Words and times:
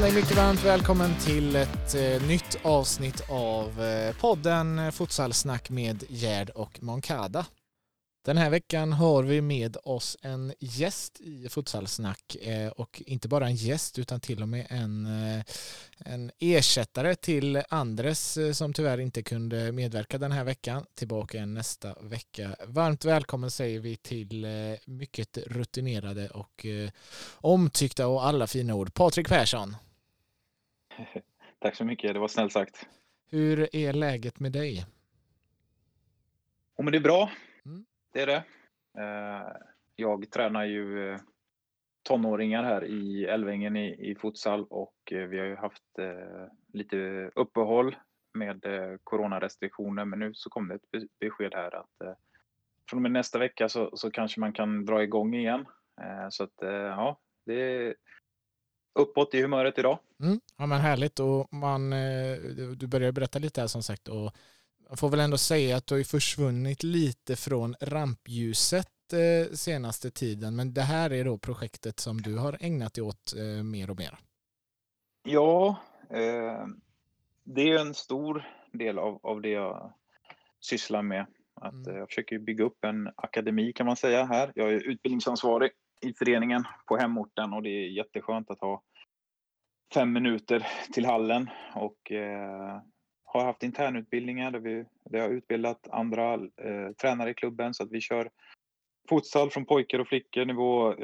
Känn 0.00 0.12
dig 0.12 0.22
mycket 0.22 0.36
varmt 0.36 0.64
välkommen 0.64 1.10
till 1.20 1.56
ett 1.56 1.94
eh, 1.94 2.28
nytt 2.28 2.58
avsnitt 2.62 3.22
av 3.28 3.82
eh, 3.82 4.16
podden 4.16 4.92
Futsalsnack 4.92 5.70
med 5.70 6.04
Gerd 6.08 6.50
och 6.50 6.82
Moncada. 6.82 7.46
Den 8.24 8.36
här 8.36 8.50
veckan 8.50 8.92
har 8.92 9.22
vi 9.22 9.40
med 9.40 9.76
oss 9.84 10.16
en 10.22 10.52
gäst 10.58 11.20
i 11.20 11.48
Futsalsnack 11.48 12.36
eh, 12.42 12.68
och 12.68 13.02
inte 13.06 13.28
bara 13.28 13.46
en 13.46 13.54
gäst 13.54 13.98
utan 13.98 14.20
till 14.20 14.42
och 14.42 14.48
med 14.48 14.66
en, 14.70 15.06
eh, 15.06 15.44
en 15.98 16.30
ersättare 16.38 17.14
till 17.14 17.62
Andres 17.68 18.36
eh, 18.36 18.52
som 18.52 18.72
tyvärr 18.72 19.00
inte 19.00 19.22
kunde 19.22 19.72
medverka 19.72 20.18
den 20.18 20.32
här 20.32 20.44
veckan. 20.44 20.84
Tillbaka 20.94 21.36
igen 21.36 21.54
nästa 21.54 21.94
vecka. 22.00 22.56
Varmt 22.66 23.04
välkommen 23.04 23.50
säger 23.50 23.80
vi 23.80 23.96
till 23.96 24.44
eh, 24.44 24.50
mycket 24.84 25.38
rutinerade 25.46 26.28
och 26.28 26.66
eh, 26.66 26.90
omtyckta 27.34 28.06
och 28.06 28.26
alla 28.26 28.46
fina 28.46 28.74
ord. 28.74 28.94
Patrik 28.94 29.28
Persson. 29.28 29.76
Tack 31.58 31.76
så 31.76 31.84
mycket, 31.84 32.14
det 32.14 32.20
var 32.20 32.28
snällt 32.28 32.52
sagt. 32.52 32.86
Hur 33.30 33.76
är 33.76 33.92
läget 33.92 34.40
med 34.40 34.52
dig? 34.52 34.86
Oh, 36.76 36.84
men 36.84 36.92
det 36.92 36.98
är 36.98 37.02
bra. 37.02 37.30
Mm 37.66 37.84
det 38.12 38.20
är 38.22 38.26
det. 38.26 38.44
Eh, 38.98 39.56
jag 39.96 40.30
tränar 40.30 40.64
ju 40.64 41.12
eh, 41.12 41.20
tonåringar 42.02 42.62
här 42.62 42.84
i 42.84 43.24
Älvängen 43.24 43.76
i, 43.76 44.10
i 44.10 44.14
futsal 44.14 44.66
och 44.70 45.12
eh, 45.12 45.26
vi 45.26 45.38
har 45.38 45.46
ju 45.46 45.56
haft 45.56 45.82
lite 46.72 47.30
uppehåll 47.34 47.96
med 48.34 48.64
coronarestriktioner 49.04 50.04
men 50.04 50.18
nu 50.18 50.34
så 50.34 50.50
kom 50.50 50.68
det 50.68 50.74
ett 50.74 51.18
besked 51.20 51.54
här 51.54 51.74
att 51.74 52.16
från 52.90 52.98
och 52.98 53.02
med 53.02 53.12
nästa 53.12 53.38
vecka 53.38 53.68
så, 53.68 53.90
så 53.96 54.10
kanske 54.10 54.40
man 54.40 54.52
kan 54.52 54.84
dra 54.84 55.02
igång 55.02 55.34
igen. 55.34 55.66
Så 56.30 56.44
att 56.44 56.54
ja, 56.60 57.20
det 57.46 57.94
uppåt 58.94 59.34
i 59.34 59.42
humöret 59.42 59.78
idag. 59.78 59.98
Mm, 60.22 60.40
ja 60.58 60.66
men 60.66 60.80
härligt 60.80 61.20
och 61.20 61.52
man, 61.52 61.90
du 62.76 62.86
börjar 62.86 63.12
berätta 63.12 63.38
lite 63.38 63.60
här 63.60 63.68
som 63.68 63.82
sagt 63.82 64.08
och 64.08 64.32
man 64.90 64.96
får 64.96 65.08
väl 65.08 65.20
ändå 65.20 65.38
säga 65.38 65.76
att 65.76 65.86
du 65.86 65.94
har 65.94 66.02
försvunnit 66.02 66.82
lite 66.82 67.36
från 67.36 67.74
rampljuset 67.80 69.12
eh, 69.12 69.52
senaste 69.52 70.10
tiden, 70.10 70.56
men 70.56 70.74
det 70.74 70.82
här 70.82 71.12
är 71.12 71.24
då 71.24 71.38
projektet 71.38 72.00
som 72.00 72.22
du 72.22 72.36
har 72.36 72.56
ägnat 72.60 72.94
dig 72.94 73.04
åt 73.04 73.34
eh, 73.36 73.64
mer 73.64 73.90
och 73.90 73.98
mer. 73.98 74.18
Ja, 75.22 75.76
eh, 76.10 76.66
det 77.44 77.70
är 77.70 77.78
en 77.78 77.94
stor 77.94 78.44
del 78.72 78.98
av, 78.98 79.20
av 79.22 79.40
det 79.40 79.50
jag 79.50 79.92
sysslar 80.60 81.02
med. 81.02 81.26
Att, 81.54 81.86
mm. 81.86 81.96
Jag 81.96 82.08
försöker 82.08 82.38
bygga 82.38 82.64
upp 82.64 82.84
en 82.84 83.10
akademi 83.16 83.72
kan 83.72 83.86
man 83.86 83.96
säga 83.96 84.24
här. 84.24 84.52
Jag 84.54 84.72
är 84.72 84.88
utbildningsansvarig 84.88 85.70
i 86.00 86.12
föreningen 86.12 86.64
på 86.86 86.96
hemorten 86.96 87.52
och 87.52 87.62
det 87.62 87.70
är 87.70 87.88
jätteskönt 87.88 88.50
att 88.50 88.60
ha 88.60 88.82
fem 89.94 90.12
minuter 90.12 90.66
till 90.92 91.06
hallen. 91.06 91.50
Och 91.74 92.12
eh, 92.12 92.80
har 93.24 93.44
haft 93.44 93.62
internutbildningar 93.62 94.50
där 94.50 94.58
vi 94.58 94.84
där 95.04 95.20
har 95.20 95.28
utbildat 95.28 95.88
andra 95.90 96.34
eh, 96.34 96.92
tränare 97.00 97.30
i 97.30 97.34
klubben. 97.34 97.74
Så 97.74 97.82
att 97.82 97.90
vi 97.90 98.00
kör 98.00 98.30
futsal 99.08 99.50
från 99.50 99.64
pojkar 99.64 99.98
och 99.98 100.08
flickor 100.08 100.44
nivå 100.44 100.94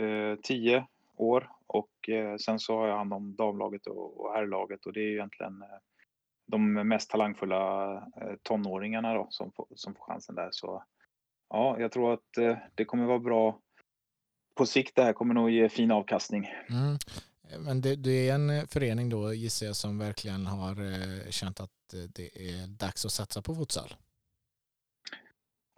10 0.42 0.76
eh, 0.76 0.84
år. 1.16 1.50
Och 1.66 2.08
eh, 2.08 2.36
sen 2.36 2.58
så 2.58 2.78
har 2.78 2.88
jag 2.88 2.96
hand 2.96 3.12
om 3.12 3.36
damlaget 3.36 3.86
och, 3.86 4.20
och 4.20 4.32
herrlaget. 4.34 4.86
Och 4.86 4.92
det 4.92 5.00
är 5.00 5.12
egentligen 5.12 5.62
eh, 5.62 5.78
de 6.46 6.72
mest 6.72 7.10
talangfulla 7.10 7.92
eh, 7.96 8.34
tonåringarna 8.42 9.14
då 9.14 9.26
som, 9.30 9.52
får, 9.52 9.66
som 9.74 9.94
får 9.94 10.04
chansen 10.04 10.34
där. 10.34 10.48
Så 10.50 10.84
ja, 11.48 11.76
jag 11.78 11.92
tror 11.92 12.12
att 12.12 12.36
eh, 12.38 12.56
det 12.74 12.84
kommer 12.84 13.04
vara 13.04 13.18
bra 13.18 13.60
på 14.56 14.66
sikt 14.66 14.96
det 14.96 15.02
här 15.02 15.12
kommer 15.12 15.34
nog 15.34 15.50
ge 15.50 15.68
fin 15.68 15.90
avkastning. 15.90 16.50
Mm. 16.70 16.96
Men 17.58 17.80
det, 17.80 17.96
det, 17.96 18.28
är 18.28 18.34
en 18.34 18.66
förening 18.66 19.08
då 19.08 19.32
gissar 19.32 19.66
jag 19.66 19.76
som 19.76 19.98
verkligen 19.98 20.46
har 20.46 20.70
eh, 20.70 21.30
känt 21.30 21.60
att 21.60 21.94
eh, 21.94 22.00
det 22.14 22.50
är 22.50 22.66
dags 22.66 23.04
att 23.04 23.12
satsa 23.12 23.42
på 23.42 23.54
futsal. 23.54 23.94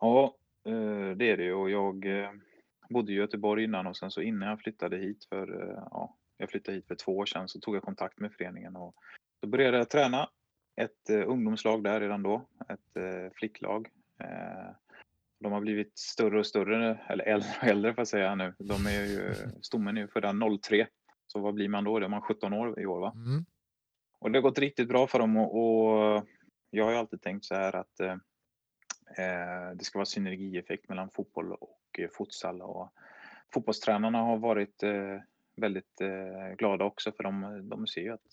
Ja, 0.01 0.35
eh, 0.67 1.17
det 1.17 1.31
är 1.31 1.37
det 1.37 1.53
och 1.53 1.71
jag 1.71 2.05
bodde 2.89 3.13
i 3.13 3.15
Göteborg 3.15 3.65
innan 3.65 3.87
och 3.87 3.97
sen 3.97 4.11
så 4.11 4.21
innan 4.21 4.49
jag 4.49 4.61
flyttade 4.61 4.97
hit 4.97 5.25
för, 5.25 5.75
ja, 5.91 6.17
jag 6.37 6.51
flyttade 6.51 6.77
hit 6.77 6.87
för 6.87 6.95
två 6.95 7.17
år 7.17 7.27
sedan 7.27 7.49
så 7.49 7.61
tog 7.61 7.77
jag 7.77 7.83
kontakt 7.83 8.21
med 8.21 8.33
föreningen 8.33 8.77
och 8.77 8.95
så 9.41 9.47
började 9.47 9.77
jag 9.77 9.91
träna 9.91 10.29
ett 10.77 11.11
ungdomslag 11.27 11.85
där 11.85 12.01
redan 12.01 12.23
då, 12.23 12.49
ett 12.69 13.33
flicklag. 13.35 13.89
De 15.41 15.53
har 15.53 15.61
blivit 15.61 15.99
större 15.99 16.39
och 16.39 16.47
större, 16.47 16.99
eller 17.09 17.25
äldre 17.25 17.49
och 17.63 17.65
äldre 17.69 17.95
får 17.95 18.01
jag 18.01 18.09
säga 18.09 18.35
nu. 18.35 18.55
De 18.59 18.87
är 18.87 19.05
ju, 19.05 19.35
stommen 19.63 19.97
är 19.97 20.01
ju 20.01 20.09
födda 20.09 20.35
03 20.63 20.87
så 21.27 21.41
vad 21.41 21.55
blir 21.55 21.69
man 21.69 21.85
då? 21.85 21.99
Då 21.99 22.05
är 22.05 22.11
man 22.11 22.23
17 22.23 22.53
år 22.53 22.81
i 22.81 22.87
år 22.87 23.01
va? 23.01 23.13
Mm. 23.15 23.45
Och 24.21 24.31
det 24.31 24.39
har 24.39 24.43
gått 24.43 24.59
riktigt 24.59 24.89
bra 24.89 25.07
för 25.07 25.19
dem 25.19 25.37
och, 25.37 25.55
och 25.55 26.27
jag 26.71 26.85
har 26.85 26.93
ju 26.93 26.99
alltid 26.99 27.23
tänkt 27.23 27.45
så 27.45 27.55
här 27.55 27.77
att 27.77 28.01
eh, 28.01 28.13
eh 29.19 29.71
det 29.75 29.85
ska 29.85 29.99
vara 29.99 30.07
synergieffekt 30.07 30.89
mellan 30.89 31.11
fotboll 31.11 31.53
och 31.53 31.99
eh, 31.99 32.09
futsal 32.09 32.63
och 32.63 32.93
fotbollstränarna 33.55 34.19
har 34.19 34.37
varit 34.37 34.83
eh, 34.83 35.21
väldigt 35.57 36.01
eh, 36.01 36.57
glada 36.59 36.85
också 36.85 37.13
för 37.13 37.23
de, 37.23 37.61
de 37.69 37.87
ser 37.87 38.01
ju 38.01 38.13
att 38.13 38.27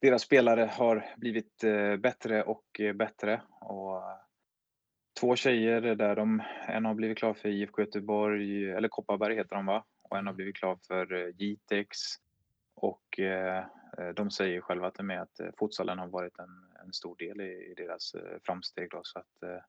deras 0.00 0.22
spelare 0.22 0.70
har 0.72 1.04
blivit 1.16 1.64
eh, 1.64 1.96
bättre 1.96 2.42
och 2.42 2.80
bättre 2.94 3.42
och 3.60 4.02
två 5.20 5.36
tjejer 5.36 5.80
där 5.80 6.16
de, 6.16 6.42
en 6.68 6.84
har 6.84 6.94
blivit 6.94 7.18
klar 7.18 7.34
för 7.34 7.48
IFK 7.48 7.82
Göteborg, 7.82 8.70
eller 8.70 8.88
Kopparberg 8.88 9.36
heter 9.36 9.56
de 9.56 9.66
va? 9.66 9.84
och 10.10 10.18
en 10.18 10.26
har 10.26 10.34
blivit 10.34 10.56
klar 10.56 10.78
för 10.86 11.12
eh, 11.12 11.34
Jitex. 11.38 11.98
Och 12.74 13.18
eh, 13.18 13.58
eh, 13.98 14.08
de 14.16 14.30
säger 14.30 14.60
själva 14.60 14.86
att, 14.86 15.04
med 15.04 15.22
att 15.22 15.40
eh, 15.40 15.46
futsalen 15.58 15.98
har 15.98 16.08
varit 16.08 16.38
en, 16.38 16.84
en 16.84 16.92
stor 16.92 17.16
del 17.16 17.40
i, 17.40 17.70
i 17.70 17.74
deras 17.76 18.12
framsteg. 18.46 18.90
Då, 18.90 19.00
så 19.02 19.18
att, 19.18 19.64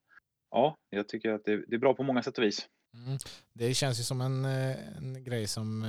ja, 0.51 0.77
jag 0.89 1.07
tycker 1.07 1.33
att 1.33 1.45
det, 1.45 1.63
det, 1.67 1.75
är 1.75 1.79
bra 1.79 1.93
på 1.93 2.03
många 2.03 2.23
sätt 2.23 2.37
och 2.37 2.43
vis. 2.43 2.67
Mm. 2.93 3.17
Det 3.53 3.73
känns 3.73 3.99
ju 3.99 4.03
som 4.03 4.21
en, 4.21 4.45
en 4.45 5.23
grej 5.23 5.47
som 5.47 5.83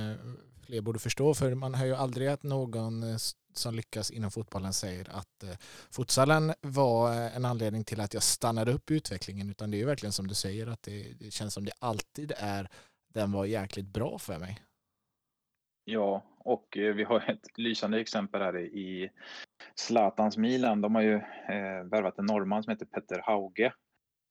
fler 0.71 0.81
borde 0.81 0.99
förstå 0.99 1.33
för 1.33 1.55
man 1.55 1.73
hör 1.73 1.85
ju 1.85 1.95
aldrig 1.95 2.27
att 2.27 2.43
någon 2.43 3.03
eh, 3.03 3.17
som 3.53 3.75
lyckas 3.75 4.11
inom 4.11 4.31
fotbollen 4.31 4.73
säger 4.73 5.09
att 5.09 5.43
eh, 5.43 5.57
futsalen 5.91 6.53
var 6.61 7.11
eh, 7.11 7.35
en 7.35 7.45
anledning 7.45 7.83
till 7.83 8.01
att 8.01 8.13
jag 8.13 8.23
stannade 8.23 8.71
upp 8.71 8.91
i 8.91 8.95
utvecklingen 8.95 9.49
utan 9.49 9.71
det 9.71 9.77
är 9.77 9.79
ju 9.79 9.85
verkligen 9.85 10.13
som 10.13 10.27
du 10.27 10.35
säger 10.35 10.67
att 10.67 10.83
det, 10.83 11.13
det 11.19 11.31
känns 11.31 11.53
som 11.53 11.65
det 11.65 11.71
alltid 11.79 12.33
är 12.37 12.67
den 13.13 13.31
var 13.31 13.45
jäkligt 13.45 13.85
bra 13.85 14.17
för 14.17 14.39
mig. 14.39 14.59
Ja, 15.85 16.23
och 16.37 16.67
vi 16.73 17.03
har 17.03 17.29
ett 17.29 17.57
lysande 17.57 17.99
exempel 17.99 18.41
här 18.41 18.59
i 18.59 19.09
Zlatans 19.75 20.37
Milan. 20.37 20.81
De 20.81 20.95
har 20.95 21.01
ju 21.01 21.15
eh, 21.15 21.83
värvat 21.91 22.19
en 22.19 22.25
norrman 22.25 22.63
som 22.63 22.71
heter 22.71 22.85
Petter 22.85 23.21
Hauge. 23.23 23.73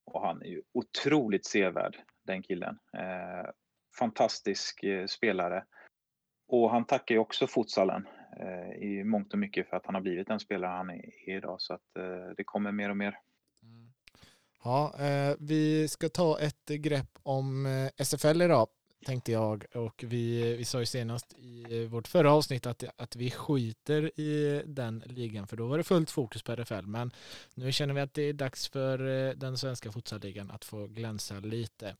Och 0.06 0.20
han 0.26 0.42
är 0.42 0.46
ju 0.46 0.62
otroligt 0.74 1.46
sevärd, 1.46 1.96
den 2.26 2.42
killen. 2.42 2.78
Eh, 2.96 3.50
fantastisk 3.98 4.82
eh, 4.82 5.06
spelare. 5.06 5.64
Och 6.52 6.70
han 6.70 6.84
tackar 6.84 7.14
ju 7.14 7.18
också 7.18 7.46
futsalen 7.46 8.06
eh, 8.40 8.82
i 8.82 9.04
mångt 9.04 9.32
och 9.32 9.38
mycket 9.38 9.68
för 9.68 9.76
att 9.76 9.86
han 9.86 9.94
har 9.94 10.02
blivit 10.02 10.28
den 10.28 10.40
spelare 10.40 10.70
han 10.70 10.90
är 10.90 11.28
idag. 11.36 11.60
Så 11.60 11.74
att 11.74 11.96
eh, 11.98 12.34
det 12.36 12.44
kommer 12.44 12.72
mer 12.72 12.90
och 12.90 12.96
mer. 12.96 13.18
Mm. 13.62 13.92
Ja, 14.64 14.94
eh, 14.98 15.36
vi 15.38 15.88
ska 15.88 16.08
ta 16.08 16.38
ett 16.38 16.66
grepp 16.66 17.18
om 17.22 17.66
eh, 17.66 18.04
SFL 18.04 18.42
idag 18.42 18.68
tänkte 19.06 19.32
jag 19.32 19.64
och 19.74 20.04
vi, 20.06 20.56
vi 20.56 20.64
sa 20.64 20.80
ju 20.80 20.86
senast 20.86 21.32
i 21.38 21.86
vårt 21.86 22.08
förra 22.08 22.32
avsnitt 22.32 22.66
att, 22.66 22.84
att 22.96 23.16
vi 23.16 23.30
skiter 23.30 24.20
i 24.20 24.62
den 24.66 25.02
ligan 25.06 25.46
för 25.46 25.56
då 25.56 25.66
var 25.66 25.78
det 25.78 25.84
fullt 25.84 26.10
fokus 26.10 26.42
på 26.42 26.52
RFL 26.52 26.86
men 26.86 27.10
nu 27.54 27.72
känner 27.72 27.94
vi 27.94 28.00
att 28.00 28.14
det 28.14 28.22
är 28.22 28.32
dags 28.32 28.68
för 28.68 29.28
eh, 29.28 29.34
den 29.34 29.56
svenska 29.58 29.92
futsalligan 29.92 30.50
att 30.50 30.64
få 30.64 30.86
glänsa 30.86 31.40
lite. 31.40 31.96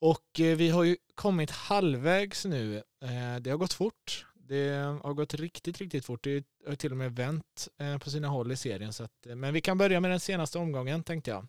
Och 0.00 0.40
eh, 0.40 0.56
vi 0.56 0.70
har 0.70 0.84
ju 0.84 0.96
kommit 1.14 1.50
halvvägs 1.50 2.44
nu. 2.44 2.76
Eh, 2.76 3.36
det 3.40 3.50
har 3.50 3.56
gått 3.56 3.72
fort. 3.72 4.26
Det 4.34 4.68
har 5.02 5.14
gått 5.14 5.34
riktigt, 5.34 5.78
riktigt 5.78 6.04
fort. 6.04 6.24
Det 6.24 6.44
har 6.66 6.74
till 6.74 6.90
och 6.90 6.96
med 6.96 7.16
vänt 7.16 7.68
eh, 7.78 7.98
på 7.98 8.10
sina 8.10 8.28
håll 8.28 8.52
i 8.52 8.56
serien. 8.56 8.92
Så 8.92 9.04
att, 9.04 9.26
men 9.34 9.54
vi 9.54 9.60
kan 9.60 9.78
börja 9.78 10.00
med 10.00 10.10
den 10.10 10.20
senaste 10.20 10.58
omgången 10.58 11.02
tänkte 11.02 11.30
jag. 11.30 11.46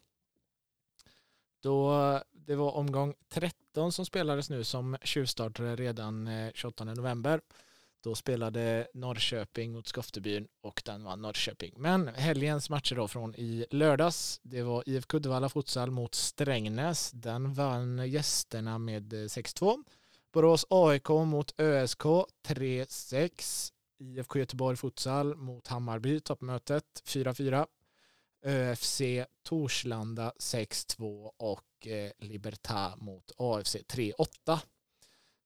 Då 1.62 2.22
det 2.32 2.56
var 2.56 2.72
omgång 2.72 3.14
13 3.30 3.92
som 3.92 4.06
spelades 4.06 4.50
nu 4.50 4.64
som 4.64 4.98
tjuvstartade 5.04 5.76
redan 5.76 6.30
28 6.54 6.84
november. 6.84 7.42
Då 8.02 8.16
spelade 8.16 8.88
Norrköping 8.94 9.72
mot 9.72 9.88
Skoftebyn 9.88 10.48
och 10.62 10.82
den 10.86 11.04
vann 11.04 11.22
Norrköping. 11.22 11.74
Men 11.78 12.08
helgens 12.08 12.70
matcher 12.70 12.96
då 12.96 13.08
från 13.08 13.36
i 13.36 13.66
lördags, 13.70 14.40
det 14.44 14.64
var 14.64 14.84
IFK 14.90 15.18
Uddevalla 15.18 15.50
futsal 15.50 15.92
mot 15.92 16.16
Strängnäs. 16.16 17.12
Den 17.12 17.54
vann 17.54 18.10
gästerna 18.10 18.78
med 18.78 19.14
eh, 19.14 19.18
6-2. 19.18 19.84
Borås 20.34 20.66
AIK 20.70 21.10
mot 21.10 21.60
ÖSK 21.60 22.04
3-6. 22.48 23.72
IFK 24.00 24.40
Göteborg 24.40 24.78
futsal 24.78 25.36
mot 25.36 25.68
Hammarby 25.68 26.20
toppmötet 26.20 27.04
4-4. 27.06 27.66
ÖFC 28.46 29.02
Torslanda 29.44 30.34
6-2 30.40 31.32
och 31.38 31.88
eh, 31.88 32.12
Libertad 32.20 32.94
mot 32.98 33.32
AFC 33.38 33.76
3-8. 33.76 34.60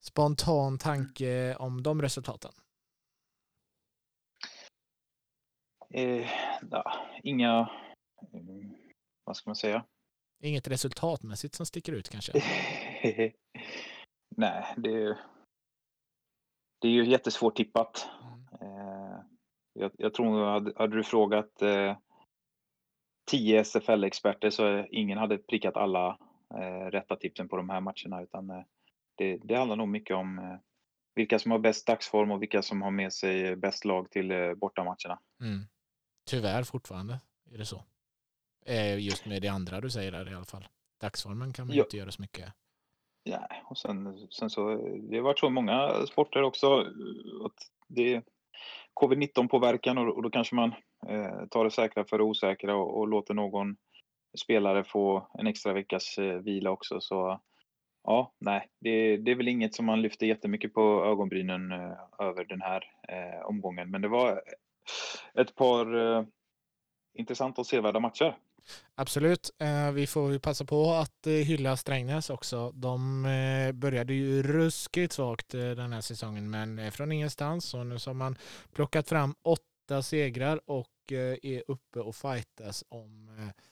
Spontan 0.04 0.78
tanke 0.78 1.56
om 1.56 1.84
de 1.84 2.02
resultaten? 2.02 2.52
Eh, 5.94 6.30
ja, 6.72 6.94
inga, 7.24 7.70
mm, 8.34 8.76
vad 9.24 9.38
ska 9.38 9.50
man 9.50 9.56
säga? 9.56 9.86
Inget 10.40 10.68
resultatmässigt 10.68 11.56
som 11.56 11.66
sticker 11.66 11.94
ut 11.94 12.10
kanske? 12.10 12.32
Nej, 14.38 14.74
det, 14.78 15.18
det 16.82 16.88
är 16.88 16.92
ju 16.92 17.06
jättesvårt 17.06 17.56
tippat. 17.56 18.08
Mm. 18.62 18.78
Eh, 18.78 19.20
jag, 19.74 19.92
jag 19.98 20.14
tror 20.14 20.46
hade, 20.46 20.74
hade 20.76 20.96
du 20.96 21.04
frågat 21.04 21.62
eh, 21.62 21.98
tio 23.32 23.64
SFL-experter 23.64 24.50
så 24.50 24.86
ingen 24.92 25.18
hade 25.18 25.38
prickat 25.38 25.78
alla 25.78 26.18
eh, 26.54 26.86
rätta 26.92 27.16
tipsen 27.16 27.50
på 27.50 27.58
de 27.58 27.70
här 27.70 27.82
matcherna 27.82 28.22
utan 28.24 28.50
eh, 28.50 28.64
det, 29.16 29.38
det 29.44 29.56
handlar 29.56 29.76
nog 29.76 29.88
mycket 29.88 30.16
om 30.16 30.40
eh, 30.40 30.56
vilka 31.16 31.40
som 31.40 31.52
har 31.52 31.60
bäst 31.60 31.88
dagsform 31.88 32.32
och 32.32 32.42
vilka 32.42 32.62
som 32.62 32.82
har 32.82 32.92
med 32.92 33.14
sig 33.14 33.56
bäst 33.56 33.86
lag 33.86 34.12
till 34.12 34.32
eh, 34.32 34.54
bortamatcherna. 34.54 35.20
Mm. 35.42 35.62
Tyvärr 36.30 36.64
fortfarande 36.64 37.20
är 37.52 37.58
det 37.58 37.66
så. 37.66 37.84
Eh, 38.66 39.00
just 39.00 39.26
med 39.26 39.42
det 39.42 39.48
andra 39.48 39.82
du 39.82 39.90
säger 39.90 40.12
där 40.12 40.32
i 40.32 40.36
alla 40.36 40.46
fall. 40.46 40.68
Dagsformen 41.02 41.54
kan 41.54 41.68
man 41.68 41.76
Ja. 41.76 41.84
inte 41.84 41.98
göra 41.98 42.12
så 42.12 42.22
mycket. 42.22 42.54
Ja, 43.24 43.48
och 43.66 43.78
sen, 43.78 44.28
sen 44.30 44.50
så, 44.50 44.76
det 45.10 45.16
har 45.16 45.24
varit 45.24 45.40
så 45.40 45.48
i 45.48 45.50
många 45.50 46.06
sporter 46.08 46.42
också 46.42 46.80
att 47.46 47.56
det 47.88 48.14
är 48.14 48.24
covid-19 49.02 49.48
påverkan 49.48 49.98
och, 49.98 50.16
och 50.16 50.24
då 50.24 50.30
kanske 50.30 50.56
man 50.56 50.74
eh, 51.08 51.46
tar 51.52 51.64
det 51.64 51.72
säkra 51.72 52.06
för 52.06 52.18
det 52.18 52.24
osäkra 52.24 52.76
och, 52.76 52.98
och 53.00 53.08
låter 53.08 53.34
någon 53.34 53.76
spelare 54.38 54.84
få 54.84 55.30
en 55.34 55.48
extra 55.48 55.74
veckas 55.74 56.18
eh, 56.18 56.38
vila 56.38 56.70
också. 56.70 57.02
Så 57.02 57.42
ja, 58.04 58.34
nej, 58.40 58.70
det, 58.80 59.18
det 59.18 59.32
är 59.32 59.36
väl 59.36 59.48
inget 59.48 59.76
som 59.76 59.86
man 59.86 60.02
lyfter 60.02 60.26
jättemycket 60.26 60.74
på 60.74 61.06
ögonbrynen 61.06 61.72
eh, 61.72 61.98
över 62.20 62.46
den 62.46 62.62
här 62.62 62.84
eh, 63.10 63.46
omgången. 63.46 63.92
Men 63.92 64.02
det 64.02 64.08
var 64.08 64.32
eh, 64.32 65.42
ett 65.42 65.56
par 65.56 66.18
eh, 66.18 66.26
intressanta 67.14 67.62
och 67.62 67.68
sevärda 67.68 68.00
matcher. 68.00 68.38
Absolut. 68.96 69.50
Eh, 69.60 69.92
vi 69.92 70.08
får 70.08 70.32
ju 70.32 70.40
passa 70.40 70.66
på 70.66 70.92
att 70.92 71.28
eh, 71.28 71.34
hylla 71.34 71.78
Strängnäs 71.78 72.30
också. 72.30 72.72
De 72.72 73.26
eh, 73.26 73.72
började 73.72 74.14
ju 74.14 74.44
ruskigt 74.44 75.14
svagt 75.14 75.54
eh, 75.54 75.60
den 75.60 75.94
här 75.94 76.02
säsongen 76.02 76.50
men 76.50 76.80
eh, 76.80 76.92
från 76.92 77.12
ingenstans 77.12 77.74
och 77.74 77.88
nu 77.88 78.00
så 78.00 78.10
har 78.10 78.16
man 78.16 78.38
plockat 78.74 79.10
fram 79.10 79.36
åtta 79.42 80.02
segrar 80.02 80.62
och 80.66 81.12
eh, 81.12 81.38
är 81.44 81.64
uppe 81.68 82.00
och 82.00 82.16
fightas 82.16 82.84
om 82.90 83.30
eh, 83.40 83.64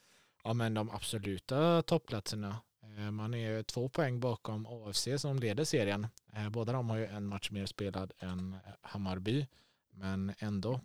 ja, 0.44 0.54
men 0.54 0.74
de 0.74 0.90
absoluta 0.90 1.82
toppplatserna. 1.82 2.56
Eh, 2.98 3.12
Man 3.12 3.34
är 3.34 3.64
två 3.64 3.90
poäng 3.90 4.20
bakom 4.20 4.66
AFC 4.66 5.08
som 5.18 5.40
leder 5.40 5.64
serien. 5.64 6.08
Eh, 6.34 6.50
Båda 6.50 6.74
de 6.74 6.90
har 6.90 6.98
ju 6.98 7.06
en 7.06 7.28
match 7.28 7.52
mer 7.52 7.66
spelad 7.66 8.12
än 8.20 8.54
eh, 8.54 8.60
Hammarby. 8.82 9.48
Men 9.94 10.34
ändå, 10.40 10.80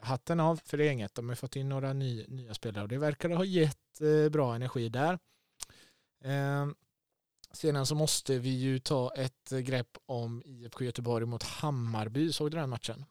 hatten 0.00 0.40
av 0.40 0.60
för 0.64 0.78
gänget. 0.78 1.14
De 1.14 1.28
har 1.28 1.36
fått 1.36 1.56
in 1.56 1.68
några 1.68 1.92
ny, 1.92 2.24
nya 2.28 2.54
spelare 2.54 2.82
och 2.82 2.88
det 2.88 2.98
verkar 2.98 3.30
ha 3.30 3.44
gett 3.44 4.00
bra 4.32 4.54
energi 4.54 4.88
där. 4.88 5.18
Eh, 6.24 6.66
sedan 7.52 7.86
så 7.86 7.94
måste 7.94 8.38
vi 8.38 8.50
ju 8.50 8.78
ta 8.78 9.12
ett 9.14 9.50
grepp 9.50 9.98
om 10.06 10.42
IFK 10.44 10.84
Göteborg 10.84 11.26
mot 11.26 11.42
Hammarby. 11.42 12.32
Såg 12.32 12.50
du 12.50 12.56
den 12.56 12.70
matchen? 12.70 13.04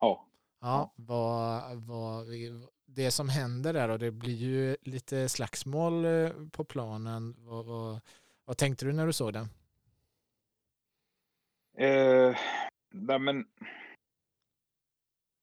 Ja, 0.00 0.26
Ja, 0.60 0.92
vad, 0.96 1.76
vad, 1.76 2.26
det 2.94 3.10
som 3.10 3.28
händer 3.28 3.72
där 3.72 3.88
och 3.88 3.98
det 3.98 4.10
blir 4.10 4.34
ju 4.34 4.76
lite 4.82 5.28
slagsmål 5.28 6.04
eh, 6.04 6.30
på 6.52 6.64
planen. 6.64 7.34
Vad, 7.38 7.64
vad, 7.66 8.00
vad 8.44 8.56
tänkte 8.56 8.84
du 8.84 8.92
när 8.92 9.06
du 9.06 9.12
såg 9.12 9.32
den? 9.32 9.48
Eh, 11.78 12.36
nej 12.94 13.18
men, 13.18 13.46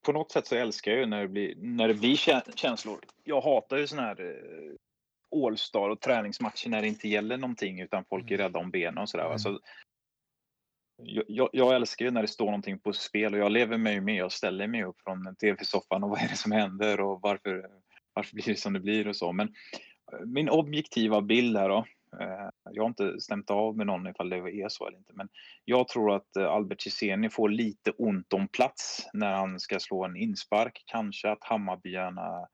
på 0.06 0.12
något 0.12 0.32
sätt 0.32 0.48
så 0.48 0.56
älskar 0.56 0.92
jag 0.92 1.00
ju 1.00 1.06
när 1.06 1.22
det 1.22 1.28
blir, 1.28 1.56
när 1.56 1.88
det 1.88 1.94
blir 1.94 2.16
kä- 2.16 2.56
känslor. 2.56 3.00
Jag 3.24 3.42
hatar 3.42 3.78
ju 3.78 3.88
sån 3.88 4.00
här 4.00 4.22
eh, 4.22 5.46
All-star 5.46 5.90
och 5.90 6.02
träningsmatcher 6.02 6.70
när 6.70 6.82
det 6.82 6.88
inte 6.88 7.08
gäller 7.08 7.38
någonting 7.38 7.82
utan 7.82 8.06
folk 8.06 8.32
är 8.32 8.36
Mm. 8.36 8.44
rädda 8.44 8.60
om 8.60 8.72
benen 8.72 8.98
och 8.98 9.10
sådär. 9.10 9.24
Mm. 9.24 9.34
Alltså, 9.34 9.60
jag, 11.28 11.50
jag, 11.54 11.76
älskar 11.76 12.06
ju 12.06 12.12
när 12.12 12.22
det 12.22 12.28
står 12.28 12.46
någonting 12.46 12.80
på 12.80 12.94
spel 12.94 13.34
och 13.34 13.40
jag 13.40 13.52
lever 13.52 13.78
mig 13.78 14.02
med. 14.02 14.16
Jag 14.16 14.32
ställer 14.32 14.68
mig 14.68 14.84
upp 14.84 15.02
från 15.02 15.36
tv-soffan 15.36 16.04
och 16.04 16.10
vad 16.10 16.20
är 16.20 16.28
det 16.28 16.36
som 16.36 16.52
händer 16.52 17.00
och 17.00 17.20
varför, 17.22 17.70
varför 18.14 18.36
blir 18.36 18.46
det 18.46 18.60
som 18.60 18.74
det 18.74 18.80
blir 18.80 19.08
och 19.08 19.16
så. 19.16 19.32
Men 19.32 19.48
eh, 20.14 20.26
min 20.26 20.50
objektiva 20.50 21.22
bild 21.22 21.58
här 21.58 21.70
då. 21.70 21.86
Eh, 22.20 22.50
jag 22.72 22.84
har 22.84 22.88
inte 22.88 23.22
stämt 23.22 23.52
av 23.52 23.78
med 23.78 23.88
någon 23.88 24.08
ifall 24.08 24.30
det 24.30 24.38
är 24.38 24.70
så 24.70 24.88
eller 24.88 24.98
inte. 24.98 25.14
Men 25.14 25.30
jag 25.66 25.88
tror 25.88 26.16
att 26.16 26.36
eh, 26.36 26.48
Albert 26.48 26.82
Ceseni 26.82 27.30
får 27.30 27.50
lite 27.50 27.92
ont 27.92 28.34
om 28.34 28.48
plats 28.48 29.10
när 29.14 29.34
han 29.34 29.60
ska 29.60 29.80
slå 29.80 30.06
en 30.06 30.16
inspark. 30.16 30.84
Kanske 30.86 31.32
att 31.32 31.44
Hammarbyarna 31.44 32.48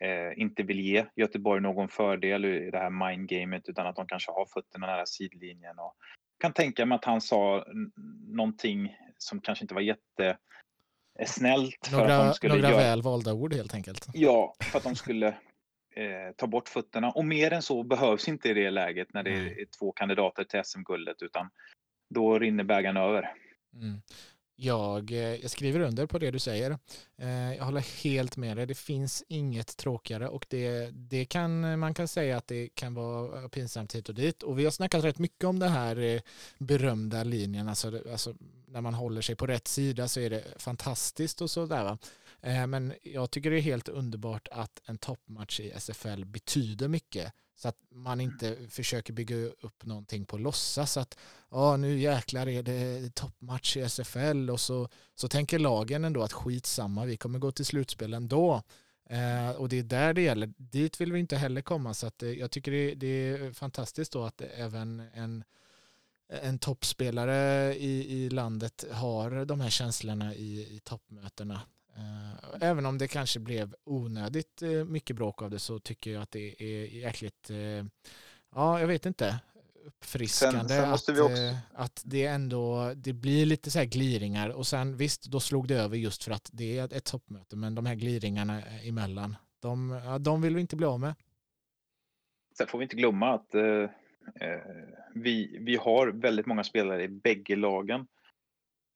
eh, 0.00 0.40
inte 0.42 0.62
vill 0.62 0.80
ge 0.80 1.04
Göteborg 1.16 1.60
någon 1.60 1.88
fördel 1.88 2.44
i 2.44 2.70
det 2.70 2.78
här 2.78 2.90
mindgamet 2.90 3.68
utan 3.68 3.86
att 3.86 3.96
de 3.96 4.06
kanske 4.06 4.32
har 4.32 4.46
fötterna 4.46 4.86
nära 4.86 5.06
sidlinjen. 5.06 5.78
Och 5.78 5.94
kan 6.42 6.52
tänka 6.52 6.86
mig 6.86 6.96
att 6.96 7.04
han 7.04 7.20
sa 7.20 7.64
någonting 8.28 8.96
som 9.18 9.40
kanske 9.40 9.64
inte 9.64 9.74
var 9.74 9.80
jätte 9.80 10.38
eh, 11.18 11.26
snällt 11.26 11.86
för 11.86 12.02
att 12.02 12.08
Några, 12.08 12.24
de 12.24 12.34
skulle 12.34 12.54
några 12.54 12.70
göra... 12.70 12.80
väl 12.80 13.02
valda 13.02 13.32
ord 13.32 13.54
helt 13.54 13.74
enkelt. 13.74 14.06
Ja, 14.12 14.54
för 14.60 14.78
att 14.78 14.84
de 14.84 14.96
skulle 14.96 15.28
eh, 15.96 16.32
ta 16.36 16.46
bort 16.46 16.68
fötterna. 16.68 17.10
Och 17.10 17.24
mer 17.24 17.52
än 17.52 17.62
så 17.62 17.82
behövs 17.82 18.28
inte 18.28 18.48
i 18.48 18.54
det 18.54 18.70
läget 18.70 19.14
när 19.14 19.22
det 19.22 19.30
är 19.30 19.66
två 19.78 19.92
kandidater 19.92 20.44
till 20.44 20.64
SM-guldet 20.64 21.22
utan 21.22 21.50
då 22.14 22.38
rinner 22.38 22.64
bägaren 22.64 22.96
över. 22.96 23.34
Mm. 23.74 24.02
Jag, 24.64 25.12
eh, 25.12 25.18
jag 25.18 25.50
skriver 25.50 25.80
under 25.80 26.06
på 26.06 26.18
det 26.18 26.30
du 26.30 26.38
säger. 26.38 26.78
Eh, 27.18 27.54
jag 27.54 27.64
håller 27.64 28.02
helt 28.02 28.36
med 28.36 28.56
dig. 28.56 28.66
Det 28.66 28.74
finns 28.74 29.24
inget 29.28 29.76
tråkigare 29.76 30.28
och 30.28 30.46
det, 30.48 30.90
det 30.90 31.24
kan, 31.24 31.78
man 31.78 31.94
kan 31.94 32.08
säga 32.08 32.36
att 32.36 32.46
det 32.46 32.68
kan 32.74 32.94
vara 32.94 33.42
eh, 33.42 33.48
pinsamt 33.48 33.94
hit 33.94 34.08
och 34.08 34.14
dit. 34.14 34.42
Och 34.42 34.58
vi 34.58 34.64
har 34.64 34.70
snackat 34.70 35.04
rätt 35.04 35.18
mycket 35.18 35.44
om 35.44 35.58
den 35.58 35.72
här 35.72 36.22
berömda 36.58 37.24
linjen. 37.24 37.68
Alltså, 37.68 38.00
alltså, 38.12 38.34
när 38.66 38.80
man 38.80 38.94
håller 38.94 39.20
sig 39.20 39.34
på 39.34 39.46
rätt 39.46 39.68
sida 39.68 40.08
så 40.08 40.20
är 40.20 40.30
det 40.30 40.44
fantastiskt 40.56 41.40
och 41.40 41.50
sådär. 41.50 41.98
Eh, 42.42 42.66
Men 42.66 42.94
jag 43.02 43.30
tycker 43.30 43.50
det 43.50 43.58
är 43.58 43.62
helt 43.62 43.88
underbart 43.88 44.48
att 44.50 44.80
en 44.84 44.98
toppmatch 44.98 45.60
i 45.60 45.70
SFL 45.70 46.24
betyder 46.24 46.88
mycket. 46.88 47.32
Så 47.54 47.68
att 47.68 47.76
man 47.90 48.20
inte 48.20 48.56
försöker 48.68 49.12
bygga 49.12 49.36
upp 49.36 49.84
någonting 49.84 50.24
på 50.26 50.38
låtsas. 50.38 50.96
Att 50.96 51.18
ja 51.50 51.76
nu 51.76 51.98
jäklar 51.98 52.48
är 52.48 52.62
det 52.62 53.14
toppmatch 53.14 53.76
i 53.76 53.80
SFL 53.80 54.50
och 54.50 54.60
så, 54.60 54.88
så 55.14 55.28
tänker 55.28 55.58
lagen 55.58 56.04
ändå 56.04 56.22
att 56.22 56.32
skitsamma, 56.32 57.04
vi 57.04 57.16
kommer 57.16 57.38
gå 57.38 57.52
till 57.52 57.66
slutspel 57.66 58.14
ändå. 58.14 58.62
Eh, 59.10 59.50
och 59.50 59.68
det 59.68 59.78
är 59.78 59.82
där 59.82 60.14
det 60.14 60.22
gäller. 60.22 60.52
Dit 60.56 61.00
vill 61.00 61.12
vi 61.12 61.20
inte 61.20 61.36
heller 61.36 61.62
komma 61.62 61.94
så 61.94 62.06
att, 62.06 62.22
eh, 62.22 62.30
jag 62.30 62.50
tycker 62.50 62.72
det, 62.72 62.94
det 62.94 63.06
är 63.06 63.52
fantastiskt 63.52 64.12
då 64.12 64.24
att 64.24 64.40
även 64.40 65.00
en, 65.14 65.44
en 66.28 66.58
toppspelare 66.58 67.74
i, 67.76 68.12
i 68.12 68.30
landet 68.30 68.84
har 68.92 69.44
de 69.44 69.60
här 69.60 69.70
känslorna 69.70 70.34
i, 70.34 70.76
i 70.76 70.80
toppmötena. 70.84 71.60
Eh, 71.96 72.68
även 72.68 72.86
om 72.86 72.98
det 72.98 73.08
kanske 73.08 73.40
blev 73.40 73.74
onödigt 73.84 74.62
eh, 74.62 74.84
mycket 74.84 75.16
bråk 75.16 75.42
av 75.42 75.50
det 75.50 75.58
så 75.58 75.78
tycker 75.78 76.10
jag 76.10 76.22
att 76.22 76.30
det 76.30 76.62
är 76.62 76.86
jäkligt, 76.86 77.50
eh, 77.50 77.84
ja 78.54 78.80
jag 78.80 78.86
vet 78.86 79.06
inte, 79.06 79.40
uppfriskande 79.84 80.68
sen 80.68 80.90
måste 80.90 81.12
att, 81.12 81.18
också- 81.20 81.56
att 81.74 82.02
det 82.04 82.26
ändå 82.26 82.92
det 82.96 83.12
blir 83.12 83.46
lite 83.46 83.70
så 83.70 83.78
här 83.78 83.86
gliringar 83.86 84.48
och 84.48 84.66
sen 84.66 84.96
visst 84.96 85.24
då 85.24 85.40
slog 85.40 85.68
det 85.68 85.74
över 85.74 85.96
just 85.96 86.24
för 86.24 86.32
att 86.32 86.50
det 86.52 86.78
är 86.78 86.92
ett 86.92 87.04
toppmöte 87.04 87.56
men 87.56 87.74
de 87.74 87.86
här 87.86 87.94
gliringarna 87.94 88.62
emellan 88.62 89.36
de, 89.60 90.00
de 90.20 90.42
vill 90.42 90.54
vi 90.54 90.60
inte 90.60 90.76
bli 90.76 90.86
av 90.86 91.00
med. 91.00 91.14
Sen 92.58 92.66
får 92.66 92.78
vi 92.78 92.82
inte 92.82 92.96
glömma 92.96 93.34
att 93.34 93.54
eh, 93.54 93.90
vi, 95.14 95.58
vi 95.60 95.76
har 95.76 96.08
väldigt 96.08 96.46
många 96.46 96.64
spelare 96.64 97.02
i 97.02 97.08
bägge 97.08 97.56
lagen 97.56 98.06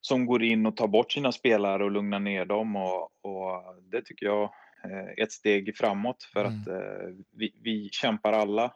som 0.07 0.27
går 0.27 0.43
in 0.43 0.67
och 0.67 0.77
tar 0.77 0.89
bort 0.89 1.13
sina 1.13 1.33
spelare 1.33 1.85
och 1.85 1.91
lugnar 1.91 2.21
ner 2.21 2.45
dem 2.45 2.77
och, 2.77 3.03
och 3.03 3.83
det 3.93 4.03
tycker 4.05 4.27
jag 4.27 4.43
eh, 4.85 4.91
är 4.91 5.23
ett 5.23 5.33
steg 5.33 5.77
framåt 5.77 6.23
för 6.23 6.45
Mm. 6.45 6.61
att 6.61 6.69
eh, 6.69 7.09
vi, 7.33 7.61
vi 7.63 7.89
kämpar 7.93 8.33
alla 8.33 8.75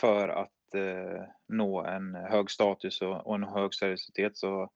för 0.00 0.28
att 0.28 0.74
eh, 0.74 1.22
nå 1.48 1.84
en 1.84 2.14
hög 2.14 2.50
status 2.50 3.00
och, 3.00 3.34
en 3.34 3.44
hög 3.44 3.74
seriositet. 3.74 4.36
Så 4.36 4.70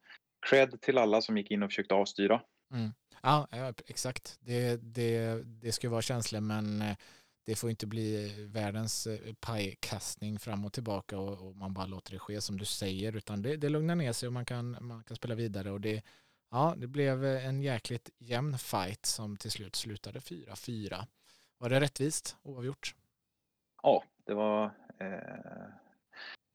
cred 0.51 0.81
till 0.81 0.99
alla 0.99 1.21
som 1.21 1.37
gick 1.39 1.51
in 1.51 1.63
och 1.63 1.71
försökte 1.71 1.95
avstyra. 1.95 2.41
Ja, 3.23 3.49
ja, 3.51 3.73
exakt. 3.87 4.39
Det, 4.41 4.77
det, 4.95 5.43
det 5.45 5.73
ska 5.73 5.91
vara 5.91 6.03
känslor 6.03 6.41
men 6.41 6.83
eh, 6.83 6.97
det 7.49 7.55
får 7.55 7.71
inte 7.71 7.87
bli 7.87 8.35
världens 8.53 9.07
eh, 9.07 9.35
pajkastning 9.41 10.39
fram 10.39 10.65
och 10.65 10.73
tillbaka 10.73 11.19
och, 11.19 11.47
och 11.47 11.57
man 11.57 11.75
bara 11.75 11.87
låter 11.87 12.13
det 12.13 12.19
ske 12.19 12.41
som 12.41 12.59
du 12.59 12.65
säger 12.65 13.17
utan 13.17 13.43
det, 13.43 13.57
det 13.57 13.69
lugnar 13.69 13.95
ner 13.95 14.13
sig 14.13 14.27
och 14.27 14.33
man 14.33 14.45
kan, 14.45 14.77
man 14.81 15.05
kan 15.05 15.17
spela 15.17 15.35
vidare 15.35 15.71
och 15.71 15.81
det, 15.81 16.03
ja, 16.51 16.75
det 16.77 16.87
blev 16.87 17.25
en 17.25 17.63
jäkligt 17.63 18.11
jämn 18.19 18.59
fight 18.59 19.07
som 19.07 19.37
till 19.37 19.51
slut 19.51 19.77
slutade 19.77 20.19
4-4. 20.19 21.07
Var 21.59 21.69
det 21.71 21.81
rättvist 21.81 22.37
oavgjort? 22.43 22.95
Ja, 23.83 24.05
det 24.25 24.35
var, 24.35 24.65
eh, 24.99 25.69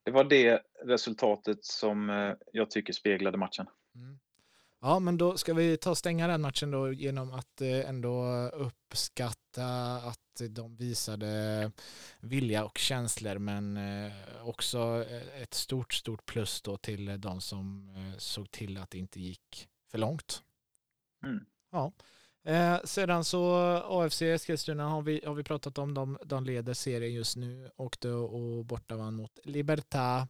det 0.03 0.11
var 0.11 0.23
det 0.23 0.61
resultatet 0.83 1.65
som 1.65 2.09
eh, 2.09 2.33
jag 2.51 2.71
tycker 2.71 2.93
speglade 2.93 3.37
matchen. 3.37 3.65
Mm. 3.95 4.19
Ja, 4.85 4.99
men 4.99 5.17
då 5.17 5.37
ska 5.37 5.53
vi 5.53 5.77
ta 5.77 5.89
och 5.89 5.97
stänga 5.97 6.27
den 6.27 6.41
matchen 6.41 6.71
då 6.71 6.93
genom 6.93 7.31
att 7.33 7.61
eh, 7.61 7.89
ändå 7.89 8.25
uppskatta 8.47 9.65
att 9.95 10.41
de 10.49 10.75
visade 10.75 11.71
vilja 12.19 12.65
och 12.65 12.77
känslor 12.77 13.37
men 13.37 13.77
eh, 13.77 14.11
också 14.43 15.05
ett 15.41 15.53
stort, 15.53 15.93
stort 15.93 16.25
plus 16.25 16.61
då 16.61 16.77
till 16.77 17.21
de 17.21 17.41
som 17.41 17.89
såg 18.17 18.51
till 18.51 18.77
att 18.77 18.89
det 18.89 18.97
inte 18.97 19.19
gick 19.19 19.69
för 19.91 19.97
långt. 19.97 20.43
Mm. 21.25 21.45
Ja. 21.71 21.91
Eh, 22.45 22.79
sedan 22.83 23.23
så 23.23 23.55
AFC 23.89 24.21
Eskilstuna 24.21 24.89
har 24.89 25.01
vi, 25.01 25.21
har 25.25 25.33
vi 25.33 25.43
pratat 25.43 25.77
om. 25.77 25.93
De, 25.93 26.17
de 26.25 26.43
leder 26.43 26.73
serien 26.73 27.13
just 27.13 27.35
nu. 27.35 27.69
Åkte 27.75 28.09
och 28.09 28.65
borta 28.65 28.95
vann 28.95 29.13
mot 29.13 29.39
Libertad. 29.43 30.27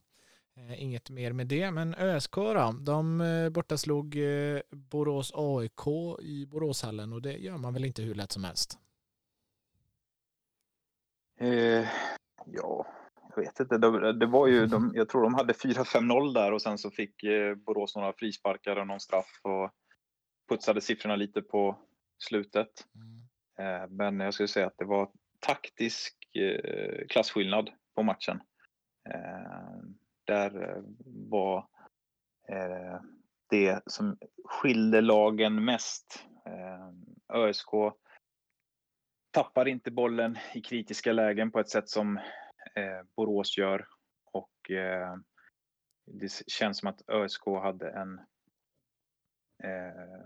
Eh, 0.55 0.83
inget 0.83 1.09
mer 1.09 1.33
med 1.33 1.47
det. 1.47 1.71
Men 1.71 1.95
ÖSK 1.95 2.35
då? 2.35 2.75
De 2.81 3.21
eh, 3.21 3.49
borta 3.49 3.77
slog 3.77 4.15
eh, 4.15 4.61
Borås 4.71 5.31
AIK 5.35 5.87
i 6.21 6.45
Boråshallen 6.45 7.13
och 7.13 7.21
det 7.21 7.33
gör 7.33 7.57
man 7.57 7.73
väl 7.73 7.85
inte 7.85 8.01
hur 8.01 8.15
lätt 8.15 8.31
som 8.31 8.43
helst? 8.43 8.77
Eh, 11.39 11.87
ja, 12.45 12.87
jag 13.29 13.43
vet 13.43 13.59
inte. 13.59 13.77
Det, 13.77 14.13
det 14.13 14.25
var 14.25 14.47
ju, 14.47 14.65
de, 14.65 14.91
jag 14.95 15.09
tror 15.09 15.23
de 15.23 15.33
hade 15.33 15.53
4-5-0 15.53 16.33
där 16.33 16.51
och 16.51 16.61
sen 16.61 16.77
så 16.77 16.91
fick 16.91 17.15
Borås 17.65 17.95
några 17.95 18.13
frisparkar 18.13 18.75
och 18.75 18.87
någon 18.87 18.99
straff 18.99 19.39
och 19.41 19.71
putsade 20.49 20.81
siffrorna 20.81 21.15
lite 21.15 21.41
på 21.41 21.77
slutet. 22.17 22.69
Mm. 22.95 23.23
Eh, 23.59 23.89
men 23.89 24.19
jag 24.19 24.33
skulle 24.33 24.47
säga 24.47 24.67
att 24.67 24.77
det 24.77 24.85
var 24.85 25.09
taktisk 25.39 26.35
eh, 26.35 27.07
klasskillnad 27.09 27.69
på 27.95 28.03
matchen. 28.03 28.41
Där 30.25 30.69
eh, 30.69 30.83
var 31.29 31.67
eh, 32.49 33.01
det 33.49 33.83
som 33.85 34.17
skilde 34.45 35.01
lagen 35.01 35.65
mest. 35.65 36.25
Eh, 36.45 36.89
ÖSK 37.37 37.69
tappar 39.31 39.67
inte 39.67 39.91
bollen 39.91 40.37
i 40.53 40.61
kritiska 40.61 41.13
lägen 41.13 41.51
på 41.51 41.59
ett 41.59 41.69
sätt 41.69 41.89
som 41.89 42.19
Borås 43.15 43.57
gör 43.57 43.87
och 44.31 44.51
det 46.05 46.31
känns 46.47 46.77
som 46.77 46.89
att 46.89 47.09
ÖSK 47.09 47.45
hade 47.45 47.89
en 47.91 48.21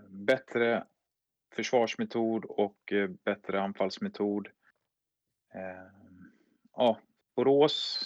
bättre 0.08 0.86
försvarsmetod 1.54 2.44
och 2.44 2.92
bättre 3.24 3.60
anfallsmetod. 3.60 4.48
Ja, 6.72 6.98
Borås. 7.36 8.00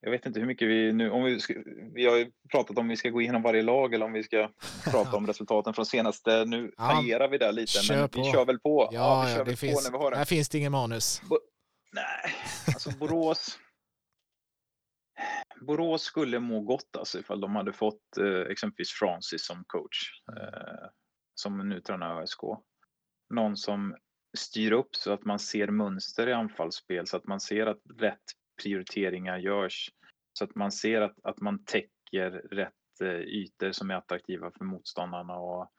Jag 0.00 0.10
vet 0.10 0.26
inte 0.26 0.40
hur 0.40 0.46
mycket 0.46 0.68
vi 0.68 0.92
nu, 0.92 1.10
om 1.10 1.24
vi, 1.24 1.40
ska, 1.40 1.54
vi 1.94 2.06
har 2.06 2.16
ju 2.16 2.32
pratat 2.52 2.78
om 2.78 2.88
vi 2.88 2.96
ska 2.96 3.10
gå 3.10 3.20
igenom 3.20 3.42
varje 3.42 3.62
lag 3.62 3.94
eller 3.94 4.06
om 4.06 4.12
vi 4.12 4.22
ska 4.22 4.50
prata 4.90 5.16
om 5.16 5.26
resultaten 5.26 5.74
från 5.74 5.86
senaste. 5.86 6.44
Nu 6.44 6.72
ja, 6.76 6.90
tangerar 6.90 7.28
vi 7.28 7.38
där 7.38 7.52
lite, 7.52 7.78
men 7.88 8.08
på. 8.08 8.22
vi 8.22 8.32
kör 8.32 8.44
väl 8.44 8.58
på. 8.58 8.88
Ja, 8.92 8.98
ja 9.00 9.22
vi 9.22 9.32
kör 9.32 9.38
ja, 9.38 9.44
väl 9.44 9.56
finns, 9.56 9.84
på 9.86 9.90
när 9.90 9.98
vi 9.98 10.04
har 10.04 10.10
det. 10.10 10.16
Här 10.16 10.24
finns 10.24 10.48
det 10.48 10.58
ingen 10.58 10.72
manus. 10.72 11.22
Bo, 11.28 11.38
nej, 11.92 12.34
alltså 12.66 12.90
Borås. 12.90 13.58
Borås 15.60 16.02
skulle 16.02 16.40
må 16.40 16.60
gott 16.60 16.96
alltså 16.98 17.18
ifall 17.20 17.40
de 17.40 17.56
hade 17.56 17.72
fått 17.72 18.16
eh, 18.20 18.52
exempelvis 18.52 18.90
Francis 18.90 19.46
som 19.46 19.64
coach. 19.66 20.22
Eh, 20.36 20.88
som 21.34 21.68
nu 21.68 21.80
tränar 21.80 22.22
ÖSK. 22.22 22.40
Någon 23.34 23.56
som 23.56 23.96
styr 24.38 24.72
upp 24.72 24.96
så 24.96 25.12
att 25.12 25.24
man 25.24 25.38
ser 25.38 25.68
mönster 25.68 26.28
i 26.28 26.32
anfallsspel, 26.32 27.06
så 27.06 27.16
att 27.16 27.26
man 27.26 27.40
ser 27.40 27.66
att 27.66 27.80
rätt 27.98 28.24
prioriteringar 28.62 29.38
görs. 29.38 29.90
Så 30.32 30.44
att 30.44 30.54
man 30.54 30.72
ser 30.72 31.00
att, 31.00 31.16
att 31.22 31.40
man 31.40 31.64
täcker 31.64 32.30
rätt 32.30 33.00
eh, 33.00 33.08
ytor 33.08 33.72
som 33.72 33.90
är 33.90 33.94
attraktiva 33.94 34.50
för 34.50 34.64
motståndarna. 34.64 35.38
Och 35.38 35.72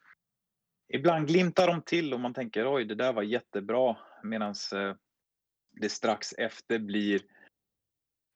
ibland 0.94 1.28
glimtar 1.28 1.68
de 1.68 1.82
till 1.82 2.14
och 2.14 2.20
man 2.20 2.34
tänker 2.34 2.76
oj, 2.76 2.86
det 2.86 2.96
där 2.96 3.14
var 3.14 3.24
jättebra. 3.24 3.98
Medan 4.24 4.56
eh, 4.74 4.96
det 5.72 5.90
strax 5.90 6.34
efter 6.34 6.80
blir 6.80 7.22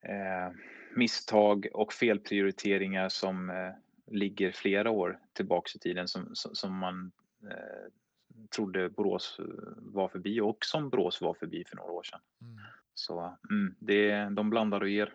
eh, 0.06 0.52
misstag 0.96 1.68
och 1.74 1.94
felprioriteringar 1.94 3.10
som 3.10 3.50
eh, 3.50 3.72
ligger 4.08 4.52
flera 4.52 4.92
år 4.92 5.20
tillbaks 5.34 5.76
i 5.76 5.80
tiden 5.80 6.08
som, 6.08 6.30
som 6.34 6.78
man 6.78 7.12
eh, 7.44 7.92
trodde 8.56 8.90
Borås 8.90 9.40
eh, 9.40 9.46
var 9.78 10.08
förbi 10.08 10.42
och 10.42 10.58
som 10.66 10.90
Borås 10.90 11.22
var 11.22 11.34
förbi 11.34 11.64
för 11.68 11.76
några 11.76 11.92
år 11.92 12.04
sedan. 12.04 12.20
Mm. 12.42 12.60
Så 12.96 13.38
mm, 13.50 13.76
det, 13.80 14.30
de 14.36 14.50
blandar 14.50 14.82
och 14.82 14.90
ger. 14.90 15.14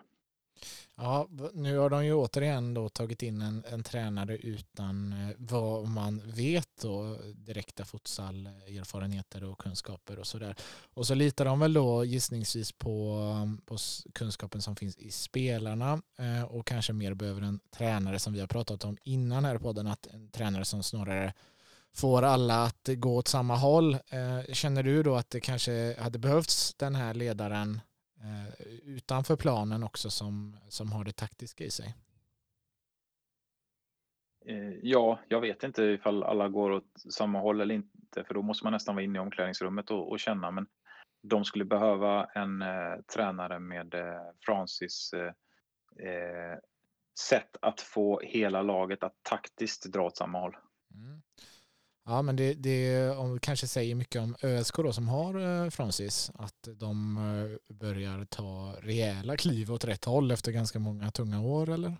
Ja, 0.95 1.27
nu 1.53 1.77
har 1.77 1.89
de 1.89 2.05
ju 2.05 2.13
återigen 2.13 2.73
då 2.73 2.89
tagit 2.89 3.23
in 3.23 3.41
en, 3.41 3.63
en 3.71 3.83
tränare 3.83 4.37
utan 4.37 5.13
eh, 5.13 5.35
vad 5.37 5.87
man 5.87 6.21
vet 6.25 6.69
då, 6.81 7.17
direkta 7.35 7.85
futsal-erfarenheter 7.85 9.43
och 9.43 9.59
kunskaper 9.59 10.19
och 10.19 10.27
sådär. 10.27 10.55
Och 10.93 11.07
så 11.07 11.15
litar 11.15 11.45
de 11.45 11.59
väl 11.59 11.73
då 11.73 12.05
gissningsvis 12.05 12.71
på, 12.71 13.11
mm, 13.37 13.57
på 13.65 13.77
kunskapen 14.13 14.61
som 14.61 14.75
finns 14.75 14.97
i 14.97 15.11
spelarna 15.11 16.01
eh, 16.17 16.43
och 16.43 16.67
kanske 16.67 16.93
mer 16.93 17.13
behöver 17.13 17.41
en 17.41 17.59
tränare 17.71 18.19
som 18.19 18.33
vi 18.33 18.39
har 18.39 18.47
pratat 18.47 18.83
om 18.85 18.97
innan 19.03 19.45
här 19.45 19.55
i 19.55 19.59
podden, 19.59 19.87
att 19.87 20.07
en 20.07 20.29
tränare 20.29 20.65
som 20.65 20.83
snarare 20.83 21.33
får 21.95 22.21
alla 22.21 22.63
att 22.63 22.89
gå 22.97 23.15
åt 23.15 23.27
samma 23.27 23.55
håll. 23.55 23.93
Eh, 23.93 24.53
känner 24.53 24.83
du 24.83 25.03
då 25.03 25.15
att 25.15 25.29
det 25.29 25.39
kanske 25.39 26.01
hade 26.01 26.19
behövts 26.19 26.73
den 26.73 26.95
här 26.95 27.13
ledaren 27.13 27.79
Eh, 28.23 28.67
utanför 28.83 29.35
planen 29.35 29.83
också 29.83 30.09
som, 30.09 30.57
som 30.69 30.91
har 30.91 31.03
det 31.03 31.11
taktiska 31.11 31.63
i 31.63 31.69
sig? 31.69 31.95
Eh, 34.45 34.73
ja, 34.81 35.19
jag 35.27 35.41
vet 35.41 35.63
inte 35.63 35.83
ifall 35.83 36.23
alla 36.23 36.49
går 36.49 36.71
åt 36.71 37.01
samma 37.13 37.39
håll 37.39 37.61
eller 37.61 37.75
inte, 37.75 38.23
för 38.23 38.33
då 38.33 38.41
måste 38.41 38.65
man 38.65 38.73
nästan 38.73 38.95
vara 38.95 39.03
inne 39.03 39.17
i 39.17 39.21
omklädningsrummet 39.21 39.91
och, 39.91 40.11
och 40.11 40.19
känna. 40.19 40.51
Men 40.51 40.67
de 41.21 41.45
skulle 41.45 41.65
behöva 41.65 42.25
en 42.25 42.61
eh, 42.61 43.01
tränare 43.13 43.59
med 43.59 43.93
eh, 43.93 44.31
Francis 44.45 45.13
eh, 45.13 45.33
eh, 46.07 46.57
sätt 47.29 47.57
att 47.61 47.81
få 47.81 48.19
hela 48.19 48.61
laget 48.61 49.03
att 49.03 49.15
taktiskt 49.29 49.85
dra 49.85 50.05
åt 50.05 50.17
samma 50.17 50.39
håll. 50.39 50.57
Mm. 50.93 51.21
Ja, 52.09 52.21
men 52.21 52.35
det, 52.35 52.53
det 52.53 53.13
kanske 53.41 53.67
säger 53.67 53.95
mycket 53.95 54.21
om 54.21 54.35
ÖSK 54.43 54.75
då 54.75 54.93
som 54.93 55.07
har 55.07 55.63
eh, 55.63 55.69
Francis. 55.69 56.31
Att 56.35 56.67
de 56.79 57.17
eh, 57.17 57.75
börjar 57.75 58.25
ta 58.25 58.75
rejäla 58.81 59.37
kliv 59.37 59.71
åt 59.71 59.85
rätt 59.85 60.05
håll 60.05 60.31
efter 60.31 60.51
ganska 60.51 60.79
många 60.79 61.11
tunga 61.11 61.41
år, 61.41 61.69
eller? 61.69 61.97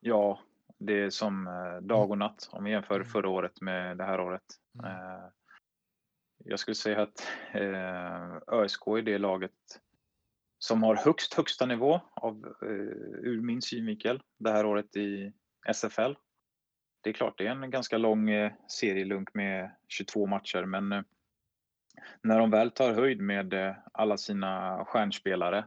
Ja, 0.00 0.40
det 0.78 1.02
är 1.02 1.10
som 1.10 1.46
eh, 1.46 1.86
dag 1.86 2.10
och 2.10 2.18
natt 2.18 2.48
om 2.52 2.64
vi 2.64 2.70
jämför 2.70 2.94
mm. 2.94 3.06
förra 3.06 3.28
året 3.28 3.60
med 3.60 3.98
det 3.98 4.04
här 4.04 4.20
året. 4.20 4.44
Mm. 4.78 5.30
Jag 6.44 6.58
skulle 6.58 6.74
säga 6.74 7.02
att 7.02 7.26
ÖSK 8.52 8.86
är 8.86 9.02
det 9.02 9.18
laget 9.18 9.80
som 10.58 10.82
har 10.82 10.96
högst 10.96 11.34
högsta 11.34 11.66
nivå 11.66 12.00
av, 12.14 12.54
ur 13.22 13.40
min 13.40 13.62
synvinkel 13.62 14.22
det 14.38 14.50
här 14.50 14.66
året 14.66 14.96
i 14.96 15.32
SFL 15.74 16.12
det 17.04 17.10
är 17.10 17.14
klart, 17.14 17.38
det 17.38 17.46
är 17.46 17.50
en 17.50 17.70
ganska 17.70 17.98
lång 17.98 18.30
eh, 18.30 18.52
serielunk 18.68 19.34
med 19.34 19.70
22 19.88 20.26
matcher, 20.26 20.64
men 20.64 20.92
eh, 20.92 21.02
när 22.22 22.38
de 22.38 22.50
väl 22.50 22.70
tar 22.70 22.94
höjd 22.94 23.20
med 23.20 23.54
eh, 23.54 23.74
alla 23.92 24.16
sina 24.16 24.84
stjärnspelare 24.84 25.64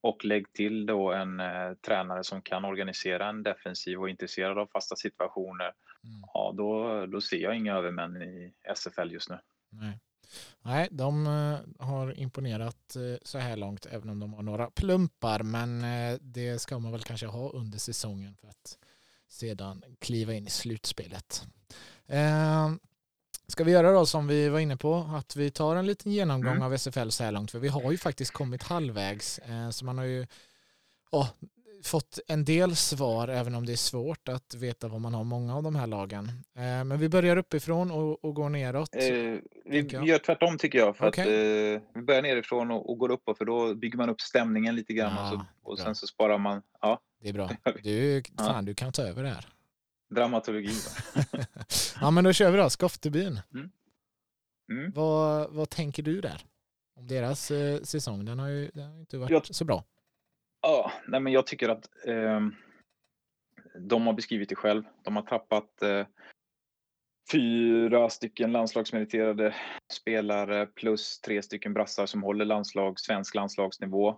och 0.00 0.24
lägg 0.24 0.52
till 0.52 0.86
då 0.86 1.12
en 1.12 1.42
tränare 1.86 2.24
som 2.24 2.42
kan 2.42 2.64
organisera 2.64 3.28
en 3.28 3.42
defensiv 3.42 4.00
och 4.00 4.06
är 4.06 4.10
intresserad 4.10 4.58
av 4.58 4.66
fasta 4.66 4.96
situationer, 4.96 5.72
mm. 6.04 6.24
ja 6.34 6.54
då, 6.56 7.06
då 7.06 7.20
ser 7.20 7.36
jag 7.36 7.56
inga 7.56 7.74
övermän 7.74 8.22
i 8.22 8.52
SFL 8.74 9.12
just 9.12 9.30
nu. 9.30 9.38
Nej. 9.70 9.98
Nej, 10.62 10.88
de 10.90 11.26
har 11.78 12.18
imponerat 12.20 12.96
så 13.22 13.38
här 13.38 13.56
långt, 13.56 13.86
även 13.86 14.08
om 14.08 14.20
de 14.20 14.34
har 14.34 14.42
några 14.42 14.70
plumpar, 14.70 15.42
men 15.42 15.84
det 16.20 16.58
ska 16.58 16.78
man 16.78 16.92
väl 16.92 17.02
kanske 17.02 17.26
ha 17.26 17.50
under 17.50 17.78
säsongen 17.78 18.36
för 18.36 18.48
att 18.48 18.78
sedan 19.28 19.84
kliva 19.98 20.34
in 20.34 20.46
i 20.46 20.50
slutspelet. 20.50 21.46
Eh, 22.06 22.70
ska 23.46 23.64
vi 23.64 23.72
göra 23.72 23.92
då 23.92 24.06
som 24.06 24.26
vi 24.26 24.48
var 24.48 24.58
inne 24.58 24.76
på, 24.76 24.94
att 24.94 25.36
vi 25.36 25.50
tar 25.50 25.76
en 25.76 25.86
liten 25.86 26.12
genomgång 26.12 26.52
mm. 26.52 26.62
av 26.62 26.74
SFL 26.78 27.08
så 27.08 27.24
här 27.24 27.32
långt, 27.32 27.50
för 27.50 27.58
vi 27.58 27.68
har 27.68 27.90
ju 27.90 27.98
faktiskt 27.98 28.32
kommit 28.32 28.62
halvvägs, 28.62 29.38
eh, 29.38 29.70
så 29.70 29.84
man 29.84 29.98
har 29.98 30.04
ju 30.04 30.26
oh, 31.10 31.28
fått 31.82 32.18
en 32.28 32.44
del 32.44 32.76
svar, 32.76 33.28
även 33.28 33.54
om 33.54 33.66
det 33.66 33.72
är 33.72 33.76
svårt 33.76 34.28
att 34.28 34.54
veta 34.54 34.88
vad 34.88 35.00
man 35.00 35.14
har 35.14 35.24
många 35.24 35.56
av 35.56 35.62
de 35.62 35.76
här 35.76 35.86
lagen. 35.86 36.28
Eh, 36.56 36.84
men 36.84 36.98
vi 36.98 37.08
börjar 37.08 37.36
uppifrån 37.36 37.90
och, 37.90 38.24
och 38.24 38.34
går 38.34 38.48
neråt. 38.48 38.94
Eh, 38.94 39.02
vi 39.64 39.80
gör 40.04 40.18
tvärtom 40.18 40.58
tycker 40.58 40.78
jag. 40.78 40.96
För 40.96 41.08
okay. 41.08 41.24
att, 41.24 41.28
eh, 41.28 41.82
vi 41.94 42.02
börjar 42.02 42.22
nerifrån 42.22 42.70
och, 42.70 42.90
och 42.90 42.98
går 42.98 43.10
uppåt, 43.10 43.38
för 43.38 43.44
då 43.44 43.74
bygger 43.74 43.98
man 43.98 44.10
upp 44.10 44.20
stämningen 44.20 44.76
lite 44.76 44.92
grann 44.92 45.12
ja, 45.16 45.32
och, 45.32 45.38
så, 45.38 45.70
och 45.70 45.78
sen 45.78 45.94
så 45.94 46.06
sparar 46.06 46.38
man. 46.38 46.62
Ja. 46.80 47.00
Det 47.26 47.30
är 47.30 47.34
bra. 47.34 47.50
Du, 47.82 48.22
fan, 48.38 48.64
du 48.64 48.74
kan 48.74 48.92
ta 48.92 49.02
över 49.02 49.22
det 49.22 49.28
här. 49.28 49.46
Dramaturgi. 50.14 50.74
ja, 52.00 52.10
men 52.10 52.24
då 52.24 52.32
kör 52.32 52.50
vi 52.50 52.58
då. 52.58 52.70
Skoftebyn. 52.70 53.40
Mm. 53.54 53.70
Mm. 54.72 54.92
Vad, 54.94 55.52
vad 55.52 55.70
tänker 55.70 56.02
du 56.02 56.20
där? 56.20 56.44
Om 56.96 57.06
deras 57.06 57.50
eh, 57.50 57.80
säsong? 57.82 58.24
Den 58.24 58.38
har 58.38 58.48
ju 58.48 58.70
den 58.74 58.90
har 58.90 59.00
inte 59.00 59.18
varit 59.18 59.30
jag, 59.30 59.46
så 59.46 59.64
bra. 59.64 59.84
Ja, 60.62 60.92
nej 61.08 61.20
men 61.20 61.32
jag 61.32 61.46
tycker 61.46 61.68
att 61.68 61.88
eh, 62.06 62.40
de 63.80 64.06
har 64.06 64.12
beskrivit 64.12 64.48
det 64.48 64.56
själv. 64.56 64.84
De 65.02 65.16
har 65.16 65.22
tappat 65.22 65.82
eh, 65.82 66.06
fyra 67.32 68.10
stycken 68.10 68.52
landslagsmeriterade 68.52 69.54
spelare 69.92 70.66
plus 70.66 71.20
tre 71.20 71.42
stycken 71.42 71.74
brassar 71.74 72.06
som 72.06 72.22
håller 72.22 72.44
landslag, 72.44 73.00
svensk 73.00 73.34
landslagsnivå. 73.34 74.08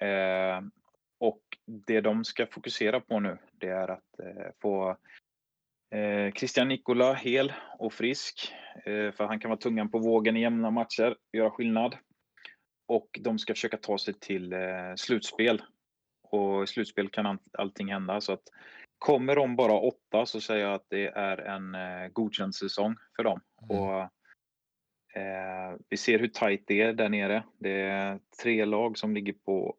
Eh, 0.00 0.60
och 1.20 1.42
det 1.66 2.00
de 2.00 2.24
ska 2.24 2.46
fokusera 2.46 3.00
på 3.00 3.20
nu, 3.20 3.38
det 3.52 3.68
är 3.68 3.88
att 3.88 4.20
eh, 4.22 4.50
få 4.62 4.96
eh, 5.94 6.32
Christian 6.32 6.68
Nikola 6.68 7.14
hel 7.14 7.52
och 7.78 7.92
frisk. 7.92 8.52
Eh, 8.84 9.12
för 9.12 9.26
han 9.26 9.40
kan 9.40 9.48
vara 9.48 9.60
tungan 9.60 9.90
på 9.90 9.98
vågen 9.98 10.36
i 10.36 10.40
jämna 10.40 10.70
matcher, 10.70 11.16
göra 11.32 11.50
skillnad. 11.50 11.96
Och 12.88 13.18
de 13.20 13.38
ska 13.38 13.54
försöka 13.54 13.76
ta 13.76 13.98
sig 13.98 14.14
till 14.14 14.52
eh, 14.52 14.94
slutspel. 14.96 15.62
Och 16.22 16.64
i 16.64 16.66
slutspel 16.66 17.08
kan 17.08 17.38
allting 17.52 17.92
hända. 17.92 18.20
Så 18.20 18.32
att 18.32 18.42
Kommer 18.98 19.36
de 19.36 19.56
bara 19.56 19.72
åtta 19.72 20.26
så 20.26 20.40
säger 20.40 20.64
jag 20.64 20.74
att 20.74 20.86
det 20.88 21.06
är 21.06 21.38
en 21.38 21.74
eh, 21.74 22.08
godkänd 22.08 22.54
säsong 22.54 22.96
för 23.16 23.24
dem. 23.24 23.40
Mm. 23.62 23.82
Och, 23.82 24.00
eh, 25.20 25.76
vi 25.88 25.96
ser 25.96 26.18
hur 26.18 26.28
tajt 26.28 26.64
det 26.66 26.82
är 26.82 26.92
där 26.92 27.08
nere. 27.08 27.44
Det 27.58 27.80
är 27.80 28.20
tre 28.42 28.64
lag 28.64 28.98
som 28.98 29.14
ligger 29.14 29.32
på 29.32 29.76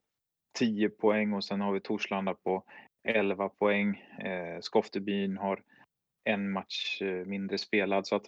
10 0.58 0.90
poäng 0.90 1.34
och 1.34 1.44
sen 1.44 1.62
har 1.62 1.74
vi 1.74 1.82
Torslanda 1.82 2.34
på 2.34 2.64
11 3.08 3.50
poäng. 3.50 3.96
Eh, 3.98 4.60
Skoftebyn 4.62 5.38
har 5.38 5.62
en 6.24 6.52
match 6.52 7.02
eh, 7.02 7.26
mindre 7.26 7.58
spelad. 7.58 8.08
Så 8.08 8.16
att 8.16 8.26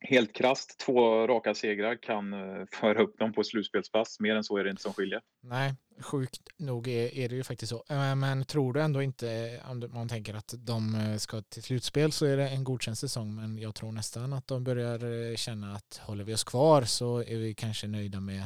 helt 0.00 0.32
krast 0.32 0.78
två 0.78 1.26
raka 1.26 1.54
segrar 1.54 1.96
kan 2.02 2.32
eh, 2.32 2.64
föra 2.72 3.02
upp 3.02 3.18
dem 3.18 3.32
på 3.32 3.44
slutspelspass. 3.44 4.20
Mer 4.20 4.36
än 4.36 4.44
så 4.44 4.56
är 4.56 4.64
det 4.64 4.70
inte 4.70 4.82
som 4.82 4.92
skiljer. 4.92 5.20
Nej, 5.42 5.74
sjukt 6.00 6.40
nog 6.58 6.88
är, 6.88 7.14
är 7.14 7.28
det 7.28 7.34
ju 7.34 7.44
faktiskt 7.44 7.70
så. 7.70 7.84
Eh, 7.88 8.14
men 8.14 8.44
tror 8.44 8.72
du 8.72 8.80
ändå 8.80 9.02
inte, 9.02 9.30
eh, 9.30 9.70
om 9.70 9.90
man 9.92 10.08
tänker 10.08 10.34
att 10.34 10.54
de 10.58 10.94
eh, 10.94 11.16
ska 11.16 11.42
till 11.42 11.62
slutspel 11.62 12.12
så 12.12 12.26
är 12.26 12.36
det 12.36 12.48
en 12.48 12.64
godkänd 12.64 12.98
säsong. 12.98 13.34
Men 13.34 13.58
jag 13.58 13.74
tror 13.74 13.92
nästan 13.92 14.32
att 14.32 14.46
de 14.46 14.64
börjar 14.64 15.30
eh, 15.30 15.36
känna 15.36 15.74
att 15.74 16.00
håller 16.02 16.24
vi 16.24 16.34
oss 16.34 16.44
kvar 16.44 16.82
så 16.82 17.18
är 17.18 17.36
vi 17.36 17.54
kanske 17.54 17.86
nöjda 17.86 18.20
med 18.20 18.42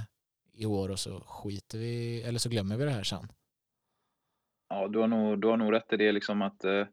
i 0.60 0.66
år 0.66 0.90
och 0.90 0.98
så 0.98 1.20
skiter 1.20 1.78
vi, 1.78 2.22
eller 2.22 2.38
så 2.38 2.48
glömmer 2.48 2.76
vi 2.76 2.84
det 2.84 2.90
här 2.90 3.02
sen. 3.02 3.28
Ja, 4.68 4.88
du 4.88 4.98
har 4.98 5.08
nog, 5.08 5.40
du 5.40 5.48
har 5.48 5.56
nog 5.56 5.72
rätt 5.72 5.92
i 5.92 5.96
det 5.96 6.12
liksom 6.12 6.42
att 6.42 6.64
eh, 6.64 6.86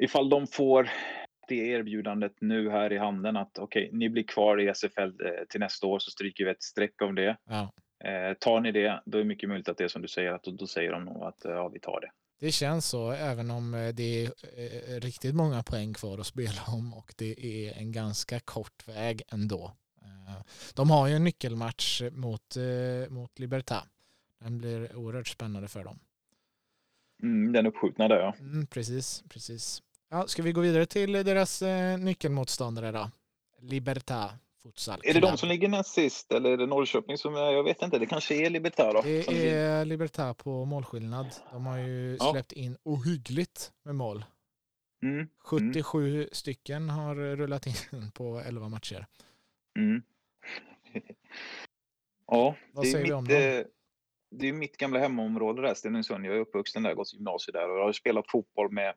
ifall 0.00 0.28
de 0.28 0.46
får 0.46 0.90
det 1.48 1.54
erbjudandet 1.54 2.32
nu 2.40 2.70
här 2.70 2.92
i 2.92 2.98
handen 2.98 3.36
att 3.36 3.58
okej, 3.58 3.86
okay, 3.86 3.98
ni 3.98 4.10
blir 4.10 4.22
kvar 4.22 4.60
i 4.60 4.74
SFL 4.74 5.00
eh, 5.00 5.44
till 5.48 5.60
nästa 5.60 5.86
år 5.86 5.98
så 5.98 6.10
stryker 6.10 6.44
vi 6.44 6.50
ett 6.50 6.62
streck 6.62 7.02
om 7.02 7.14
det. 7.14 7.36
Ja. 7.44 7.72
Eh, 8.04 8.34
tar 8.34 8.60
ni 8.60 8.72
det, 8.72 9.02
då 9.06 9.18
är 9.18 9.22
det 9.22 9.28
mycket 9.28 9.48
möjligt 9.48 9.68
att 9.68 9.78
det 9.78 9.84
är 9.84 9.88
som 9.88 10.02
du 10.02 10.08
säger, 10.08 10.32
att 10.32 10.42
då, 10.42 10.50
då 10.50 10.66
säger 10.66 10.92
de 10.92 11.04
nog 11.04 11.22
att 11.22 11.40
ja, 11.44 11.68
vi 11.68 11.80
tar 11.80 12.00
det. 12.00 12.10
Det 12.40 12.52
känns 12.52 12.88
så, 12.88 13.10
även 13.10 13.50
om 13.50 13.74
eh, 13.74 13.88
det 13.94 14.24
är 14.24 14.30
eh, 14.56 15.00
riktigt 15.00 15.34
många 15.34 15.62
poäng 15.62 15.94
kvar 15.94 16.18
att 16.18 16.26
spela 16.26 16.62
om 16.66 16.94
och 16.94 17.14
det 17.18 17.46
är 17.46 17.78
en 17.78 17.92
ganska 17.92 18.40
kort 18.40 18.88
väg 18.88 19.22
ändå. 19.32 19.76
De 20.74 20.90
har 20.90 21.08
ju 21.08 21.14
en 21.14 21.24
nyckelmatch 21.24 22.02
mot, 22.12 22.56
mot 23.08 23.38
Libertad. 23.38 23.82
Den 24.40 24.58
blir 24.58 24.96
oerhört 24.96 25.28
spännande 25.28 25.68
för 25.68 25.84
dem. 25.84 25.98
Mm, 27.22 27.52
den 27.52 27.66
uppskjutna 27.66 28.08
där 28.08 28.16
ja. 28.16 28.34
Mm, 28.40 28.66
precis, 28.66 29.24
precis. 29.28 29.82
Ja, 30.10 30.26
ska 30.26 30.42
vi 30.42 30.52
gå 30.52 30.60
vidare 30.60 30.86
till 30.86 31.12
deras 31.12 31.62
eh, 31.62 31.98
nyckelmotståndare 31.98 32.92
då? 32.92 33.10
Libertad 33.60 34.30
Futsal. 34.62 35.00
Är 35.02 35.14
det 35.14 35.20
de 35.20 35.36
som 35.36 35.48
ligger 35.48 35.68
näst 35.68 35.90
sist 35.90 36.32
eller 36.32 36.50
är 36.50 36.56
det 36.56 36.66
Norrköping 36.66 37.18
som, 37.18 37.34
är, 37.34 37.52
jag 37.52 37.64
vet 37.64 37.82
inte, 37.82 37.98
det 37.98 38.06
kanske 38.06 38.34
är 38.34 38.50
Libertad 38.50 38.92
då? 38.92 39.02
Det 39.02 39.50
är 39.50 39.84
Libertad 39.84 40.34
på 40.34 40.64
målskillnad. 40.64 41.26
De 41.52 41.66
har 41.66 41.78
ju 41.78 42.16
ja. 42.20 42.32
släppt 42.32 42.52
in 42.52 42.76
ohyggligt 42.82 43.72
med 43.82 43.94
mål. 43.94 44.24
Mm. 45.02 45.28
77 45.38 46.14
mm. 46.14 46.28
stycken 46.32 46.90
har 46.90 47.14
rullat 47.14 47.66
in 47.66 48.10
på 48.14 48.42
11 48.46 48.68
matcher. 48.68 49.06
Mm. 49.78 50.02
Ja, 52.26 52.54
Vad 52.72 52.84
det 52.84 52.92
är, 52.92 53.02
mitt, 53.02 53.12
eh, 53.30 53.70
det 54.30 54.48
är 54.48 54.52
mitt 54.52 54.76
gamla 54.76 54.98
hemområde 54.98 55.62
där, 55.62 55.74
Stenungsund. 55.74 56.26
Jag 56.26 56.36
är 56.36 56.40
uppvuxen 56.40 56.82
där, 56.82 56.94
gått 56.94 57.14
gymnasiet 57.14 57.52
där 57.52 57.70
och 57.70 57.78
jag 57.78 57.84
har 57.84 57.92
spelat 57.92 58.30
fotboll 58.30 58.72
med 58.72 58.94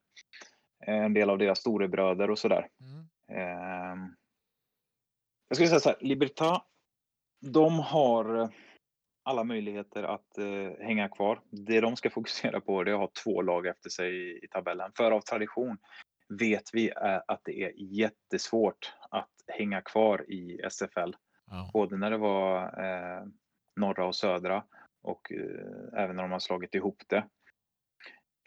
en 0.86 1.14
del 1.14 1.30
av 1.30 1.38
deras 1.38 1.60
storebröder 1.60 2.30
och 2.30 2.40
sådär. 2.40 2.68
Mm. 2.82 3.08
Eh, 3.32 4.10
jag 5.48 5.58
skulle 5.58 5.68
säga 5.68 5.80
så 5.80 5.90
här, 5.90 5.98
Libertad, 6.02 6.62
de 7.42 7.80
har 7.80 8.52
alla 9.24 9.44
möjligheter 9.44 10.04
att 10.04 10.38
eh, 10.38 10.86
hänga 10.86 11.10
kvar. 11.10 11.42
Det 11.52 11.82
de 11.82 11.96
ska 11.96 12.10
fokusera 12.10 12.62
på 12.62 12.84
det 12.84 12.92
är 12.92 12.96
att 12.96 13.00
ha 13.00 13.12
två 13.24 13.42
lag 13.42 13.68
efter 13.68 13.90
sig 13.90 14.16
i, 14.16 14.40
i 14.44 14.48
tabellen. 14.48 14.92
För 14.98 15.12
av 15.12 15.22
tradition 15.22 15.78
vet 16.40 16.64
vi 16.74 16.90
är 16.90 17.24
att 17.28 17.42
det 17.44 17.64
är 17.64 17.72
jättesvårt 17.76 18.94
att 19.10 19.32
hänga 19.48 19.82
kvar 19.82 20.32
i 20.32 20.62
SFL. 20.70 21.14
Ja. 21.50 21.70
Både 21.74 21.98
när 21.98 22.12
det 22.12 22.18
var 22.18 22.64
eh, 22.84 23.28
norra 23.76 24.06
och 24.06 24.16
södra 24.16 24.64
och 25.02 25.32
eh, 25.32 26.04
även 26.04 26.16
när 26.16 26.24
de 26.24 26.32
har 26.32 26.40
slagit 26.40 26.76
ihop 26.76 27.04
det. 27.08 27.28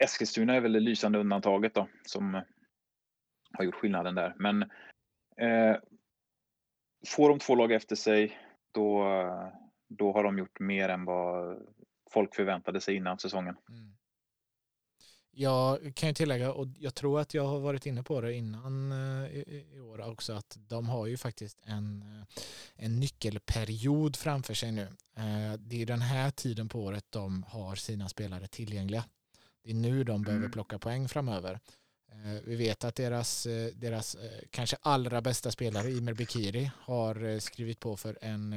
Eskilstuna 0.03 0.53
är 0.53 0.61
väl 0.61 0.73
det 0.73 0.79
lysande 0.79 1.19
undantaget 1.19 1.73
då, 1.73 1.87
som 2.03 2.41
har 3.53 3.65
gjort 3.65 3.75
skillnaden 3.75 4.15
där. 4.15 4.33
Men 4.37 4.61
eh, 5.37 5.77
får 7.07 7.29
de 7.29 7.39
två 7.39 7.55
lag 7.55 7.71
efter 7.71 7.95
sig, 7.95 8.39
då, 8.71 9.05
då 9.87 10.13
har 10.13 10.23
de 10.23 10.37
gjort 10.37 10.59
mer 10.59 10.89
än 10.89 11.05
vad 11.05 11.61
folk 12.11 12.35
förväntade 12.35 12.81
sig 12.81 12.95
innan 12.95 13.19
säsongen. 13.19 13.57
Mm. 13.69 13.93
Jag 15.33 15.95
kan 15.95 16.09
ju 16.09 16.13
tillägga, 16.13 16.51
och 16.51 16.67
jag 16.79 16.95
tror 16.95 17.19
att 17.19 17.33
jag 17.33 17.45
har 17.45 17.59
varit 17.59 17.85
inne 17.85 18.03
på 18.03 18.21
det 18.21 18.33
innan 18.33 18.91
eh, 18.91 19.31
i, 19.75 19.79
år 19.79 20.09
också, 20.09 20.33
att 20.33 20.57
de 20.67 20.89
har 20.89 21.07
ju 21.07 21.17
faktiskt 21.17 21.57
en, 21.63 22.01
eh, 22.01 22.43
en 22.75 22.99
nyckelperiod 22.99 24.15
framför 24.15 24.53
sig 24.53 24.71
nu. 24.71 24.87
Eh, 25.15 25.53
det 25.59 25.81
är 25.81 25.85
den 25.85 26.01
här 26.01 26.31
tiden 26.31 26.69
på 26.69 26.79
året 26.79 27.05
de 27.09 27.43
har 27.43 27.75
sina 27.75 28.09
spelare 28.09 28.47
tillgängliga. 28.47 29.05
Det 29.63 29.69
är 29.71 29.75
nu 29.75 30.03
de 30.03 30.21
behöver 30.21 30.43
mm. 30.45 30.51
plocka 30.51 30.79
poäng 30.79 31.09
framöver. 31.09 31.59
Vi 32.43 32.55
vet 32.55 32.83
att 32.83 32.95
deras, 32.95 33.43
deras 33.73 34.17
kanske 34.49 34.77
allra 34.81 35.21
bästa 35.21 35.51
spelare, 35.51 35.91
Imer 35.91 36.13
Bekiri, 36.13 36.71
har 36.79 37.39
skrivit 37.39 37.79
på 37.79 37.97
för 37.97 38.17
en 38.21 38.55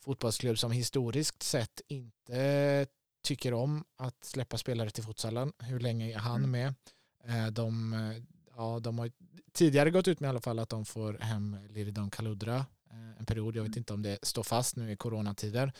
fotbollsklubb 0.00 0.58
som 0.58 0.72
historiskt 0.72 1.42
sett 1.42 1.80
inte 1.88 2.86
tycker 3.24 3.54
om 3.54 3.84
att 3.96 4.24
släppa 4.24 4.58
spelare 4.58 4.90
till 4.90 5.04
futsalen. 5.04 5.52
Hur 5.58 5.80
länge 5.80 6.14
är 6.14 6.18
han 6.18 6.44
mm. 6.44 6.50
med? 6.50 6.74
De, 7.54 7.94
ja, 8.56 8.80
de 8.80 8.98
har 8.98 9.10
tidigare 9.52 9.90
gått 9.90 10.08
ut 10.08 10.20
med 10.20 10.28
i 10.28 10.30
alla 10.30 10.40
fall 10.40 10.58
att 10.58 10.68
de 10.68 10.84
får 10.84 11.18
hem 11.20 11.56
Liridon 11.68 12.10
Kaludra 12.10 12.66
en 13.18 13.26
period. 13.26 13.56
Jag 13.56 13.62
vet 13.62 13.68
mm. 13.68 13.78
inte 13.78 13.92
om 13.92 14.02
det 14.02 14.18
står 14.22 14.42
fast 14.42 14.76
nu 14.76 14.92
i 14.92 14.96
coronatider. 14.96 15.72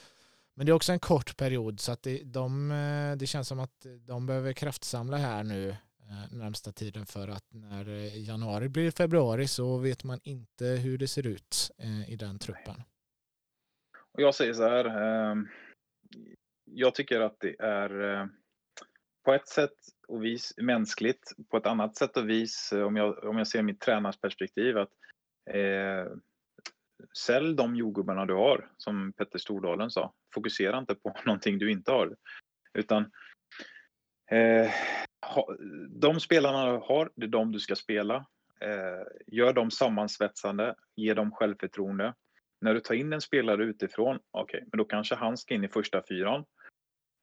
Men 0.54 0.66
det 0.66 0.72
är 0.72 0.74
också 0.74 0.92
en 0.92 1.00
kort 1.00 1.36
period 1.36 1.80
så 1.80 1.92
att 1.92 2.02
det, 2.02 2.22
de, 2.24 2.70
eh, 2.70 3.16
det 3.16 3.26
känns 3.26 3.48
som 3.48 3.60
att 3.60 3.86
de 4.06 4.26
behöver 4.26 4.52
kraftsamla 4.52 5.16
här 5.16 5.44
nu 5.44 5.68
eh, 5.68 6.32
närmsta 6.32 6.72
tiden 6.72 7.06
för 7.06 7.28
att 7.28 7.44
när 7.52 7.88
eh, 7.88 8.22
januari 8.22 8.68
blir 8.68 8.90
februari 8.90 9.48
så 9.48 9.76
vet 9.76 10.04
man 10.04 10.20
inte 10.22 10.64
hur 10.64 10.98
det 10.98 11.08
ser 11.08 11.26
ut 11.26 11.70
i 12.08 12.16
den 12.16 12.38
truppen. 12.38 12.82
Och 14.12 14.22
jag 14.22 14.34
säger 14.34 14.54
så 14.54 14.62
här. 14.62 14.84
Jag 16.64 16.94
tycker 16.94 17.20
att 17.20 17.36
det 17.40 17.56
är 17.60 18.20
eh, 18.20 18.26
på 19.24 19.32
ett 19.32 19.48
sätt 19.48 19.74
och 20.08 20.24
vis 20.24 20.54
mänskligt, 20.56 21.32
på 21.50 21.56
ett 21.56 21.66
annat 21.66 21.96
sätt 21.96 22.16
och 22.16 22.28
vis 22.28 22.72
om 22.72 22.96
jag, 22.96 23.24
om 23.24 23.38
jag 23.38 23.48
ser 23.48 23.62
mitt 23.62 23.80
tränarperspektiv 23.80 24.78
att 24.78 24.90
eh, 25.50 26.12
sälj 27.26 27.54
de 27.54 27.76
jordgubbarna 27.76 28.26
du 28.26 28.34
har, 28.34 28.70
som 28.76 29.12
Petter 29.12 29.38
Stordalen 29.38 29.90
sa. 29.90 30.12
Fokusera 30.34 30.78
inte 30.78 30.94
på 30.94 31.16
någonting 31.24 31.58
du 31.58 31.70
inte 31.70 31.92
har. 31.92 32.16
Utan 32.74 33.10
eh, 34.30 34.70
de 35.88 36.20
spelarna 36.20 36.72
du 36.72 36.78
har, 36.78 37.10
det 37.16 37.26
är 37.26 37.30
de 37.30 37.52
du 37.52 37.60
ska 37.60 37.74
spela. 37.76 38.26
Eh, 38.60 39.06
gör 39.26 39.52
dem 39.52 39.70
sammansvetsande, 39.70 40.74
ge 40.96 41.14
dem 41.14 41.30
självförtroende. 41.30 42.14
När 42.64 42.74
du 42.74 42.80
tar 42.80 42.94
in 42.94 43.12
en 43.12 43.20
spelare 43.20 43.64
utifrån, 43.64 44.18
okej, 44.30 44.56
okay, 44.56 44.68
men 44.72 44.78
då 44.78 44.84
kanske 44.84 45.14
han 45.14 45.36
ska 45.36 45.54
in 45.54 45.64
i 45.64 45.68
första 45.68 46.02
fyran. 46.08 46.44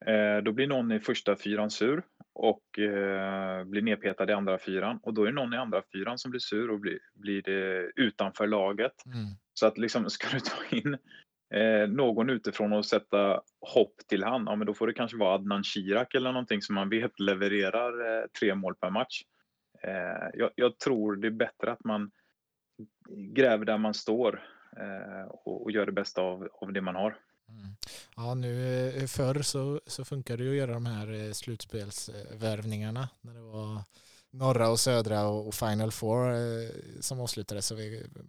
Eh, 0.05 0.37
då 0.43 0.51
blir 0.51 0.67
någon 0.67 0.91
i 0.91 0.99
första 0.99 1.35
fyran 1.35 1.71
sur 1.71 2.03
och 2.33 2.79
eh, 2.79 3.63
blir 3.63 3.81
nedpetad 3.81 4.29
i 4.29 4.33
andra 4.33 4.57
fyran 4.57 4.99
och 5.03 5.13
då 5.13 5.23
är 5.23 5.25
det 5.25 5.33
någon 5.33 5.53
i 5.53 5.57
andra 5.57 5.81
fyran 5.93 6.17
som 6.17 6.31
blir 6.31 6.39
sur 6.39 6.71
och 6.71 6.79
blir, 6.79 6.99
blir 7.13 7.41
det 7.41 7.91
utanför 7.95 8.47
laget. 8.47 9.05
Mm. 9.05 9.25
Så 9.53 9.67
att 9.67 9.77
liksom, 9.77 10.05
ska 10.09 10.27
du 10.33 10.39
ta 10.39 10.75
in 10.75 10.97
eh, 11.53 11.89
någon 11.89 12.29
utifrån 12.29 12.73
och 12.73 12.85
sätta 12.85 13.41
hopp 13.61 13.95
till 14.07 14.23
han, 14.23 14.43
ja 14.45 14.55
men 14.55 14.67
då 14.67 14.73
får 14.73 14.87
det 14.87 14.93
kanske 14.93 15.17
vara 15.17 15.35
Adnan 15.35 15.63
Shirak 15.63 16.15
eller 16.15 16.31
någonting 16.31 16.61
som 16.61 16.75
man 16.75 16.89
vet 16.89 17.19
levererar 17.19 18.21
eh, 18.21 18.25
tre 18.39 18.55
mål 18.55 18.75
per 18.75 18.89
match. 18.89 19.21
Eh, 19.83 20.29
jag, 20.33 20.51
jag, 20.55 20.79
tror 20.79 21.15
det 21.15 21.27
är 21.27 21.31
bättre 21.31 21.71
att 21.71 21.83
man 21.83 22.11
gräver 23.09 23.65
där 23.65 23.77
man 23.77 23.93
står 23.93 24.33
eh, 24.35 24.60
och, 25.27 25.63
och, 25.63 25.71
gör 25.71 25.85
det 25.85 25.91
bästa 25.91 26.21
av, 26.21 26.49
av 26.61 26.73
det 26.73 26.81
man 26.81 26.95
har. 26.95 27.17
Mm. 27.51 27.75
Ja, 28.15 28.33
nu 28.33 28.87
eh, 28.89 29.05
förr 29.07 29.41
så, 29.41 29.81
så 29.87 30.05
funkar 30.05 30.37
det 30.37 30.43
ju 30.43 30.49
att 30.49 30.55
göra 30.55 30.73
de 30.73 30.85
här 30.85 31.13
eh, 31.13 31.31
slutspelsvärvningarna 31.31 33.09
när 33.21 33.33
det 33.33 33.41
var 33.41 33.83
norra 34.29 34.69
och 34.69 34.79
södra 34.79 35.27
och 35.27 35.53
Final 35.53 35.91
Four 35.91 36.31
eh, 36.31 36.69
som 36.99 37.19
avslutades 37.19 37.65
så 37.65 37.75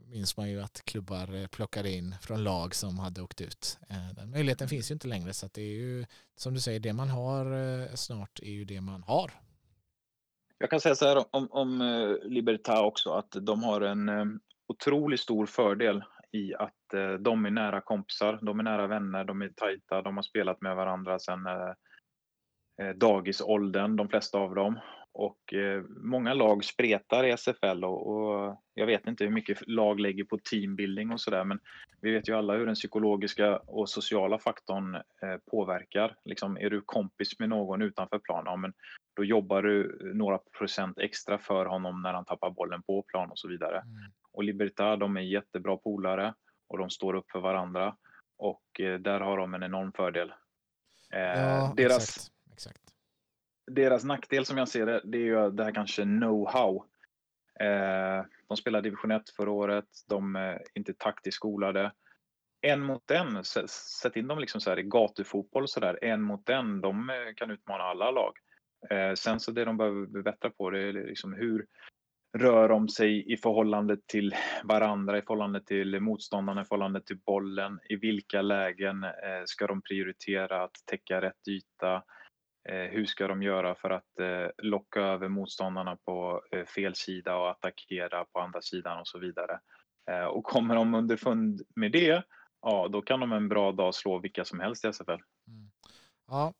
minns 0.06 0.36
man 0.36 0.50
ju 0.50 0.62
att 0.62 0.84
klubbar 0.84 1.46
plockade 1.48 1.90
in 1.90 2.14
från 2.22 2.44
lag 2.44 2.74
som 2.74 2.98
hade 2.98 3.22
åkt 3.22 3.40
ut. 3.40 3.78
Den 4.16 4.30
möjligheten 4.30 4.68
finns 4.68 4.90
ju 4.90 4.92
inte 4.92 5.08
längre 5.08 5.32
så 5.32 5.46
att 5.46 5.54
det 5.54 5.62
är 5.62 5.74
ju 5.74 6.04
som 6.36 6.54
du 6.54 6.60
säger 6.60 6.80
det 6.80 6.92
man 6.92 7.08
har 7.08 7.96
snart 7.96 8.40
är 8.42 8.50
ju 8.50 8.64
det 8.64 8.80
man 8.80 9.02
har. 9.02 9.30
Jag 10.58 10.70
kan 10.70 10.80
säga 10.80 10.94
så 10.94 11.06
här 11.06 11.24
om, 11.30 11.48
om 11.50 12.18
Libertad 12.22 12.84
också 12.84 13.10
att 13.10 13.36
de 13.40 13.62
har 13.62 13.80
en 13.80 14.40
otroligt 14.68 15.20
stor 15.20 15.46
fördel 15.46 16.02
i 16.32 16.54
att 16.54 16.94
eh, 16.94 17.12
de 17.12 17.46
är 17.46 17.50
nära 17.50 17.80
kompisar, 17.80 18.38
de 18.42 18.58
är 18.58 18.62
nära 18.62 18.86
vänner, 18.86 19.24
de 19.24 19.42
är 19.42 19.48
tajta, 19.48 20.02
de 20.02 20.16
har 20.16 20.22
spelat 20.22 20.60
med 20.60 20.76
varandra 20.76 21.18
sedan 21.18 21.46
eh, 21.46 21.72
eh 22.82 22.94
dagisåldern, 22.94 23.96
de 23.96 24.08
flesta 24.08 24.38
av 24.38 24.54
dem. 24.54 24.78
Och 25.14 25.54
eh, 25.54 25.82
många 25.88 26.34
lag 26.34 26.64
spretar 26.64 27.24
i 27.24 27.36
SFL 27.36 27.84
och, 27.84 28.06
och, 28.06 28.62
jag 28.74 28.86
vet 28.86 29.06
inte 29.06 29.24
hur 29.24 29.30
mycket 29.30 29.68
lag 29.68 30.00
lägger 30.00 30.24
på 30.24 30.38
teambuilding 30.38 31.12
och 31.12 31.20
sådär 31.20 31.44
men 31.44 31.60
vi 32.00 32.10
vet 32.10 32.28
ju 32.28 32.36
alla 32.36 32.54
hur 32.54 32.66
den 32.66 32.74
psykologiska 32.74 33.56
och 33.56 33.88
sociala 33.88 34.38
faktorn 34.38 34.94
eh, 34.94 35.36
påverkar. 35.50 36.16
Liksom, 36.24 36.56
är 36.56 36.70
du 36.70 36.80
kompis 36.80 37.38
med 37.38 37.48
någon 37.48 37.82
utanför 37.82 38.18
plan, 38.18 38.42
ja, 38.46 38.56
men 38.56 38.72
då 39.16 39.24
jobbar 39.24 39.62
du 39.62 40.00
några 40.14 40.38
procent 40.58 40.98
extra 40.98 41.38
för 41.38 41.66
honom 41.66 42.02
när 42.02 42.12
han 42.12 42.24
tappar 42.24 42.50
bollen 42.50 42.82
på 42.82 43.02
plan 43.02 43.30
och 43.30 43.38
så 43.38 43.48
vidare. 43.48 43.78
Mm. 43.78 44.12
Och 44.32 44.44
Libertad, 44.44 44.96
de 44.96 45.16
är 45.16 45.20
jättebra 45.20 45.76
polare 45.76 46.34
och 46.68 46.78
de 46.78 46.90
står 46.90 47.14
upp 47.14 47.30
för 47.30 47.40
varandra 47.40 47.96
och 48.42 48.80
eh, 48.80 48.98
där 48.98 49.20
har 49.20 49.36
de 49.36 49.54
en 49.54 49.62
enorm 49.62 49.92
fördel. 49.92 50.32
Eh, 51.12 51.20
ja, 51.20 51.74
deras, 51.76 52.02
exakt, 52.02 52.30
exakt. 52.52 52.82
deras 53.70 54.04
nackdel 54.04 54.46
som 54.46 54.58
jag 54.58 54.68
ser 54.68 54.86
det, 54.86 55.00
det 55.04 55.18
är 55.18 55.22
ju 55.22 55.50
det 55.50 55.64
här 55.64 55.74
kanske 55.74 56.02
know-how. 56.02 56.84
Eh, 57.60 58.24
de 58.48 58.56
spelade 58.56 58.82
division 58.82 59.10
1 59.10 59.30
förra 59.30 59.50
året, 59.50 59.88
de 60.08 60.36
är 60.36 60.62
inte 60.74 60.94
taktiskt 60.94 61.36
skolade. 61.36 61.92
En 62.60 62.80
mot 62.80 63.10
en, 63.10 63.44
sätt 63.44 64.16
in 64.16 64.26
dem 64.28 64.38
liksom 64.38 64.60
så 64.60 64.70
här 64.70 64.78
i 64.78 64.82
gatufotboll 64.82 65.68
så 65.68 65.80
där, 65.80 66.04
en 66.04 66.22
mot 66.22 66.48
en, 66.48 66.80
de 66.80 67.10
kan 67.36 67.50
utmana 67.50 67.84
alla 67.84 68.10
lag. 68.10 68.32
Sen 69.18 69.40
så 69.40 69.50
det 69.50 69.64
de 69.64 69.76
behöver 69.76 70.22
bättra 70.22 70.50
på 70.50 70.70
det 70.70 70.78
är 70.78 70.92
liksom 70.92 71.32
hur, 71.32 71.66
rör 72.38 72.68
de 72.68 72.88
sig 72.88 73.32
i 73.32 73.36
förhållande 73.36 73.96
till 74.06 74.34
varandra, 74.64 75.18
i 75.18 75.22
förhållande 75.22 75.60
till 75.64 76.00
motståndarna, 76.00 76.62
i 76.62 76.64
förhållande 76.64 77.00
till 77.00 77.18
bollen. 77.26 77.80
I 77.88 77.96
vilka 77.96 78.42
lägen 78.42 79.04
eh, 79.04 79.42
ska 79.44 79.66
de 79.66 79.82
prioritera 79.82 80.62
att 80.62 80.74
täcka 80.86 81.20
rätt 81.20 81.48
yta? 81.48 82.02
Eh, 82.68 82.90
hur 82.90 83.04
ska 83.04 83.28
de 83.28 83.42
göra 83.42 83.74
för 83.74 83.90
att 83.90 84.18
eh, 84.20 84.50
locka 84.62 85.00
över 85.00 85.28
motståndarna 85.28 85.96
på 85.96 86.42
fel 86.74 86.94
sida 86.94 87.36
och 87.36 87.50
attackera 87.50 88.24
på 88.24 88.40
andra 88.40 88.62
sidan 88.62 89.00
och 89.00 89.08
så 89.08 89.18
vidare. 89.18 89.58
Och 90.30 90.44
kommer 90.44 90.74
de 90.74 90.94
underfund 90.94 91.62
med 91.76 91.92
det, 91.92 92.22
ja 92.62 92.88
då 92.88 93.02
kan 93.02 93.20
de 93.20 93.32
en 93.32 93.48
bra 93.48 93.72
dag 93.72 93.94
slå 93.94 94.18
vilka 94.18 94.44
som 94.44 94.60
helst 94.60 94.84
i 94.84 94.88
SFL. 94.88 95.10
Mm. 95.10 95.70
Ja, 96.26 96.52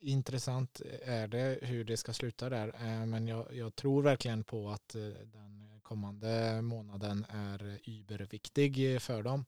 intressant 0.00 0.80
är 1.02 1.28
det 1.28 1.58
hur 1.62 1.84
det 1.84 1.96
ska 1.96 2.12
sluta 2.12 2.48
där. 2.48 2.68
Eh, 2.68 3.06
men 3.06 3.28
jag, 3.28 3.46
jag 3.52 3.76
tror 3.76 4.02
verkligen 4.02 4.44
på 4.44 4.70
att 4.70 4.94
eh, 4.94 5.02
den 5.02 5.80
kommande 5.82 6.62
månaden 6.62 7.26
är 7.28 7.80
überviktig 7.84 9.02
för 9.02 9.22
dem. 9.22 9.44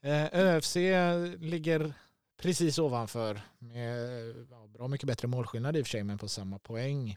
Eh, 0.00 0.24
ÖFC 0.32 0.76
ligger 1.38 1.94
precis 2.36 2.78
ovanför 2.78 3.40
med 3.58 4.34
ja, 4.50 4.66
bra 4.66 4.88
mycket 4.88 5.06
bättre 5.06 5.28
målskillnad 5.28 5.76
i 5.76 5.82
och 5.82 5.86
för 5.86 5.90
sig 5.90 6.04
men 6.04 6.18
på 6.18 6.28
samma 6.28 6.58
poäng. 6.58 7.16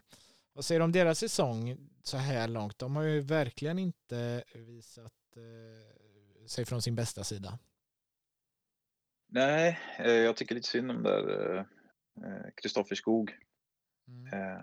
Vad 0.52 0.64
säger 0.64 0.80
du 0.80 0.84
om 0.84 0.92
deras 0.92 1.18
säsong 1.18 1.76
så 2.02 2.16
här 2.16 2.48
långt? 2.48 2.78
De 2.78 2.96
har 2.96 3.02
ju 3.02 3.20
verkligen 3.20 3.78
inte 3.78 4.44
visat 4.54 5.12
sig 6.46 6.64
från 6.64 6.82
sin 6.82 6.94
bästa 6.94 7.24
sida. 7.24 7.58
Nej, 9.28 9.78
jag 9.98 10.36
tycker 10.36 10.54
lite 10.54 10.68
synd 10.68 10.90
om 10.90 11.02
det 11.02 11.66
Kristoffer 12.62 12.94
Skog. 12.94 13.36
Mm. 14.08 14.26
Eh, 14.32 14.62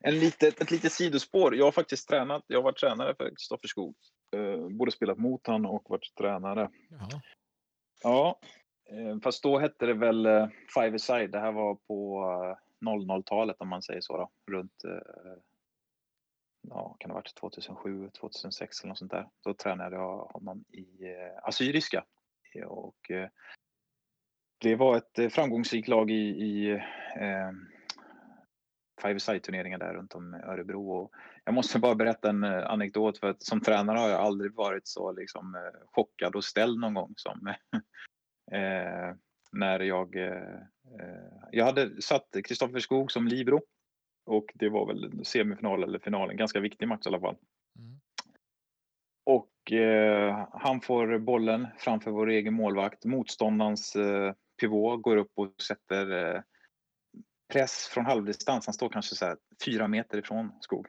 en 0.00 0.18
litet, 0.18 0.60
ett 0.60 0.70
litet 0.70 0.92
sidospår. 0.92 1.56
Jag 1.56 1.64
har 1.64 1.72
faktiskt 1.72 2.08
tränat. 2.08 2.44
Jag 2.46 2.58
har 2.58 2.62
varit 2.62 2.80
tränare 2.80 3.14
för 3.14 3.28
Kristoffer 3.28 3.68
Skog. 3.68 3.96
Eh, 4.36 4.68
både 4.68 4.92
spelat 4.92 5.18
mot 5.18 5.46
honom 5.46 5.70
och 5.70 5.90
varit 5.90 6.14
tränare. 6.18 6.70
Jaha. 6.90 7.20
Ja, 8.02 8.40
eh, 8.90 9.20
fast 9.22 9.42
då 9.42 9.58
hette 9.58 9.86
det 9.86 9.94
väl 9.94 10.28
Five 10.74 10.94
Aside. 10.94 11.30
Det 11.30 11.40
här 11.40 11.52
var 11.52 11.74
på 11.74 12.24
00-talet 12.80 13.56
om 13.58 13.68
man 13.68 13.82
säger 13.82 14.00
så. 14.00 14.16
Då. 14.16 14.30
Runt 14.52 14.82
ja, 16.68 16.96
kan 16.98 17.08
det 17.08 17.12
ha 17.12 17.18
varit 17.18 17.34
2007, 17.34 18.10
2006 18.10 18.80
eller 18.80 18.88
något 18.88 18.98
sånt 18.98 19.10
där. 19.10 19.28
Då 19.44 19.54
tränade 19.54 19.96
jag 19.96 20.18
honom 20.18 20.64
i 20.72 20.86
assyriska. 21.42 22.04
Och 22.66 23.10
det 24.58 24.76
var 24.76 24.96
ett 24.96 25.18
eh, 25.18 25.28
framgångsrikt 25.28 25.88
lag 25.88 26.10
i, 26.10 26.14
i 26.14 26.70
eh, 27.16 27.50
Five 29.02 29.20
Side-turneringen 29.20 29.80
där 29.80 29.94
runt 29.94 30.14
om 30.14 30.34
Örebro. 30.34 30.90
Och 30.90 31.10
jag 31.44 31.54
måste 31.54 31.78
bara 31.78 31.94
berätta 31.94 32.28
en 32.28 32.44
eh, 32.44 32.70
anekdot 32.70 33.18
för 33.18 33.30
att 33.30 33.42
som 33.42 33.60
tränare 33.60 33.98
har 33.98 34.08
jag 34.08 34.20
aldrig 34.20 34.54
varit 34.54 34.86
så 34.86 35.12
liksom, 35.12 35.54
eh, 35.54 35.80
chockad 35.86 36.36
och 36.36 36.44
ställd 36.44 36.80
någon 36.80 36.94
gång 36.94 37.14
som 37.16 37.46
eh, 38.52 39.16
när 39.52 39.80
jag, 39.80 40.16
eh, 40.16 40.58
jag 41.50 41.64
hade 41.64 42.02
satt 42.02 42.28
Kristoffer 42.44 42.78
Skog 42.78 43.12
som 43.12 43.28
libero 43.28 43.60
och 44.26 44.52
det 44.54 44.68
var 44.68 44.86
väl 44.86 45.24
semifinal 45.24 45.82
eller 45.82 45.98
final, 45.98 46.30
en 46.30 46.36
ganska 46.36 46.60
viktig 46.60 46.88
match 46.88 47.06
i 47.06 47.08
alla 47.08 47.20
fall. 47.20 47.36
Mm. 47.78 48.00
Och 49.26 49.72
eh, 49.72 50.48
han 50.52 50.80
får 50.80 51.18
bollen 51.18 51.66
framför 51.78 52.10
vår 52.10 52.30
egen 52.30 52.54
målvakt. 52.54 53.04
Motståndarens 53.04 53.96
eh, 53.96 54.32
pivot 54.60 55.02
går 55.02 55.16
upp 55.16 55.32
och 55.34 55.62
sätter 55.62 56.34
eh, 56.34 56.42
press 57.52 57.88
från 57.90 58.06
halvdistans. 58.06 58.66
Han 58.66 58.74
står 58.74 58.88
kanske 58.88 59.14
så 59.14 59.24
här 59.26 59.36
fyra 59.64 59.88
meter 59.88 60.18
ifrån 60.18 60.52
Skog. 60.60 60.86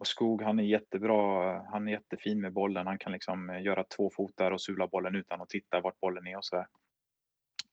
Och 0.00 0.06
Skog, 0.06 0.42
han 0.42 0.58
är 0.58 0.64
jättebra. 0.64 1.52
Han 1.70 1.88
är 1.88 1.92
jättefin 1.92 2.40
med 2.40 2.52
bollen. 2.52 2.86
Han 2.86 2.98
kan 2.98 3.12
liksom 3.12 3.50
eh, 3.50 3.62
göra 3.62 3.84
två 3.84 4.10
fotar 4.10 4.50
och 4.50 4.60
sula 4.60 4.86
bollen 4.86 5.14
utan 5.14 5.40
att 5.40 5.48
titta 5.48 5.80
vart 5.80 6.00
bollen 6.00 6.26
är 6.26 6.36
och 6.36 6.44
så 6.44 6.56
där. 6.56 6.66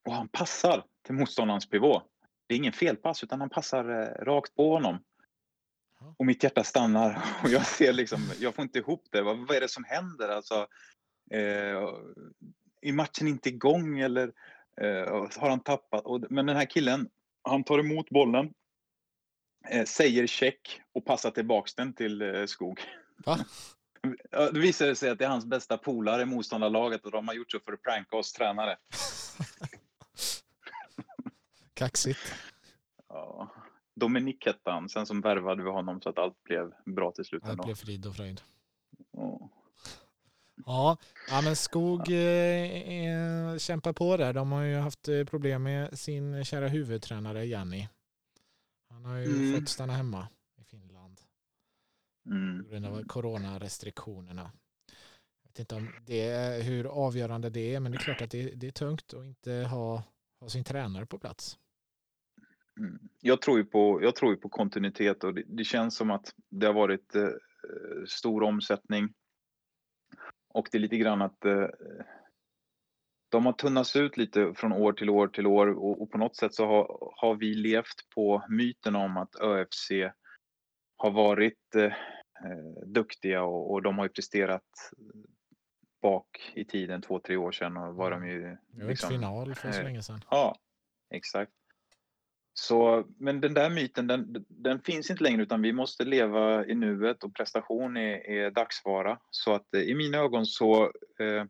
Och 0.06 0.14
han 0.14 0.28
passar 0.30 0.84
till 1.06 1.16
motståndarens 1.16 1.70
pivot. 1.70 2.04
Det 2.48 2.54
är 2.54 2.58
ingen 2.58 2.74
felpass 2.74 3.24
utan 3.24 3.40
han 3.40 3.50
passar 3.50 3.90
eh, 3.90 4.26
rakt 4.26 4.56
på 4.56 4.74
honom. 4.74 5.04
Och 6.18 6.26
mitt 6.26 6.44
hjärta 6.44 6.64
stannar 6.64 7.24
och 7.44 7.50
jag 7.50 7.66
ser 7.66 7.94
liksom, 7.94 8.20
jag 8.40 8.56
får 8.56 8.64
inte 8.64 8.80
ihop 8.80 9.04
det. 9.12 9.22
Vad, 9.22 9.38
vad 9.48 9.58
är 9.58 9.62
det 9.62 9.70
som 9.70 9.84
händer? 9.84 10.30
Alltså, 10.30 10.68
eh, 11.32 11.90
är 12.82 12.94
matchen 12.94 13.28
inte 13.28 13.50
igång 13.50 14.00
eller 14.00 14.34
har 15.38 15.50
han 15.50 15.60
tappat. 15.60 16.04
Men 16.30 16.46
den 16.46 16.56
här 16.56 16.66
killen, 16.66 17.10
han 17.44 17.64
tar 17.64 17.80
emot 17.80 18.10
bollen, 18.10 18.54
eh, 19.70 19.86
säger 19.86 20.28
check 20.28 20.82
och 20.94 21.06
passar 21.06 21.32
tillbaks 21.32 21.76
den 21.76 21.94
till 21.94 22.22
eh, 22.22 22.46
Skog. 22.46 22.80
Va? 23.26 23.38
Det 24.54 24.60
visar 24.60 24.94
sig 24.94 25.10
att 25.10 25.20
det 25.20 25.26
är 25.26 25.30
hans 25.30 25.46
bästa 25.46 25.78
polare 25.78 26.22
i 26.22 26.26
motståndarlaget 26.26 27.06
och 27.06 27.12
de 27.12 27.28
har 27.28 27.36
gjort 27.36 27.52
så 27.52 27.60
för 27.60 27.74
att 27.74 27.82
pranka 27.82 28.18
oss 28.18 28.34
tränare. 28.34 28.78
Kaxigt. 31.74 32.20
Ja. 33.10 33.54
Dominik 33.96 34.46
hette 34.46 34.72
han, 34.72 34.90
sen 34.90 35.06
som 35.06 35.22
värvade 35.22 35.64
vi 35.64 35.70
honom 35.70 36.02
så 36.02 36.10
att 36.10 36.18
allt 36.18 36.44
blev 36.44 36.74
bra 36.86 37.12
till 37.12 37.26
slut. 37.26 37.44
Allt 37.46 37.66
blev 37.66 37.76
frid 37.76 38.06
och 38.06 38.16
fröjd. 38.16 38.42
Ja, 39.12 39.50
ja 40.66 41.42
men 41.44 41.56
Skog 41.56 42.00
eh, 42.00 43.58
kämpar 43.58 43.94
på 43.94 44.18
där. 44.18 44.34
De 44.34 44.52
har 44.52 44.64
ju 44.64 44.76
haft 44.76 45.08
eh, 45.08 45.24
problem 45.24 45.64
med 45.64 46.00
sin 46.00 46.46
kära 46.46 46.68
huvudtränare 46.68 47.46
Janni. 47.46 47.90
Han 48.90 49.06
har 49.06 49.18
ju 49.18 49.26
mm. 49.26 49.60
fått 49.60 49.70
stanna 49.70 49.94
hemma 49.94 50.28
i 50.62 50.64
Finland. 50.64 51.22
Mm. 52.26 52.64
På 52.64 52.70
grund 52.70 52.86
av 52.86 53.04
coronarestriktionerna. 53.04 54.52
Jag 55.44 55.50
vet 55.50 55.60
inte 55.60 55.76
om 55.76 55.90
det 56.06 56.64
hur 56.64 56.86
avgörande 56.86 57.50
det 57.50 57.76
är, 57.76 57.80
men 57.80 57.92
det 57.92 57.98
är 57.98 58.00
klart 58.00 58.22
att 58.22 58.32
det, 58.32 58.56
det 58.56 58.68
är 58.68 58.72
tungt 58.72 59.14
att 59.14 59.26
inte 59.26 59.52
ha, 59.54 60.04
ha 60.40 60.50
sin 60.50 60.64
tränare 60.64 61.06
på 61.06 61.20
plats. 61.20 61.58
Mm. 62.80 63.00
Jag 63.22 63.42
tror 63.42 63.58
ju 63.58 63.66
på, 63.66 64.00
jag 64.04 64.16
tror 64.16 64.36
på 64.36 64.50
kontinuitet 64.50 65.24
och 65.24 65.34
det, 65.34 65.44
det 65.48 65.64
känns 65.64 65.96
som 65.96 66.12
att 66.12 66.36
det 66.50 66.66
har 66.66 66.74
varit 66.74 67.16
eh, 67.16 67.30
stor 68.08 68.44
omsättning 68.44 69.14
och 70.54 70.68
det 70.72 70.78
är 70.78 70.80
lite 70.80 70.98
grann 70.98 71.22
att 71.22 71.46
eh, 71.46 71.68
de 73.32 73.46
har 73.46 73.54
tunnats 73.54 73.96
ut 73.96 74.18
lite 74.18 74.54
från 74.56 74.72
år 74.72 74.94
till 74.94 75.10
år 75.10 75.28
till 75.28 75.48
år 75.48 75.68
och, 75.68 76.02
och 76.02 76.12
på 76.12 76.18
något 76.18 76.36
sätt 76.36 76.54
så 76.54 76.66
har, 76.66 77.14
har, 77.16 77.36
vi 77.36 77.54
levt 77.54 78.10
på 78.16 78.44
myten 78.50 78.96
om 78.96 79.18
att 79.18 79.36
ÖFC 79.36 79.92
har 80.98 81.12
varit 81.12 81.76
eh, 81.76 81.84
eh, 81.84 82.86
duktiga 82.86 83.44
och, 83.44 83.72
och, 83.72 83.82
de 83.82 83.98
har 83.98 84.06
ju 84.06 84.10
presterat 84.10 84.62
bak 86.02 86.52
i 86.56 86.66
tiden 86.66 87.02
två, 87.02 87.20
tre 87.20 87.38
år 87.38 87.52
sedan 87.52 87.78
och 87.78 87.96
var 87.96 88.12
de 88.12 88.28
ju... 88.28 88.58
Det 88.68 88.84
var 88.84 88.90
liksom- 88.90 89.10
final 89.10 89.56
för 89.56 89.72
så 89.72 89.80
eh, 89.80 89.84
länge 89.84 90.04
sedan. 90.04 90.22
Ja, 90.30 90.56
exakt. 91.10 91.52
Så, 92.54 93.08
men 93.18 93.42
den 93.42 93.54
där 93.54 93.70
myten, 93.70 94.08
den, 94.08 94.46
den 94.50 94.82
finns 94.82 95.10
inte 95.10 95.24
längre 95.24 95.42
utan 95.42 95.62
vi 95.62 95.74
måste 95.74 96.06
leva 96.06 96.66
i 96.66 96.76
nuet 96.76 97.24
och 97.24 97.36
prestation 97.36 97.98
är, 97.98 98.30
är 98.30 98.52
dagsvara. 98.52 99.20
Så 99.30 99.54
att 99.54 99.74
eh, 99.74 99.82
i 99.82 99.96
mina 99.96 100.18
ögon 100.18 100.46
så 100.46 100.84
eh, 101.20 101.46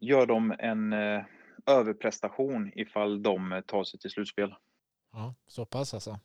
gör 0.00 0.26
de 0.26 0.54
en 0.58 0.92
eh, 0.92 1.24
överprestation 1.66 2.72
ifall 2.74 3.22
de 3.22 3.52
eh, 3.52 3.60
tar 3.60 3.84
sig 3.84 4.00
till 4.00 4.10
slutspel. 4.10 4.54
Ja, 5.12 5.34
så 5.46 5.66
pass 5.66 5.94
alltså. 5.94 6.20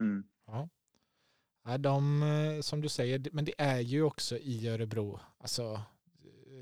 Mm. 0.00 0.24
Ja, 0.46 1.78
de, 1.78 2.22
eh, 2.22 2.60
som 2.60 2.80
du 2.80 2.88
säger, 2.88 3.28
men 3.32 3.44
det 3.44 3.54
är 3.58 3.80
ju 3.80 4.02
också 4.02 4.38
i 4.38 4.68
Örebro, 4.68 5.20
alltså 5.38 5.82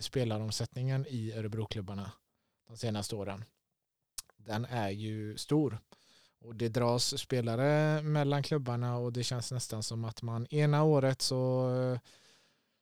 spelaromsättningen 0.01 1.07
i 1.09 1.33
Örebroklubbarna 1.33 2.13
de 2.69 2.77
senaste 2.77 3.17
åren. 3.17 3.45
Den 4.47 4.65
är 4.65 4.91
ju 4.91 5.37
stor. 5.37 5.79
Och 6.41 6.55
det 6.55 6.69
dras 6.69 7.19
spelare 7.19 8.03
mellan 8.03 8.43
klubbarna 8.43 8.97
och 8.97 9.13
det 9.13 9.23
känns 9.25 9.53
nästan 9.53 9.83
som 9.83 10.05
att 10.05 10.23
man 10.23 10.47
ena 10.51 10.83
året 10.83 11.23
så, 11.23 11.71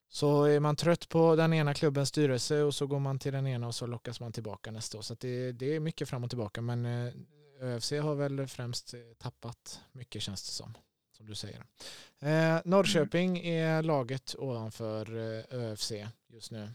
så 0.08 0.44
är 0.44 0.60
man 0.60 0.76
trött 0.76 1.08
på 1.08 1.36
den 1.36 1.52
ena 1.52 1.74
klubbens 1.74 2.08
styrelse 2.08 2.62
och 2.62 2.74
så 2.74 2.86
går 2.86 2.98
man 2.98 3.18
till 3.18 3.32
den 3.32 3.46
ena 3.46 3.66
och 3.66 3.74
så 3.74 3.86
lockas 3.86 4.20
man 4.20 4.32
tillbaka 4.32 4.70
nästa 4.70 4.98
år. 4.98 5.02
Så 5.02 5.14
det, 5.20 5.52
det 5.52 5.76
är 5.76 5.80
mycket 5.80 6.08
fram 6.08 6.24
och 6.24 6.30
tillbaka 6.30 6.60
men 6.62 6.86
eh, 6.86 7.12
ÖFC 7.60 7.90
har 7.92 8.14
väl 8.14 8.46
främst 8.46 8.94
eh, 8.94 9.00
tappat 9.18 9.80
mycket 9.92 10.22
känns 10.22 10.42
det 10.46 10.52
som. 10.52 10.74
Som 11.16 11.26
du 11.26 11.34
säger. 11.34 11.64
Eh, 12.20 12.60
Norrköping 12.64 13.38
är 13.38 13.82
laget 13.82 14.34
ovanför 14.38 15.16
eh, 15.16 15.58
ÖFC 15.58 15.92
just 16.28 16.50
nu. 16.50 16.72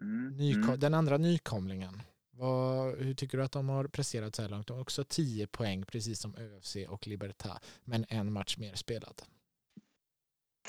Mm. 0.00 0.34
Nyko- 0.36 0.64
Mm. 0.68 0.80
Den 0.80 0.94
andra 0.94 1.16
nykomlingen. 1.16 2.02
Vad, 2.40 2.98
hur 2.98 3.14
tycker 3.14 3.38
du 3.38 3.44
att 3.44 3.52
de 3.52 3.68
har 3.68 3.84
presterat 3.84 4.34
så 4.34 4.42
här 4.42 4.48
långt? 4.48 4.66
De 4.66 4.72
har 4.72 4.80
också 4.80 5.04
10 5.04 5.46
poäng 5.46 5.84
precis 5.84 6.20
som 6.20 6.34
ÖFC 6.36 6.76
och 6.88 7.06
Libertad. 7.06 7.58
Men 7.84 8.04
en 8.08 8.32
match 8.32 8.56
mer 8.58 8.74
spelad. 8.74 9.22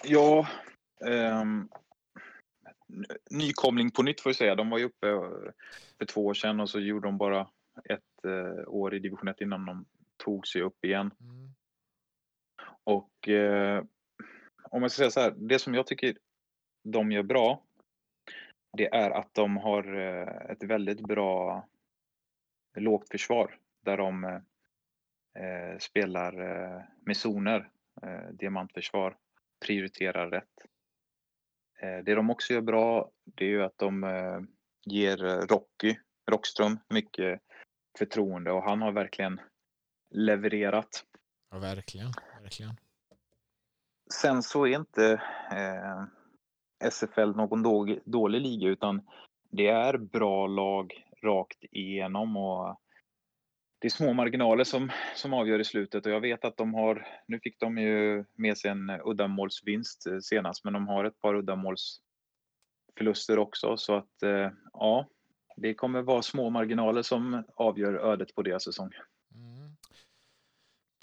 Ja, 0.03 0.47
n- 1.05 1.69
nykomling 3.29 3.91
på 3.91 4.03
nytt 4.03 4.21
får 4.21 4.29
jag 4.29 4.35
säga. 4.35 4.55
De 4.55 4.69
var 4.69 4.77
ju 4.77 4.85
uppe 4.85 5.09
eh, 5.09 5.51
för 5.97 6.05
två 6.05 6.25
år 6.25 6.33
sedan 6.33 6.59
och 6.59 6.69
så 6.69 6.79
gjorde 6.79 7.07
de 7.07 7.17
bara 7.17 7.41
ett 7.89 8.25
eh, 8.27 8.67
år 8.67 8.95
i 8.95 8.99
division 8.99 9.27
1 9.27 9.41
innan 9.41 9.65
de 9.65 9.85
tog 10.23 10.47
sig 10.47 10.61
upp 10.61 10.85
igen. 10.85 11.11
Mm. 11.19 11.53
Och 12.83 13.29
eh, 13.29 13.83
om 14.69 14.81
jag 14.81 14.91
ska 14.91 14.97
säga 14.97 15.11
så 15.11 15.19
här, 15.19 15.33
det 15.37 15.59
som 15.59 15.73
jag 15.73 15.87
tycker 15.87 16.17
de 16.83 17.11
gör 17.11 17.23
bra, 17.23 17.63
det 18.73 18.95
är 18.95 19.11
att 19.11 19.33
de 19.33 19.57
har 19.57 19.99
eh, 19.99 20.51
ett 20.51 20.63
väldigt 20.63 21.01
bra 21.01 21.67
lågt 22.75 23.09
försvar 23.09 23.59
där 23.81 23.97
de 23.97 24.23
eh, 25.39 25.77
spelar 25.79 26.39
eh, 26.41 26.81
med 27.05 27.17
zoner, 27.17 27.69
eh, 28.01 28.29
diamantförsvar, 28.33 29.17
prioriterar 29.65 30.29
rätt. 30.29 30.65
Eh, 31.81 31.97
det 32.03 32.15
de 32.15 32.29
också 32.29 32.53
gör 32.53 32.61
bra, 32.61 33.11
det 33.23 33.45
är 33.45 33.49
ju 33.49 33.63
att 33.63 33.77
de 33.77 34.47
ger 34.85 35.17
Rocky, 35.47 35.97
Rockström, 36.31 36.79
mycket 36.89 37.41
förtroende 37.97 38.51
och 38.51 38.63
han 38.63 38.81
har 38.81 38.91
verkligen 38.91 39.41
levererat. 40.09 41.05
Ja, 41.49 41.59
verkligen. 41.59 42.11
verkligen. 42.41 42.75
Sen 44.13 44.43
så 44.43 44.67
är 44.67 44.75
inte 44.75 45.21
SFL 46.81 47.35
någon 47.35 47.63
dålig, 47.63 47.99
dålig 48.05 48.41
liga 48.41 48.67
utan 48.67 49.01
det 49.51 49.67
är 49.67 49.97
bra 49.97 50.47
lag 50.47 51.05
rakt 51.23 51.63
igenom 51.71 52.37
och 52.37 52.79
det 53.79 53.87
är 53.87 53.89
små 53.89 54.13
marginaler 54.13 54.63
som, 54.63 54.91
som 55.15 55.33
avgör 55.33 55.59
i 55.59 55.63
slutet 55.63 56.05
och 56.05 56.11
jag 56.11 56.21
vet 56.21 56.45
att 56.45 56.57
de 56.57 56.73
har, 56.73 57.07
nu 57.27 57.39
fick 57.39 57.59
de 57.59 57.77
ju 57.77 58.25
med 58.35 58.57
sig 58.57 58.71
en 58.71 58.89
uddamålsvinst 59.05 60.07
eh, 60.07 60.19
senast 60.19 60.63
men 60.63 60.73
de 60.73 60.87
har 60.87 61.05
ett 61.05 61.21
par 61.21 61.35
uddamålsförluster 61.35 63.39
också 63.39 63.77
så 63.77 63.95
att 63.95 64.23
eh, 64.23 64.49
ja, 64.73 65.07
det 65.57 65.73
kommer 65.73 66.01
vara 66.01 66.21
små 66.21 66.49
marginaler 66.49 67.01
som 67.01 67.43
avgör 67.55 67.93
ödet 67.93 68.35
på 68.35 68.41
deras 68.41 68.63
säsong. 68.63 68.89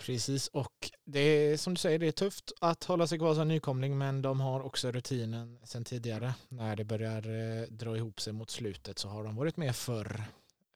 Precis, 0.06 0.48
och 0.48 0.90
det 1.04 1.20
är 1.20 1.56
som 1.56 1.74
du 1.74 1.78
säger, 1.78 1.98
det 1.98 2.06
är 2.06 2.12
tufft 2.12 2.52
att 2.60 2.84
hålla 2.84 3.06
sig 3.06 3.18
kvar 3.18 3.34
som 3.34 3.48
nykomling, 3.48 3.98
men 3.98 4.22
de 4.22 4.40
har 4.40 4.60
också 4.60 4.90
rutinen 4.90 5.58
sedan 5.64 5.84
tidigare. 5.84 6.34
När 6.48 6.76
det 6.76 6.84
börjar 6.84 7.28
eh, 7.28 7.66
dra 7.68 7.96
ihop 7.96 8.20
sig 8.20 8.32
mot 8.32 8.50
slutet 8.50 8.98
så 8.98 9.08
har 9.08 9.24
de 9.24 9.36
varit 9.36 9.56
med 9.56 9.76
förr. 9.76 10.20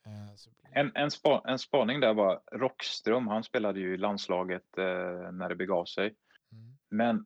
Eh, 0.05 0.81
En, 0.81 0.91
en, 0.95 1.11
spa, 1.11 1.41
en 1.45 1.59
spaning 1.59 1.99
där 1.99 2.13
var 2.13 2.41
Rockström, 2.51 3.27
han 3.27 3.43
spelade 3.43 3.79
ju 3.79 3.93
i 3.93 3.97
landslaget 3.97 4.77
eh, 4.77 5.31
när 5.31 5.49
det 5.49 5.55
begav 5.55 5.85
sig. 5.85 6.05
Mm. 6.51 6.77
Men 6.89 7.25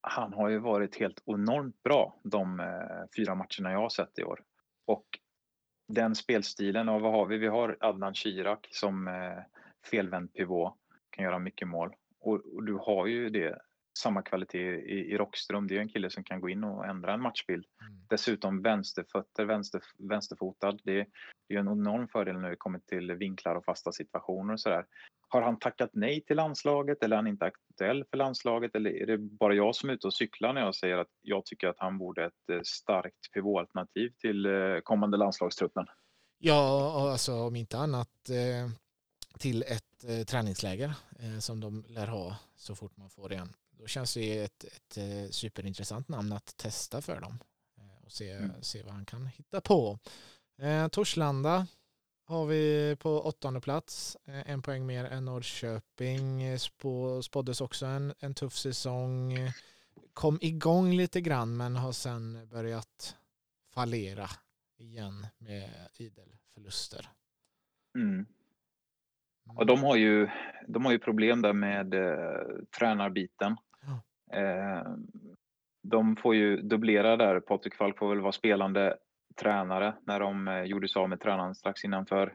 han 0.00 0.32
har 0.32 0.48
ju 0.48 0.58
varit 0.58 0.96
helt 0.96 1.22
enormt 1.26 1.82
bra 1.82 2.20
de 2.24 2.60
eh, 2.60 2.66
fyra 3.16 3.34
matcherna 3.34 3.72
jag 3.72 3.80
har 3.80 3.88
sett 3.88 4.18
i 4.18 4.24
år. 4.24 4.40
Och 4.86 5.06
den 5.88 6.14
spelstilen, 6.14 6.88
och 6.88 7.00
vad 7.00 7.12
har 7.12 7.26
vi? 7.26 7.38
Vi 7.38 7.46
har 7.46 7.76
Adnan 7.80 8.14
Shirak 8.14 8.68
som 8.70 9.08
eh, 9.08 9.38
felvänd 9.90 10.32
pivot, 10.34 10.74
kan 11.18 11.24
göra 11.24 11.38
mycket 11.38 11.68
mål. 11.68 11.94
Och, 12.20 12.34
och 12.54 12.64
du 12.64 12.74
har 12.74 13.06
ju 13.06 13.30
det, 13.30 13.58
samma 13.98 14.22
kvalitet 14.22 14.74
i, 14.74 15.12
i 15.12 15.18
Rockström. 15.18 15.66
Det 15.66 15.76
är 15.76 15.80
en 15.80 15.88
kille 15.88 16.10
som 16.10 16.24
kan 16.24 16.40
gå 16.40 16.48
in 16.48 16.64
och 16.64 16.86
ändra 16.86 17.14
en 17.14 17.22
matchbild. 17.22 17.64
Mm. 17.80 18.06
Dessutom 18.08 18.62
vänsterfötter, 18.62 19.44
vänster, 19.44 19.80
vänsterfotad. 19.98 20.78
Det, 20.84 21.06
det 21.48 21.54
är 21.54 21.58
en 21.58 21.68
enorm 21.68 22.08
fördel 22.08 22.40
när 22.40 22.50
det 22.50 22.56
kommer 22.56 22.78
till 22.78 23.12
vinklar 23.12 23.54
och 23.54 23.64
fasta 23.64 23.92
situationer 23.92 24.52
och 24.52 24.60
sådär. 24.60 24.86
Har 25.28 25.42
han 25.42 25.58
tackat 25.58 25.90
nej 25.92 26.24
till 26.24 26.36
landslaget 26.36 27.02
eller 27.02 27.16
är 27.16 27.18
han 27.18 27.26
inte 27.26 27.44
aktuell 27.44 28.04
för 28.10 28.16
landslaget 28.16 28.74
eller 28.74 28.90
är 28.90 29.06
det 29.06 29.18
bara 29.18 29.54
jag 29.54 29.74
som 29.74 29.90
är 29.90 29.94
ute 29.94 30.06
och 30.06 30.14
cyklar 30.14 30.52
när 30.52 30.60
jag 30.60 30.74
säger 30.74 30.98
att 30.98 31.10
jag 31.22 31.44
tycker 31.44 31.68
att 31.68 31.78
han 31.78 31.98
borde 31.98 32.24
ett 32.24 32.50
eh, 32.52 32.60
starkt 32.64 33.32
pivotalternativ 33.34 34.10
till 34.20 34.46
eh, 34.46 34.80
kommande 34.82 35.16
landslagstruppen? 35.16 35.86
Ja, 36.38 37.10
alltså 37.12 37.32
om 37.32 37.56
inte 37.56 37.78
annat 37.78 38.08
eh, 38.30 38.70
till 39.38 39.62
ett 39.62 40.04
eh, 40.04 40.24
träningsläger 40.24 40.94
eh, 41.18 41.38
som 41.38 41.60
de 41.60 41.84
lär 41.88 42.06
ha 42.06 42.36
så 42.56 42.74
fort 42.74 42.96
man 42.96 43.10
får 43.10 43.32
igen. 43.32 43.52
Då 43.70 43.86
känns 43.86 44.14
det 44.14 44.38
ett, 44.38 44.64
ett 44.64 44.96
eh, 44.96 45.30
superintressant 45.30 46.08
namn 46.08 46.32
att 46.32 46.56
testa 46.56 47.02
för 47.02 47.20
dem 47.20 47.38
eh, 47.78 48.04
och 48.04 48.12
se, 48.12 48.30
Mm. 48.30 48.62
se 48.62 48.82
vad 48.82 48.92
han 48.94 49.04
kan 49.06 49.26
hitta 49.26 49.60
på. 49.60 49.98
Eh, 50.58 50.88
Torslanda 50.88 51.66
har 52.24 52.46
vi 52.46 52.96
på 53.00 53.20
åttonde 53.22 53.60
plats, 53.60 54.16
eh, 54.24 54.50
en 54.50 54.62
poäng 54.62 54.86
mer 54.86 55.04
än 55.04 55.24
Norrköping. 55.24 56.58
Spå, 56.58 57.22
spåddes 57.22 57.60
också 57.60 57.86
en, 57.86 58.14
en 58.18 58.34
tuff 58.34 58.56
säsong. 58.56 59.34
Kom 60.12 60.38
igång 60.42 60.92
lite 60.96 61.20
grann 61.20 61.56
men 61.56 61.76
har 61.76 61.92
sen 61.92 62.48
börjat 62.48 63.16
fallera 63.74 64.30
igen 64.78 65.26
med 65.38 65.70
idel 65.96 66.36
förluster. 66.54 67.08
Mm. 67.94 68.26
Och 69.56 69.66
de 69.66 69.82
har 69.82 69.96
ju, 69.96 70.28
de 70.66 70.84
har 70.84 70.92
ju 70.92 70.98
problem 70.98 71.42
där 71.42 71.52
med 71.52 71.94
eh, 71.94 72.42
tränarbiten. 72.78 73.56
Ja. 73.80 74.38
Eh, 74.38 74.86
de 75.82 76.16
får 76.16 76.34
ju 76.34 76.56
dubblera 76.56 77.16
där. 77.16 77.40
Patrik 77.40 77.74
Falk 77.74 77.98
får 77.98 78.08
väl 78.08 78.20
vara 78.20 78.32
spelande 78.32 78.96
tränare 79.40 79.94
när 80.06 80.20
de 80.20 80.48
eh, 80.48 80.62
gjorde 80.62 80.88
sig 80.88 81.00
av 81.00 81.08
med 81.08 81.20
tränaren 81.20 81.54
strax 81.54 81.84
innanför 81.84 82.34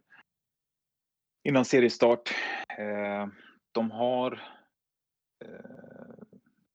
innan 1.44 1.66
seriestart. 1.66 2.36
Eh, 2.78 3.28
de 3.72 3.92
har 3.92 4.32
eh, 5.46 6.16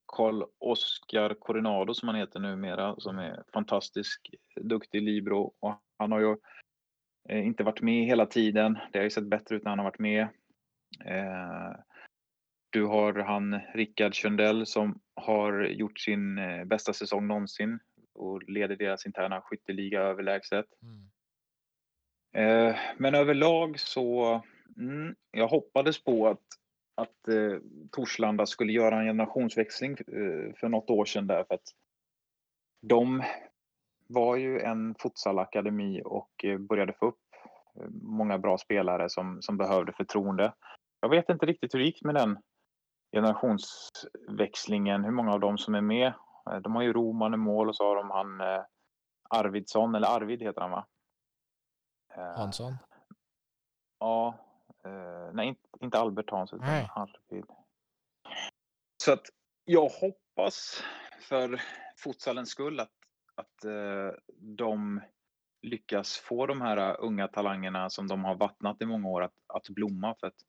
Carl 0.06 0.44
Oskar 0.58 1.34
Coronado 1.34 1.94
som 1.94 2.08
han 2.08 2.16
heter 2.16 2.40
numera 2.40 2.94
som 2.98 3.18
är 3.18 3.42
fantastisk 3.52 4.34
duktig 4.60 5.02
libero 5.02 5.54
och 5.60 5.82
han 5.98 6.12
har 6.12 6.20
ju 6.20 6.36
inte 7.28 7.62
varit 7.62 7.80
med 7.80 8.06
hela 8.06 8.26
tiden. 8.26 8.78
Det 8.92 8.98
har 8.98 9.04
ju 9.04 9.10
sett 9.10 9.24
bättre 9.24 9.56
ut 9.56 9.64
när 9.64 9.70
han 9.70 9.78
har 9.78 9.86
varit 9.86 9.98
med. 9.98 10.28
Eh, 11.04 11.72
du 12.70 12.84
har 12.84 13.14
han 13.14 13.60
Rickard 13.74 14.20
Sundell 14.20 14.66
som 14.66 15.00
har 15.14 15.62
gjort 15.62 15.98
sin 15.98 16.38
eh, 16.38 16.64
bästa 16.64 16.92
säsong 16.92 17.26
någonsin 17.26 17.78
och 18.14 18.42
leder 18.42 18.76
deras 18.76 19.06
interna 19.06 19.40
skytteliga 19.40 20.00
överlägset. 20.00 20.66
Mm. 20.82 21.10
Eh, 22.34 22.76
men 22.96 23.14
överlag 23.14 23.80
så, 23.80 24.42
mm, 24.76 25.14
jag 25.30 25.48
hoppades 25.48 26.04
på 26.04 26.28
att, 26.28 26.42
att 26.94 27.28
eh, 27.28 27.58
Torslanda 27.92 28.46
skulle 28.46 28.72
göra 28.72 29.00
en 29.00 29.06
generationsväxling 29.06 29.90
eh, 29.92 30.54
för 30.56 30.68
något 30.68 30.90
år 30.90 31.04
sedan 31.04 31.26
där 31.26 31.44
för 31.44 31.54
att 31.54 31.74
de 32.82 33.22
var 34.08 34.36
ju 34.36 34.60
en 34.60 34.94
futsalakademi 34.94 36.02
och 36.04 36.44
eh, 36.44 36.58
började 36.58 36.92
få 36.92 37.06
upp 37.06 37.20
eh, 37.80 37.88
många 37.90 38.38
bra 38.38 38.58
spelare 38.58 39.08
som, 39.08 39.42
som 39.42 39.56
behövde 39.56 39.92
förtroende. 39.92 40.54
Jag 41.00 41.08
vet 41.08 41.28
inte 41.28 41.46
riktigt 41.46 41.74
hur 41.74 41.78
det 41.78 41.84
gick 41.84 42.04
med 42.04 42.14
den 42.14 42.38
generationsväxlingen, 43.12 45.04
hur 45.04 45.10
många 45.10 45.32
av 45.32 45.40
dem 45.40 45.58
som 45.58 45.74
är 45.74 45.80
med. 45.80 46.12
Eh, 46.50 46.56
De 46.56 46.74
har 46.74 46.82
ju 46.82 46.92
Roman 46.92 47.34
i 47.34 47.36
mål 47.36 47.68
och 47.68 47.76
så 47.76 47.84
har 47.84 47.96
de 47.96 48.10
han 48.10 48.40
Arvidsson, 49.30 49.94
eller 49.94 50.08
Arvid 50.08 50.42
heter 50.42 50.60
han 50.60 50.70
va? 50.70 50.86
Hansson? 52.36 52.76
Ja, 53.98 54.34
nej 55.32 55.48
inte, 55.48 55.60
inte 55.80 55.98
Albert 55.98 56.30
Hansson 56.30 56.58
utan 56.58 56.70
nej. 56.70 56.90
Arvid. 56.94 57.44
Så 59.02 59.12
att 59.12 59.26
jag 59.64 59.88
hoppas 59.88 60.82
för 61.20 61.60
futsalens 62.04 62.50
skull 62.50 62.80
att, 62.80 62.92
att 63.38 63.64
eh, 63.64 64.10
de 64.36 65.00
lyckas 65.62 66.16
få 66.16 66.46
de 66.46 66.60
här 66.60 67.00
unga 67.00 67.28
talangerna 67.28 67.90
som 67.90 68.08
de 68.08 68.24
har 68.24 68.34
vattnat 68.34 68.82
i 68.82 68.86
många 68.86 69.08
år 69.08 69.22
att, 69.22 69.34
att 69.46 69.68
blomma. 69.68 70.14
För 70.20 70.26
att 70.26 70.44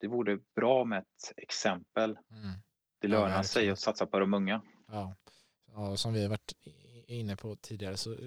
det 0.00 0.06
vore 0.06 0.38
bra 0.54 0.84
med 0.84 0.98
ett 0.98 1.32
exempel. 1.36 2.10
Mm. 2.30 2.50
Det 2.98 3.08
lönar 3.08 3.36
ja, 3.36 3.42
sig 3.42 3.70
att 3.70 3.78
satsa 3.78 4.06
på 4.06 4.18
de 4.18 4.34
unga. 4.34 4.62
Ja. 4.86 5.14
ja, 5.72 5.96
som 5.96 6.12
vi 6.12 6.22
har 6.22 6.28
varit 6.28 6.52
inne 7.06 7.36
på 7.36 7.56
tidigare 7.56 7.96
så 7.96 8.12
eh, 8.12 8.18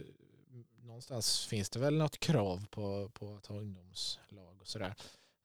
någonstans 0.82 1.48
finns 1.48 1.70
det 1.70 1.80
väl 1.80 1.98
något 1.98 2.20
krav 2.20 2.66
på, 2.70 3.10
på 3.10 3.36
att 3.36 3.46
ha 3.46 3.56
ungdomslag 3.56 4.62
och 4.62 4.68
sådär. 4.68 4.96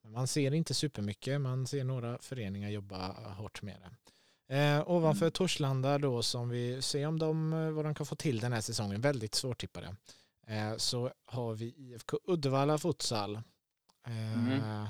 Men 0.03 0.11
man 0.11 0.27
ser 0.27 0.53
inte 0.53 0.73
supermycket. 0.73 1.41
Man 1.41 1.67
ser 1.67 1.83
några 1.83 2.17
föreningar 2.17 2.69
jobba 2.69 3.11
hårt 3.33 3.61
med 3.61 3.75
det. 3.81 4.11
Eh, 4.47 4.89
ovanför 4.89 5.25
mm. 5.25 5.31
Torslanda 5.31 5.97
då 5.97 6.21
som 6.21 6.49
vi 6.49 6.81
ser 6.81 7.07
om 7.07 7.19
de, 7.19 7.53
eh, 7.53 7.71
vad 7.71 7.85
de 7.85 7.95
kan 7.95 8.05
få 8.05 8.15
till 8.15 8.39
den 8.39 8.53
här 8.53 8.61
säsongen. 8.61 9.01
Väldigt 9.01 9.35
svårtippade. 9.35 9.95
Eh, 10.47 10.77
så 10.77 11.11
har 11.25 11.53
vi 11.53 11.65
IFK 11.65 12.17
Uddevalla 12.27 12.77
Futsal. 12.77 13.35
Eh, 14.07 14.51
mm. 14.51 14.87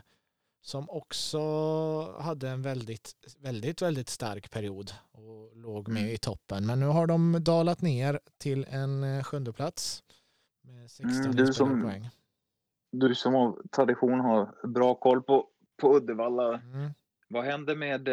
Som 0.61 0.89
också 0.89 1.39
hade 2.19 2.49
en 2.49 2.61
väldigt, 2.61 3.11
väldigt, 3.37 3.81
väldigt 3.81 4.09
stark 4.09 4.51
period 4.51 4.91
och 5.11 5.57
låg 5.57 5.87
med 5.87 6.01
mm. 6.01 6.13
i 6.13 6.17
toppen. 6.17 6.65
Men 6.65 6.79
nu 6.79 6.85
har 6.85 7.07
de 7.07 7.43
dalat 7.43 7.81
ner 7.81 8.19
till 8.37 8.65
en 8.69 9.03
eh, 9.03 9.23
sjunde 9.23 9.53
plats 9.53 10.03
med 10.63 10.91
16 10.91 11.21
mm, 11.21 11.35
du 11.35 11.53
som, 11.53 11.81
poäng. 11.81 12.09
Du 12.91 13.15
som 13.15 13.35
av 13.35 13.61
tradition 13.75 14.19
har 14.19 14.67
bra 14.67 14.95
koll 14.95 15.23
på, 15.23 15.47
på 15.81 15.97
Uddevalla. 15.97 16.53
Mm. 16.53 16.91
Vad 17.27 17.45
händer 17.45 17.75
med 17.75 18.07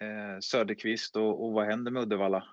eh, 0.00 0.40
Söderqvist 0.40 1.16
och, 1.16 1.44
och 1.44 1.52
vad 1.52 1.66
händer 1.66 1.90
med 1.90 2.02
Uddevalla? 2.02 2.44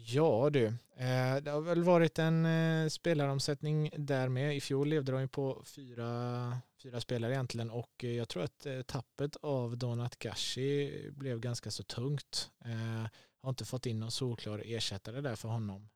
Ja 0.00 0.50
du, 0.50 0.66
eh, 0.96 1.36
det 1.42 1.50
har 1.50 1.60
väl 1.60 1.82
varit 1.82 2.18
en 2.18 2.46
eh, 2.46 2.88
spelaromsättning 2.88 3.90
där 3.96 4.28
med. 4.28 4.56
I 4.56 4.60
fjol 4.60 4.88
levde 4.88 5.12
de 5.12 5.20
ju 5.20 5.28
på 5.28 5.62
fyra, 5.64 6.52
fyra 6.82 7.00
spelare 7.00 7.32
egentligen 7.32 7.70
och 7.70 8.04
eh, 8.04 8.10
jag 8.10 8.28
tror 8.28 8.42
att 8.42 8.66
eh, 8.66 8.82
tappet 8.82 9.36
av 9.36 9.78
Donat 9.78 10.18
Gashi 10.18 11.10
blev 11.10 11.40
ganska 11.40 11.70
så 11.70 11.82
tungt. 11.82 12.50
Eh, 12.64 13.10
har 13.42 13.50
inte 13.50 13.64
fått 13.64 13.86
in 13.86 14.00
någon 14.00 14.10
solklar 14.10 14.62
ersättare 14.66 15.20
där 15.20 15.36
för 15.36 15.48
honom. 15.48 15.88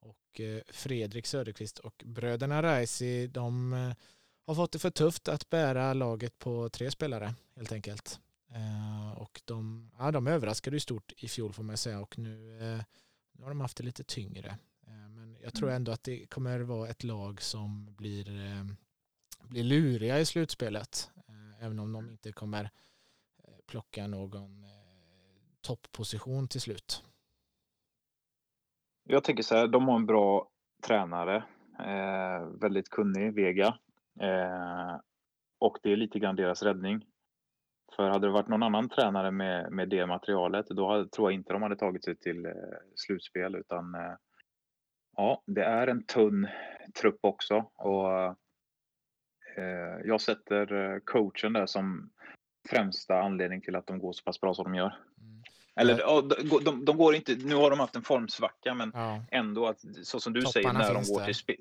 Och 0.00 0.40
eh, 0.40 0.62
Fredrik 0.70 1.26
Söderqvist 1.26 1.78
och 1.78 2.02
bröderna 2.06 2.62
Raisi, 2.62 3.26
de 3.26 3.72
har 4.46 4.54
fått 4.54 4.72
det 4.72 4.78
för 4.78 4.90
tufft 4.90 5.28
att 5.28 5.50
bära 5.50 5.94
laget 5.94 6.38
på 6.38 6.68
tre 6.68 6.90
spelare 6.90 7.34
helt 7.56 7.72
enkelt. 7.72 8.20
Och 9.16 9.42
de, 9.44 9.90
ja, 9.98 10.10
de 10.10 10.26
överraskade 10.26 10.76
ju 10.76 10.80
stort 10.80 11.12
i 11.16 11.28
fjol 11.28 11.52
får 11.52 11.62
man 11.62 11.76
säga 11.76 12.00
och 12.00 12.18
nu 12.18 12.82
nu 13.38 13.44
har 13.44 13.50
de 13.50 13.60
haft 13.60 13.76
det 13.76 13.84
lite 13.84 14.04
tyngre. 14.04 14.48
Eh, 14.86 15.08
men 15.08 15.36
jag 15.42 15.54
tror 15.54 15.68
mm. 15.68 15.76
ändå 15.76 15.92
att 15.92 16.04
det 16.04 16.26
kommer 16.26 16.60
vara 16.60 16.88
ett 16.88 17.04
lag 17.04 17.42
som 17.42 17.94
blir, 17.96 18.28
eh, 18.28 18.64
blir 19.48 19.64
luriga 19.64 20.20
i 20.20 20.24
slutspelet. 20.24 21.10
Eh, 21.28 21.64
även 21.64 21.78
om 21.78 21.92
de 21.92 22.10
inte 22.10 22.32
kommer 22.32 22.70
plocka 23.66 24.06
någon 24.06 24.66
toppposition 25.60 26.48
till 26.48 26.60
slut. 26.60 27.04
Jag 29.08 29.24
tänker 29.24 29.42
så 29.42 29.54
här, 29.54 29.66
de 29.66 29.88
har 29.88 29.96
en 29.96 30.06
bra 30.06 30.48
tränare. 30.82 31.36
Eh, 31.78 32.46
väldigt 32.60 32.88
kunnig, 32.90 33.34
Vega. 33.34 33.78
Eh, 34.20 35.00
och 35.58 35.78
det 35.82 35.92
är 35.92 35.96
lite 35.96 36.18
grann 36.18 36.36
deras 36.36 36.62
räddning. 36.62 37.06
För 37.96 38.08
hade 38.08 38.26
det 38.26 38.32
varit 38.32 38.48
någon 38.48 38.62
annan 38.62 38.88
tränare 38.88 39.30
med, 39.30 39.72
med 39.72 39.88
det 39.88 40.06
materialet, 40.06 40.66
då 40.68 40.88
hade, 40.88 41.08
tror 41.08 41.30
jag 41.30 41.34
inte 41.38 41.52
de 41.52 41.62
hade 41.62 41.76
tagit 41.76 42.04
sig 42.04 42.16
till 42.16 42.46
eh, 42.46 42.52
slutspel. 42.94 43.54
Utan 43.54 43.94
eh, 43.94 44.14
ja, 45.16 45.42
det 45.46 45.64
är 45.64 45.86
en 45.86 46.06
tunn 46.06 46.48
trupp 47.00 47.18
också. 47.20 47.70
Och 47.74 48.22
eh, 49.56 50.00
jag 50.04 50.20
sätter 50.20 50.72
eh, 50.72 50.98
coachen 51.04 51.52
där 51.52 51.66
som 51.66 52.10
främsta 52.68 53.20
anledning 53.22 53.60
till 53.60 53.76
att 53.76 53.86
de 53.86 53.98
går 53.98 54.12
så 54.12 54.22
pass 54.24 54.40
bra 54.40 54.54
som 54.54 54.64
de 54.64 54.74
gör. 54.74 54.98
Mm. 55.20 55.42
Eller 55.80 55.98
ja, 55.98 56.20
de, 56.20 56.64
de, 56.64 56.84
de, 56.84 56.96
går 56.96 57.14
inte, 57.14 57.34
nu 57.34 57.54
har 57.54 57.70
de 57.70 57.80
haft 57.80 57.96
en 57.96 58.02
formsvacka 58.02 58.74
men 58.74 58.92
ja. 58.94 59.24
ändå 59.30 59.66
att 59.66 59.80
så 60.02 60.20
som 60.20 60.32
du 60.32 60.40
Topparna 60.42 60.52
säger 60.52 60.72
när 60.72 60.94
de 60.94 61.12
går 61.12 61.24
till 61.24 61.34
spel. 61.34 61.56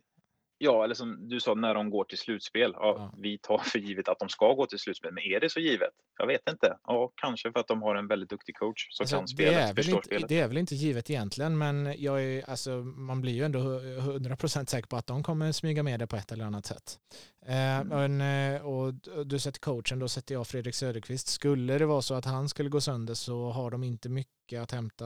Ja, 0.57 0.83
eller 0.83 0.95
som 0.95 1.29
du 1.29 1.39
sa, 1.39 1.53
när 1.53 1.73
de 1.73 1.89
går 1.89 2.03
till 2.03 2.17
slutspel. 2.17 2.71
Ja, 2.75 2.95
ja. 2.97 3.13
Vi 3.17 3.37
tar 3.37 3.57
för 3.57 3.79
givet 3.79 4.07
att 4.09 4.19
de 4.19 4.29
ska 4.29 4.53
gå 4.53 4.65
till 4.65 4.79
slutspel, 4.79 5.13
men 5.13 5.23
är 5.23 5.39
det 5.39 5.49
så 5.49 5.59
givet? 5.59 5.89
Jag 6.19 6.27
vet 6.27 6.49
inte. 6.49 6.77
Ja, 6.83 7.11
kanske 7.15 7.51
för 7.51 7.59
att 7.59 7.67
de 7.67 7.81
har 7.81 7.95
en 7.95 8.07
väldigt 8.07 8.29
duktig 8.29 8.55
coach 8.55 8.87
som 8.89 9.03
alltså, 9.03 9.17
kan 9.17 9.27
spelet, 9.27 9.75
förstår 9.75 9.95
inte, 9.95 10.07
spelet. 10.07 10.29
Det 10.29 10.39
är 10.39 10.47
väl 10.47 10.57
inte 10.57 10.75
givet 10.75 11.09
egentligen, 11.09 11.57
men 11.57 11.95
jag 11.97 12.23
är, 12.23 12.49
alltså, 12.49 12.69
man 12.83 13.21
blir 13.21 13.33
ju 13.33 13.43
ändå 13.43 13.59
100% 13.59 14.65
säker 14.65 14.87
på 14.87 14.95
att 14.95 15.07
de 15.07 15.23
kommer 15.23 15.51
smyga 15.51 15.83
med 15.83 15.99
det 15.99 16.07
på 16.07 16.15
ett 16.15 16.31
eller 16.31 16.45
annat 16.45 16.65
sätt. 16.65 16.99
Eh, 17.45 17.79
mm. 17.79 18.17
men, 18.17 18.55
eh, 18.55 18.65
och 18.65 18.93
du 19.25 19.39
sätter 19.39 19.59
coachen, 19.59 19.99
då 19.99 20.07
sätter 20.07 20.35
jag 20.35 20.47
Fredrik 20.47 20.75
Söderqvist. 20.75 21.27
Skulle 21.27 21.77
det 21.77 21.85
vara 21.85 22.01
så 22.01 22.13
att 22.13 22.25
han 22.25 22.49
skulle 22.49 22.69
gå 22.69 22.81
sönder 22.81 23.13
så 23.13 23.49
har 23.49 23.71
de 23.71 23.83
inte 23.83 24.09
mycket 24.09 24.61
att 24.61 24.71
hämta 24.71 25.05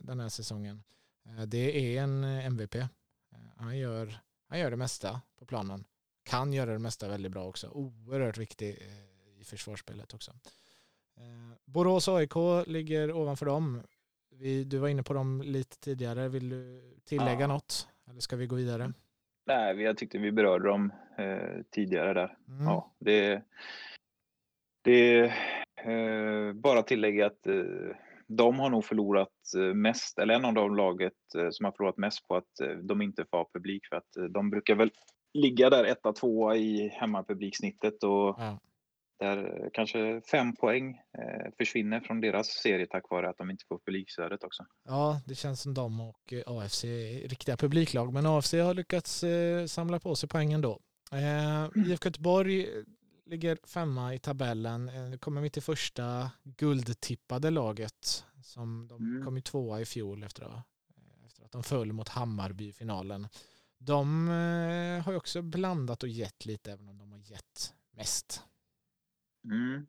den 0.00 0.20
här 0.20 0.28
säsongen. 0.28 0.82
Eh, 1.26 1.42
det 1.42 1.96
är 1.96 2.02
en 2.02 2.24
MVP. 2.24 2.74
Han 3.56 3.78
gör 3.78 4.20
han 4.48 4.58
gör 4.58 4.70
det 4.70 4.76
mesta 4.76 5.20
på 5.38 5.46
planen. 5.46 5.84
Kan 6.24 6.52
göra 6.52 6.72
det 6.72 6.78
mesta 6.78 7.08
väldigt 7.08 7.32
bra 7.32 7.44
också. 7.44 7.68
Oerhört 7.68 8.38
viktig 8.38 8.68
eh, 8.68 9.40
i 9.40 9.44
försvarsspelet 9.44 10.14
också. 10.14 10.30
Eh, 11.16 11.56
Borås 11.64 12.08
AIK 12.08 12.34
ligger 12.66 13.12
ovanför 13.12 13.46
dem. 13.46 13.82
Vi, 14.30 14.64
du 14.64 14.78
var 14.78 14.88
inne 14.88 15.02
på 15.02 15.14
dem 15.14 15.42
lite 15.42 15.78
tidigare. 15.78 16.28
Vill 16.28 16.48
du 16.48 16.94
tillägga 17.04 17.40
ja. 17.40 17.46
något? 17.46 17.88
Eller 18.10 18.20
ska 18.20 18.36
vi 18.36 18.46
gå 18.46 18.56
vidare? 18.56 18.92
Nej, 19.46 19.82
jag 19.82 19.96
tyckte 19.96 20.18
vi 20.18 20.32
berörde 20.32 20.68
dem 20.68 20.92
eh, 21.18 21.62
tidigare 21.70 22.14
där. 22.14 22.36
Mm. 22.48 22.64
Ja, 22.64 22.92
det, 22.98 23.42
det 24.82 25.20
eh, 25.84 26.52
bara 26.52 26.82
tillägga 26.82 27.26
att 27.26 27.46
eh, 27.46 27.96
de 28.28 28.58
har 28.58 28.70
nog 28.70 28.84
förlorat 28.84 29.28
eh, 29.56 29.74
mest, 29.74 30.18
eller 30.18 30.34
en 30.34 30.44
av 30.44 30.54
de 30.54 30.76
laget 30.76 31.12
eh, 31.38 31.48
som 31.50 31.64
har 31.64 31.72
förlorat 31.72 31.96
mest 31.96 32.28
på 32.28 32.36
att 32.36 32.60
eh, 32.62 32.68
de 32.68 33.02
inte 33.02 33.24
får 33.30 33.46
publik 33.54 33.86
för 33.88 33.96
att 33.96 34.32
de 34.34 34.50
brukar 34.50 34.74
väl 34.74 34.90
ligga 35.34 35.70
där 35.70 35.84
etta, 35.84 36.12
tvåa 36.12 36.56
i 36.56 36.88
hemmapubliksnittet 36.88 38.02
och 38.02 38.36
ja. 38.38 38.60
där 39.18 39.70
kanske 39.72 40.20
fem 40.30 40.56
poäng 40.56 41.00
försvinner 41.58 42.00
från 42.00 42.20
deras 42.20 42.46
serie 42.46 42.86
tack 42.86 43.10
vare 43.10 43.28
att 43.28 43.38
de 43.38 43.50
inte 43.50 43.64
får 43.68 43.78
publikstödet 43.78 44.44
också. 44.44 44.64
Ja, 44.84 45.20
det 45.26 45.34
känns 45.34 45.62
som 45.62 45.74
de 45.74 46.00
och 46.00 46.32
AFC 46.46 46.84
är 46.84 47.28
riktiga 47.28 47.56
publiklag, 47.56 48.12
men 48.12 48.26
AFC 48.26 48.52
har 48.52 48.74
lyckats 48.74 49.24
samla 49.66 50.00
på 50.00 50.14
sig 50.14 50.28
poängen 50.28 50.60
då. 50.60 50.80
IFK 51.74 52.08
Göteborg 52.08 52.66
ligger 53.28 53.58
femma 53.66 54.14
i 54.14 54.18
tabellen. 54.18 54.88
Eh, 54.88 55.18
kommer 55.18 55.40
vi 55.40 55.50
till 55.50 55.62
första 55.62 56.30
guldtippade 56.44 57.50
laget. 57.50 58.24
Som 58.42 58.88
de 58.88 59.02
mm. 59.02 59.24
kom 59.24 59.36
ju 59.36 59.42
tvåa 59.42 59.80
i 59.80 59.84
fjol 59.84 60.22
efter 60.22 60.42
att, 60.42 60.52
eh, 60.52 61.26
efter 61.26 61.44
att 61.44 61.52
de 61.52 61.62
föll 61.62 61.92
mot 61.92 62.08
Hammarby 62.08 62.68
i 62.68 62.72
finalen. 62.72 63.28
De 63.78 64.28
eh, 64.28 65.04
har 65.04 65.12
ju 65.12 65.16
också 65.16 65.42
blandat 65.42 66.02
och 66.02 66.08
gett 66.08 66.46
lite 66.46 66.72
även 66.72 66.88
om 66.88 66.98
de 66.98 67.12
har 67.12 67.18
gett 67.18 67.74
mest. 67.96 68.42
Mm. 69.44 69.86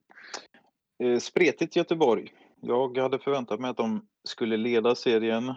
spretigt 1.20 1.76
Göteborg. 1.76 2.34
Jag 2.62 2.98
hade 2.98 3.20
förväntat 3.20 3.60
mig 3.60 3.70
att 3.70 3.78
de 3.78 4.08
skulle 4.24 4.58
leda 4.58 4.96
serien 4.96 5.54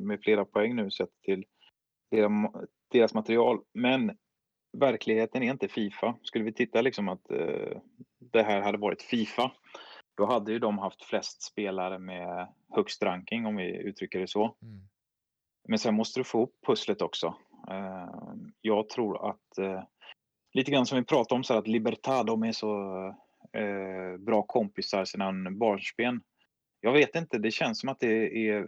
med 0.00 0.20
flera 0.22 0.44
poäng 0.44 0.76
nu 0.76 0.90
sett 0.90 1.22
till 1.22 1.44
deras 2.92 3.14
material. 3.14 3.60
Men 3.74 4.16
verkligheten 4.72 5.42
är 5.42 5.50
inte 5.50 5.68
Fifa. 5.68 6.14
Skulle 6.22 6.44
vi 6.44 6.52
titta 6.52 6.80
liksom 6.80 7.08
att 7.08 7.30
eh, 7.30 7.78
det 8.18 8.42
här 8.42 8.60
hade 8.60 8.78
varit 8.78 9.02
Fifa, 9.02 9.52
då 10.14 10.26
hade 10.26 10.52
ju 10.52 10.58
de 10.58 10.78
haft 10.78 11.04
flest 11.04 11.42
spelare 11.42 11.98
med 11.98 12.48
högst 12.70 13.02
ranking 13.02 13.46
om 13.46 13.56
vi 13.56 13.76
uttrycker 13.76 14.18
det 14.18 14.28
så. 14.28 14.56
Mm. 14.62 14.80
Men 15.68 15.78
sen 15.78 15.94
måste 15.94 16.20
du 16.20 16.24
få 16.24 16.38
ihop 16.38 16.54
pusslet 16.66 17.02
också. 17.02 17.34
Eh, 17.70 18.08
jag 18.60 18.88
tror 18.88 19.30
att 19.30 19.58
eh, 19.58 19.82
lite 20.52 20.70
grann 20.70 20.86
som 20.86 20.98
vi 20.98 21.04
pratade 21.04 21.36
om 21.36 21.44
så 21.44 21.58
att 21.58 21.68
Libertad, 21.68 22.26
de 22.26 22.42
är 22.42 22.52
så 22.52 23.06
eh, 23.52 24.16
bra 24.18 24.42
kompisar 24.42 25.04
sedan 25.04 25.58
barnsben. 25.58 26.20
Jag 26.80 26.92
vet 26.92 27.14
inte, 27.14 27.38
det 27.38 27.50
känns 27.50 27.80
som 27.80 27.88
att 27.88 28.00
det 28.00 28.48
är 28.48 28.58
eh, 28.58 28.64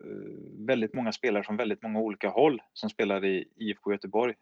väldigt 0.67 0.95
många 0.95 1.13
spelare 1.13 1.45
från 1.45 1.57
väldigt 1.57 1.83
många 1.83 1.99
olika 1.99 2.29
håll 2.29 2.63
som 2.73 2.91
spelar 2.91 3.25
i 3.25 3.49
IFK 3.57 3.93
Göteborg. 3.93 4.35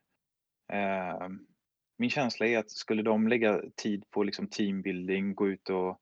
Eh, 2.02 2.04
min 2.04 2.10
känsla 2.10 2.46
är 2.46 2.58
att 2.58 2.70
skulle 2.70 3.02
de 3.02 3.28
lägga 3.28 3.62
tid 3.76 4.04
på 4.10 4.22
liksom 4.22 4.46
teambuilding, 4.46 5.34
gå 5.34 5.48
ut 5.48 5.70
och 5.70 6.00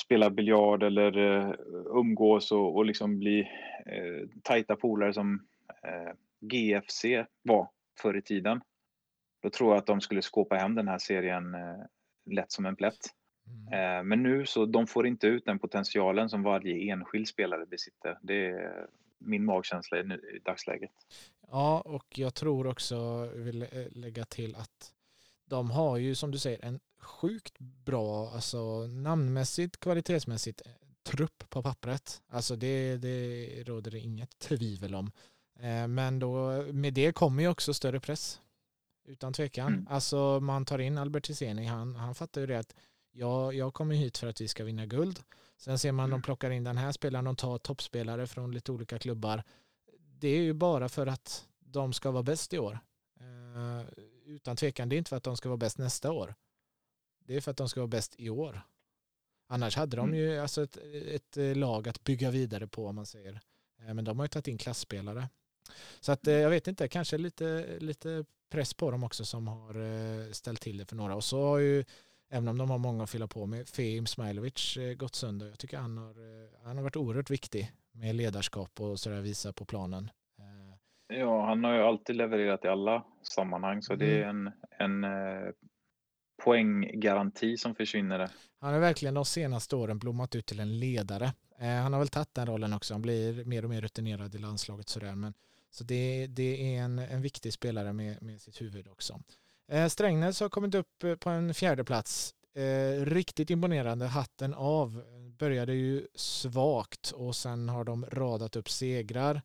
spela 0.00 0.30
biljard 0.30 0.82
eller 0.82 1.18
uh, 1.18 1.54
umgås 1.86 2.52
och, 2.52 2.76
och 2.76 2.84
liksom 2.84 3.18
bli 3.18 3.40
uh, 3.40 4.28
tajta 4.42 4.76
polare 4.76 5.12
som 5.12 5.34
uh, 5.86 6.12
GFC 6.40 7.04
var 7.42 7.68
förr 8.00 8.16
i 8.16 8.22
tiden. 8.22 8.60
Då 9.42 9.50
tror 9.50 9.70
jag 9.70 9.78
att 9.78 9.86
de 9.86 10.00
skulle 10.00 10.22
skåpa 10.22 10.56
hem 10.56 10.74
den 10.74 10.88
här 10.88 10.98
serien 10.98 11.54
eh, 11.54 11.84
lätt 12.30 12.52
som 12.52 12.66
en 12.66 12.76
plätt. 12.76 13.06
Mm. 13.46 13.98
Eh, 13.98 14.04
men 14.04 14.22
nu 14.22 14.46
så 14.46 14.66
de 14.66 14.86
får 14.86 15.06
inte 15.06 15.26
ut 15.26 15.44
den 15.44 15.58
potentialen 15.58 16.28
som 16.28 16.42
varje 16.42 16.92
enskild 16.92 17.28
spelare 17.28 17.66
besitter. 17.66 18.18
Det 18.22 18.46
är 18.46 18.86
min 19.18 19.44
magkänsla 19.44 19.98
i, 19.98 20.00
i 20.00 20.40
dagsläget. 20.44 20.90
Ja, 21.50 21.80
och 21.80 22.18
jag 22.18 22.34
tror 22.34 22.66
också, 22.66 23.28
vill 23.34 23.62
eh, 23.62 23.68
lägga 23.90 24.24
till 24.24 24.54
att 24.54 24.92
de 25.50 25.70
har 25.70 25.96
ju 25.96 26.14
som 26.14 26.30
du 26.30 26.38
säger 26.38 26.64
en 26.64 26.80
sjukt 27.00 27.58
bra, 27.58 28.30
alltså 28.30 28.86
namnmässigt, 28.86 29.80
kvalitetsmässigt 29.80 30.62
trupp 31.02 31.44
på 31.48 31.62
pappret. 31.62 32.22
Alltså 32.28 32.56
det, 32.56 32.96
det 32.96 33.64
råder 33.66 33.90
det 33.90 33.98
inget 33.98 34.38
tvivel 34.38 34.94
om. 34.94 35.10
Men 35.88 36.18
då, 36.18 36.62
med 36.72 36.94
det 36.94 37.12
kommer 37.12 37.42
ju 37.42 37.48
också 37.48 37.74
större 37.74 38.00
press. 38.00 38.40
Utan 39.08 39.32
tvekan. 39.32 39.72
Mm. 39.72 39.86
Alltså 39.90 40.40
man 40.40 40.64
tar 40.64 40.78
in 40.78 40.98
Albert 40.98 41.24
Tiseni, 41.24 41.64
han, 41.64 41.96
han 41.96 42.14
fattar 42.14 42.40
ju 42.40 42.46
det 42.46 42.58
att 42.58 42.74
jag, 43.12 43.54
jag 43.54 43.74
kommer 43.74 43.94
hit 43.94 44.18
för 44.18 44.26
att 44.26 44.40
vi 44.40 44.48
ska 44.48 44.64
vinna 44.64 44.86
guld. 44.86 45.20
Sen 45.56 45.78
ser 45.78 45.92
man 45.92 46.04
mm. 46.04 46.10
de 46.10 46.22
plockar 46.22 46.50
in 46.50 46.64
den 46.64 46.78
här 46.78 46.92
spelaren, 46.92 47.24
de 47.24 47.36
tar 47.36 47.58
toppspelare 47.58 48.26
från 48.26 48.52
lite 48.52 48.72
olika 48.72 48.98
klubbar. 48.98 49.42
Det 49.98 50.28
är 50.28 50.42
ju 50.42 50.52
bara 50.52 50.88
för 50.88 51.06
att 51.06 51.46
de 51.58 51.92
ska 51.92 52.10
vara 52.10 52.22
bäst 52.22 52.52
i 52.52 52.58
år. 52.58 52.78
Uh, 53.20 53.86
utan 54.30 54.56
tvekan, 54.56 54.88
det 54.88 54.96
är 54.96 54.98
inte 54.98 55.08
för 55.08 55.16
att 55.16 55.22
de 55.22 55.36
ska 55.36 55.48
vara 55.48 55.56
bäst 55.56 55.78
nästa 55.78 56.12
år. 56.12 56.34
Det 57.24 57.36
är 57.36 57.40
för 57.40 57.50
att 57.50 57.56
de 57.56 57.68
ska 57.68 57.80
vara 57.80 57.88
bäst 57.88 58.14
i 58.18 58.30
år. 58.30 58.62
Annars 59.46 59.76
hade 59.76 59.96
de 59.96 60.08
mm. 60.08 60.20
ju 60.20 60.38
alltså 60.38 60.62
ett, 60.62 60.76
ett, 60.92 61.36
eh, 61.36 61.56
lag 61.56 61.88
att 61.88 62.04
bygga 62.04 62.30
vidare 62.30 62.66
på 62.66 62.86
om 62.86 62.94
man 62.94 63.06
säger. 63.06 63.40
Uh, 63.82 63.94
men 63.94 64.04
de 64.04 64.18
har 64.18 64.24
ju 64.24 64.28
tagit 64.28 64.48
in 64.48 64.58
klassspelare. 64.58 65.28
Så 66.00 66.12
att 66.12 66.28
uh, 66.28 66.34
jag 66.34 66.50
vet 66.50 66.68
inte, 66.68 66.88
kanske 66.88 67.18
lite, 67.18 67.78
lite 67.80 68.24
press 68.50 68.74
på 68.74 68.90
dem 68.90 69.04
också 69.04 69.24
som 69.24 69.48
har 69.48 70.32
ställt 70.32 70.60
till 70.60 70.76
det 70.76 70.84
för 70.84 70.96
några. 70.96 71.14
Och 71.14 71.24
så 71.24 71.42
har 71.42 71.58
ju 71.58 71.84
även 72.30 72.48
om 72.48 72.58
de 72.58 72.70
har 72.70 72.78
många 72.78 73.04
att 73.04 73.10
fylla 73.10 73.26
på 73.26 73.46
med, 73.46 73.68
Fehim 73.68 74.06
Smailovic 74.06 74.76
eh, 74.76 74.94
gått 74.94 75.14
sönder. 75.14 75.46
Jag 75.46 75.58
tycker 75.58 75.78
han 75.78 75.96
har, 75.96 76.10
eh, 76.10 76.48
han 76.64 76.76
har 76.76 76.84
varit 76.84 76.96
oerhört 76.96 77.30
viktig 77.30 77.72
med 77.92 78.14
ledarskap 78.14 78.80
och 78.80 79.00
sådär 79.00 79.20
visa 79.20 79.52
på 79.52 79.64
planen. 79.64 80.10
Eh, 81.10 81.18
ja, 81.18 81.46
han 81.46 81.64
har 81.64 81.74
ju 81.74 81.82
alltid 81.82 82.16
levererat 82.16 82.64
i 82.64 82.68
alla 82.68 83.04
sammanhang 83.22 83.82
så 83.82 83.92
mm. 83.92 84.06
det 84.06 84.22
är 84.22 84.28
mm. 84.28 84.52
en, 84.78 85.04
en 85.04 85.54
poänggaranti 86.44 87.56
som 87.56 87.74
försvinner. 87.74 88.28
Han 88.60 88.72
har 88.72 88.80
verkligen 88.80 89.14
de 89.14 89.24
senaste 89.24 89.76
åren 89.76 89.98
blommat 89.98 90.34
ut 90.34 90.46
till 90.46 90.60
en 90.60 90.78
ledare. 90.78 91.32
Han 91.82 91.92
har 91.92 92.00
väl 92.00 92.08
tagit 92.08 92.34
den 92.34 92.46
rollen 92.46 92.72
också. 92.72 92.94
Han 92.94 93.02
blir 93.02 93.44
mer 93.44 93.64
och 93.64 93.70
mer 93.70 93.80
rutinerad 93.80 94.34
i 94.34 94.38
landslaget 94.38 94.88
sådär. 94.88 95.14
Men, 95.14 95.34
så 95.70 95.84
det, 95.84 96.26
det 96.26 96.76
är 96.76 96.82
en, 96.82 96.98
en 96.98 97.22
viktig 97.22 97.52
spelare 97.52 97.92
med, 97.92 98.22
med 98.22 98.40
sitt 98.40 98.60
huvud 98.60 98.88
också. 98.88 99.20
Eh, 99.70 99.88
Strängnäs 99.88 100.40
har 100.40 100.48
kommit 100.48 100.74
upp 100.74 101.04
eh, 101.04 101.14
på 101.14 101.30
en 101.30 101.54
fjärde 101.54 101.84
plats. 101.84 102.34
Eh, 102.54 103.04
riktigt 103.04 103.50
imponerande, 103.50 104.06
hatten 104.06 104.54
av. 104.54 105.02
Började 105.38 105.74
ju 105.74 106.06
svagt 106.14 107.10
och 107.10 107.36
sen 107.36 107.68
har 107.68 107.84
de 107.84 108.06
radat 108.12 108.56
upp 108.56 108.68
segrar. 108.68 109.42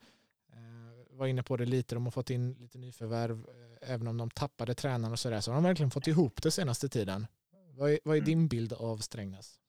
Var 1.17 1.27
inne 1.27 1.43
på 1.43 1.57
det 1.57 1.65
lite, 1.65 1.95
de 1.95 2.03
har 2.03 2.11
fått 2.11 2.29
in 2.29 2.53
lite 2.53 2.77
nyförvärv. 2.77 3.45
Även 3.81 4.07
om 4.07 4.17
de 4.17 4.29
tappade 4.29 4.75
tränaren 4.75 5.11
och 5.11 5.19
sådär 5.19 5.41
så 5.41 5.51
har 5.51 5.55
de 5.55 5.63
verkligen 5.63 5.91
fått 5.91 6.07
ihop 6.07 6.41
det 6.41 6.51
senaste 6.51 6.89
tiden. 6.89 7.27
Vad 7.77 7.91
är, 7.91 7.99
vad 8.03 8.17
är 8.17 8.21
din 8.21 8.47
bild 8.47 8.73
av 8.73 8.97
Strängnäs? 8.97 9.59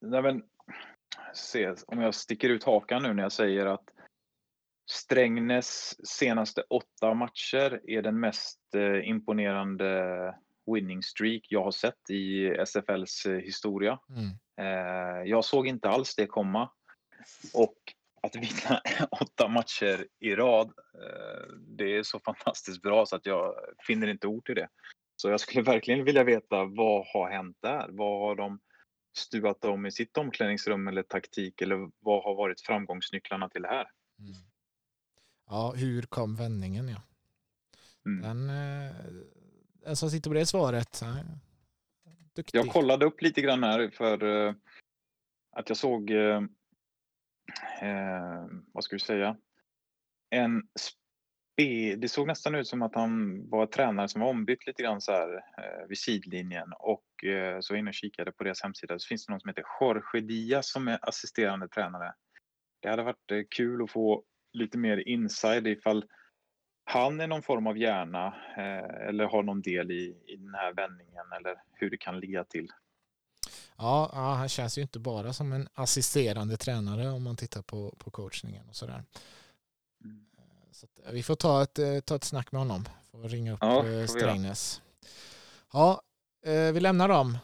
Nej, 0.00 0.22
men, 0.22 0.42
se, 1.34 1.74
om 1.86 2.00
jag 2.00 2.14
sticker 2.14 2.48
ut 2.48 2.64
hakan 2.64 3.02
nu 3.02 3.14
när 3.14 3.22
jag 3.22 3.32
säger 3.32 3.66
att 3.66 3.84
Strängnäs 4.90 5.96
senaste 6.08 6.62
åtta 6.62 7.14
matcher 7.14 7.80
är 7.90 8.02
den 8.02 8.20
mest 8.20 8.60
eh, 8.74 9.08
imponerande 9.08 10.34
winning 10.74 11.02
streak 11.02 11.42
jag 11.48 11.64
har 11.64 11.70
sett 11.70 12.10
i 12.10 12.48
SFLs 12.66 13.26
eh, 13.26 13.38
historia. 13.38 13.98
Mm. 14.10 14.30
Eh, 14.60 15.30
jag 15.30 15.44
såg 15.44 15.66
inte 15.66 15.88
alls 15.88 16.14
det 16.16 16.26
komma. 16.26 16.70
Och 17.54 17.76
att 18.22 18.36
vinna 18.36 18.80
åtta 19.10 19.48
matcher 19.48 20.06
i 20.18 20.34
rad, 20.34 20.72
det 21.56 21.96
är 21.96 22.02
så 22.02 22.20
fantastiskt 22.20 22.82
bra 22.82 23.06
så 23.06 23.16
att 23.16 23.26
jag 23.26 23.54
finner 23.86 24.06
inte 24.06 24.26
ord 24.26 24.44
till 24.44 24.54
det. 24.54 24.68
Så 25.16 25.28
jag 25.28 25.40
skulle 25.40 25.62
verkligen 25.62 26.04
vilja 26.04 26.24
veta 26.24 26.64
vad 26.64 27.06
har 27.06 27.30
hänt 27.30 27.56
där? 27.60 27.88
Vad 27.90 28.20
har 28.20 28.36
de 28.36 28.60
stuvat 29.16 29.64
om 29.64 29.86
i 29.86 29.92
sitt 29.92 30.18
omklädningsrum 30.18 30.88
eller 30.88 31.02
taktik 31.02 31.60
eller 31.60 31.90
vad 31.98 32.24
har 32.24 32.34
varit 32.34 32.60
framgångsnycklarna 32.60 33.48
till 33.48 33.62
det 33.62 33.68
här? 33.68 33.86
Mm. 34.18 34.32
Ja, 35.48 35.72
hur 35.76 36.02
kom 36.02 36.36
vändningen 36.36 36.88
ja. 36.88 37.02
Mm. 38.06 38.22
Den, 38.22 38.50
eh, 38.50 38.94
den 39.84 39.96
som 39.96 40.10
sitter 40.10 40.30
på 40.30 40.34
det 40.34 40.46
svaret, 40.46 41.02
duktig. 42.34 42.58
Jag 42.58 42.68
kollade 42.68 43.06
upp 43.06 43.22
lite 43.22 43.40
grann 43.40 43.62
här 43.62 43.90
för 43.90 44.24
uh, 44.24 44.54
att 45.50 45.68
jag 45.68 45.78
såg, 45.78 46.10
eh, 47.82 48.46
vad 48.72 48.84
ska 48.84 48.96
vi 48.96 49.00
säga, 49.00 49.36
en 50.30 50.62
spe, 50.78 51.96
det 51.96 52.08
såg 52.08 52.26
nästan 52.26 52.54
ut 52.54 52.66
som 52.66 52.82
att 52.82 52.94
han 52.94 53.42
var 53.48 53.66
tränare 53.66 54.08
som 54.08 54.20
var 54.20 54.28
ombytt 54.28 54.66
lite 54.66 54.82
grann 54.82 55.00
så 55.00 55.12
här 55.12 55.34
eh, 55.34 55.86
vid 55.88 55.98
sidlinjen 55.98 56.72
och 56.78 57.24
eh, 57.24 57.60
så 57.60 57.72
var 57.72 57.76
jag 57.76 57.82
inne 57.82 57.90
och 57.90 57.94
kikade 57.94 58.32
på 58.32 58.44
deras 58.44 58.62
hemsida 58.62 58.98
så 58.98 59.06
finns 59.06 59.26
det 59.26 59.32
någon 59.32 59.40
som 59.40 59.48
heter 59.48 59.64
Jorge 59.80 60.20
Diaz 60.20 60.70
som 60.72 60.88
är 60.88 60.98
assisterande 61.02 61.68
tränare. 61.68 62.14
Det 62.80 62.88
hade 62.88 63.02
varit 63.02 63.30
eh, 63.30 63.42
kul 63.50 63.82
att 63.82 63.90
få 63.90 64.24
lite 64.52 64.78
mer 64.78 65.08
inside 65.08 65.66
ifall 65.66 66.04
han 66.84 67.20
är 67.20 67.26
någon 67.26 67.42
form 67.42 67.66
av 67.66 67.78
hjärna 67.78 68.26
eh, 68.56 69.08
eller 69.08 69.24
har 69.24 69.42
någon 69.42 69.62
del 69.62 69.90
i, 69.90 70.22
i 70.26 70.36
den 70.36 70.54
här 70.54 70.72
vändningen 70.72 71.32
eller 71.36 71.56
hur 71.72 71.90
det 71.90 71.96
kan 71.96 72.20
ligga 72.20 72.44
till. 72.44 72.68
Ja, 73.76 74.10
ja, 74.12 74.34
han 74.34 74.48
känns 74.48 74.78
ju 74.78 74.82
inte 74.82 74.98
bara 74.98 75.32
som 75.32 75.52
en 75.52 75.68
assisterande 75.74 76.56
tränare 76.56 77.10
om 77.10 77.22
man 77.22 77.36
tittar 77.36 77.62
på, 77.62 77.94
på 77.98 78.10
coachningen 78.10 78.68
och 78.68 78.76
sådär. 78.76 79.04
Mm. 80.04 80.26
Så 80.72 80.86
att, 80.86 81.14
vi 81.14 81.22
får 81.22 81.36
ta 81.36 81.62
ett, 81.62 81.78
eh, 81.78 82.00
ta 82.00 82.16
ett 82.16 82.24
snack 82.24 82.52
med 82.52 82.60
honom. 82.60 82.88
Får 83.10 83.28
ringa 83.28 83.52
upp 83.52 83.58
ja, 83.60 83.86
eh, 83.88 84.06
Strängnäs. 84.06 84.82
Ja, 85.72 86.02
vi 86.72 86.80
lämnar 86.80 87.08
dem 87.08 87.38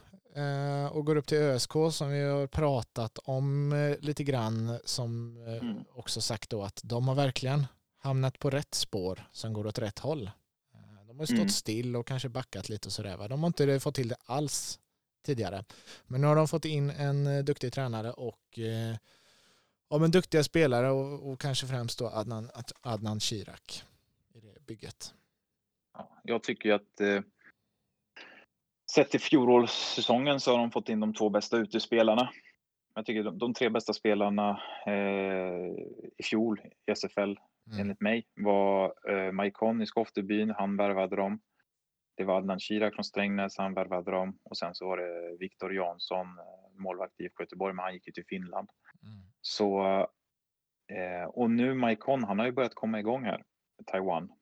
och 0.90 1.06
går 1.06 1.16
upp 1.16 1.26
till 1.26 1.38
ÖSK 1.38 1.72
som 1.92 2.10
vi 2.10 2.22
har 2.22 2.46
pratat 2.46 3.18
om 3.18 3.96
lite 4.00 4.24
grann 4.24 4.78
som 4.84 5.36
mm. 5.46 5.84
också 5.94 6.20
sagt 6.20 6.50
då 6.50 6.62
att 6.62 6.80
de 6.84 7.08
har 7.08 7.14
verkligen 7.14 7.66
hamnat 8.04 8.38
på 8.38 8.50
rätt 8.50 8.74
spår 8.74 9.28
som 9.32 9.52
går 9.52 9.66
åt 9.66 9.78
rätt 9.78 9.98
håll. 9.98 10.30
Eh, 10.74 11.06
de 11.06 11.18
har 11.18 11.26
stått 11.26 11.38
mm. 11.38 11.48
still 11.48 11.96
och 11.96 12.06
kanske 12.06 12.28
backat 12.28 12.68
lite 12.68 12.88
och 12.88 12.92
sådär. 12.92 13.28
De 13.28 13.42
har 13.42 13.46
inte 13.46 13.80
fått 13.80 13.94
till 13.94 14.08
det 14.08 14.16
alls 14.24 14.78
tidigare. 15.24 15.64
Men 16.06 16.20
nu 16.20 16.26
har 16.26 16.36
de 16.36 16.48
fått 16.48 16.64
in 16.64 16.90
en 16.90 17.26
eh, 17.26 17.44
duktig 17.44 17.72
tränare 17.72 18.12
och 18.12 18.58
eh, 18.58 18.96
ja, 19.90 19.98
duktiga 19.98 20.44
spelare 20.44 20.90
och, 20.90 21.32
och, 21.32 21.40
kanske 21.40 21.66
främst 21.66 21.98
då 21.98 22.08
Adnan, 22.08 22.50
Adnan 22.80 23.20
Shirak 23.20 23.82
i 24.34 24.40
det 24.40 24.66
bygget. 24.66 25.14
Ja, 25.98 26.20
jag 26.22 26.42
tycker 26.42 26.72
att 26.72 27.00
eh, 27.00 27.20
sett 28.94 29.10
till 29.10 29.20
fjolårssäsongen 29.20 30.40
så 30.40 30.50
har 30.50 30.58
de 30.58 30.70
fått 30.70 30.88
in 30.88 31.00
de 31.00 31.14
två 31.14 31.30
bästa 31.30 31.56
utespelarna. 31.56 32.30
Jag 32.94 33.06
tycker 33.06 33.22
de, 33.22 33.38
de 33.38 33.54
tre 33.54 33.68
bästa 33.68 33.92
spelarna 33.92 34.60
eh, 34.86 35.72
i 36.18 36.22
fjol 36.24 36.60
i 36.86 36.94
SFL 36.94 37.20
mm. 37.20 37.80
enligt 37.80 38.00
mig, 38.00 38.26
var 38.34 38.94
eh, 39.10 39.32
Maikon 39.32 39.82
i 39.82 39.86
Skoftebyn. 39.86 40.54
Han 40.58 40.76
värvade 40.76 41.16
dem. 41.16 41.40
Det 42.16 42.24
var 42.24 42.36
Adnan 42.36 42.60
Shirak 42.60 42.94
från 42.94 43.04
Strängnäs, 43.04 43.58
han 43.58 43.74
värvade 43.74 44.10
dem. 44.10 44.38
Och 44.42 44.58
sen 44.58 44.74
så 44.74 44.86
var 44.86 44.96
det 44.96 45.36
Viktor 45.40 45.74
Jansson, 45.74 46.26
eh, 46.26 46.82
målvakt 46.82 47.20
i 47.20 47.24
IFK 47.24 47.42
Göteborg, 47.42 47.74
men 47.74 47.82
han 47.82 47.94
gick 47.94 48.06
ju 48.06 48.12
till 48.12 48.26
Finland. 48.28 48.68
Mm. 49.02 49.22
Så, 49.40 49.84
eh, 50.92 51.28
och 51.28 51.50
nu 51.50 51.74
Maikon, 51.74 52.24
han 52.24 52.38
har 52.38 52.46
ju 52.46 52.52
börjat 52.52 52.74
komma 52.74 53.00
igång 53.00 53.24
här, 53.24 53.44
Taiwan. 53.86 54.32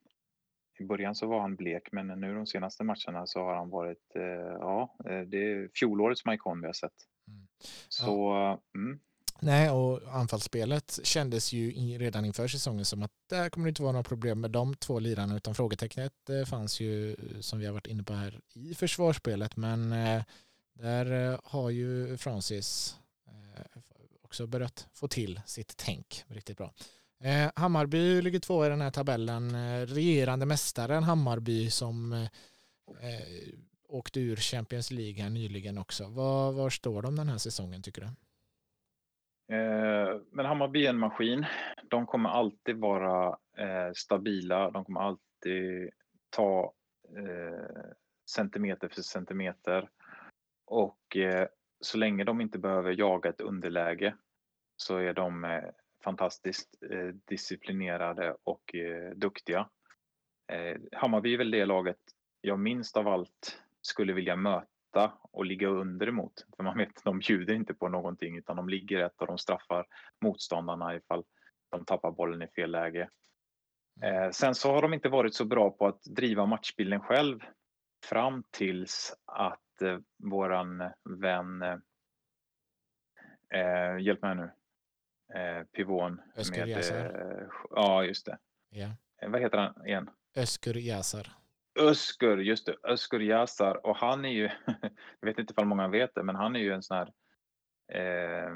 I 0.78 0.84
början 0.84 1.14
så 1.14 1.26
var 1.26 1.40
han 1.40 1.56
blek, 1.56 1.88
men 1.92 2.06
nu 2.06 2.34
de 2.34 2.46
senaste 2.46 2.84
matcherna 2.84 3.26
så 3.26 3.40
har 3.40 3.54
han 3.54 3.70
varit, 3.70 4.16
eh, 4.16 4.56
ja, 4.60 4.96
det 5.26 5.52
är 5.52 5.70
fjolårets 5.74 6.24
Maikon 6.24 6.60
vi 6.60 6.66
har 6.66 6.72
sett. 6.72 6.92
Mm. 7.28 7.48
Så, 7.88 8.32
ja. 8.32 8.60
mm, 8.74 9.00
Nej, 9.45 9.70
och 9.70 10.01
anfallsspelet 10.14 10.99
kändes 11.03 11.53
ju 11.53 11.99
redan 11.99 12.24
inför 12.24 12.49
säsongen 12.49 12.84
som 12.84 13.03
att 13.03 13.11
där 13.28 13.49
kommer 13.51 13.66
det 13.66 13.68
inte 13.68 13.82
vara 13.82 13.93
några 13.93 14.05
problem 14.05 14.40
med 14.40 14.51
de 14.51 14.74
två 14.74 14.99
lirarna 14.99 15.36
utan 15.36 15.55
frågetecknet 15.55 16.30
eh, 16.30 16.45
fanns 16.45 16.80
ju 16.80 17.11
eh, 17.11 17.40
som 17.40 17.59
vi 17.59 17.66
har 17.66 17.72
varit 17.72 17.86
inne 17.86 18.03
på 18.03 18.12
här 18.12 18.40
i 18.53 18.74
försvarsspelet 18.74 19.57
men 19.57 19.93
eh, 19.93 20.22
där 20.74 21.38
har 21.45 21.70
ju 21.70 22.16
Francis 22.16 22.97
också 24.22 24.47
börjat 24.47 24.86
få 24.93 25.09
till 25.09 25.40
sitt 25.47 25.76
tänk 25.76 26.24
riktigt 26.28 26.59
bra. 26.59 26.72
Hammarby 27.55 28.22
ligger 28.22 28.40
två 28.40 28.66
i 28.66 28.68
den 28.68 28.80
här 28.80 28.90
tabellen. 28.90 29.57
Regerande 29.86 30.47
mästaren 30.47 31.03
Hammarby 31.03 31.70
som 31.70 32.28
åkte 33.88 34.20
ur 34.20 34.36
Champions 34.36 34.90
League 34.90 35.22
här 35.22 35.30
nyligen 35.30 35.78
också. 35.78 36.09
Var, 36.09 36.53
var 36.53 36.70
står 36.70 37.03
de 37.03 37.16
den 37.16 37.28
här 37.28 37.38
säsongen 37.38 37.82
tycker 37.82 38.01
du? 38.01 38.09
Eh, 39.53 40.20
men 40.30 40.46
Hammarby 40.46 40.86
är 40.86 40.90
en 40.90 40.98
maskin. 40.98 41.46
de 41.82 42.07
kommer 42.07 42.28
alltid 42.28 42.76
vara 42.76 43.38
eh, 43.57 43.92
stabila, 43.94 44.70
de 44.70 44.84
kommer 44.84 45.00
alltid 45.00 45.90
ta 46.30 46.72
eh, 47.16 47.90
centimeter 48.30 48.88
för 48.88 49.03
centimeter. 49.03 49.88
Och 50.66 51.16
eh, 51.16 51.48
så 51.80 51.98
länge 51.98 52.24
de 52.24 52.40
inte 52.40 52.59
behöver 52.59 52.92
jaga 52.92 53.30
ett 53.30 53.40
underläge 53.40 54.14
så 54.76 54.96
är 54.96 55.12
de 55.14 55.44
eh, 55.44 55.64
fantastiskt 56.05 56.82
eh, 56.90 57.14
disciplinerade 57.24 58.36
och 58.44 58.74
eh, 58.74 59.11
duktiga. 59.11 59.68
Eh, 60.53 60.76
Hammarby 60.92 61.34
är 61.34 61.38
väl 61.38 61.50
det 61.50 61.66
laget 61.66 62.00
jag 62.40 62.59
minst 62.59 62.96
av 62.96 63.09
allt 63.09 63.62
skulle 63.80 64.12
vilja 64.12 64.36
möta 64.36 64.71
och 65.32 65.47
ligga 65.47 65.68
under 65.68 66.07
emot. 66.07 66.47
För 66.57 66.64
man 66.64 66.78
vet, 66.78 67.05
de 67.05 67.18
bjuder 67.18 67.55
inte 67.55 67.74
på 67.74 67.88
någonting 67.88 68.38
utan 68.38 68.57
de 68.57 68.68
ligger 68.68 68.99
rätt 68.99 69.20
och 69.20 69.26
de 69.26 69.38
straffar 69.38 69.86
motståndarna 70.24 70.97
ifall 70.97 71.24
de 71.70 71.84
tappar 71.84 72.11
bollen 72.11 72.43
i 72.43 72.49
fel 72.49 72.70
läge. 72.70 73.09
Mm. 74.03 74.32
sen 74.32 74.55
så 74.55 74.72
har 74.72 74.82
de 74.82 74.95
inte 74.95 75.09
varit 75.09 75.34
så 75.34 75.45
bra 75.45 75.70
på 75.70 75.86
att 75.86 76.03
driva 76.03 76.47
matchbilden 76.47 77.01
själv 77.01 77.40
fram 78.05 78.45
tills 78.51 79.14
att 79.26 79.82
eh, 79.82 79.99
våran 80.18 80.90
vän, 81.20 81.62
eh, 83.55 83.99
hjälp 84.01 84.22
mig 84.22 84.36
nu, 84.36 84.51
eh, 85.38 85.64
pivån. 85.64 86.20
Öskur 86.36 86.66
Yasar. 86.66 87.05
Eh, 87.05 87.47
ja, 87.70 88.05
just 88.05 88.26
det. 88.26 88.38
Eh, 89.22 89.30
vad 89.30 89.40
heter 89.40 89.59
han 89.59 89.86
igen? 89.86 90.11
Öskur 90.36 90.76
Yasar. 90.76 91.41
Öskur, 91.80 92.38
just 92.38 92.66
det. 92.66 92.76
Öskur 92.82 93.20
Yasar. 93.20 93.86
Och 93.86 93.96
han 93.96 94.24
är 94.24 94.28
ju, 94.28 94.50
jag 95.20 95.26
vet 95.26 95.38
inte 95.38 95.52
ifall 95.52 95.64
många 95.64 95.88
vet 95.88 96.14
det, 96.14 96.22
men 96.22 96.36
han 96.36 96.56
är 96.56 96.60
ju 96.60 96.72
en 96.72 96.82
sån 96.82 96.96
här, 96.96 97.12
eh, 97.92 98.50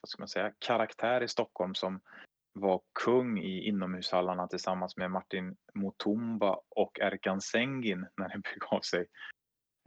vad 0.00 0.08
ska 0.08 0.22
man 0.22 0.28
säga, 0.28 0.52
karaktär 0.58 1.22
i 1.22 1.28
Stockholm 1.28 1.74
som 1.74 2.00
var 2.52 2.80
kung 3.04 3.38
i 3.38 3.68
inomhushallarna 3.68 4.46
tillsammans 4.46 4.96
med 4.96 5.10
Martin 5.10 5.56
Mutumba 5.74 6.60
och 6.68 7.00
Erkan 7.00 7.40
Sengin 7.40 8.06
när 8.16 8.28
det 8.28 8.42
begav 8.54 8.80
sig. 8.80 9.06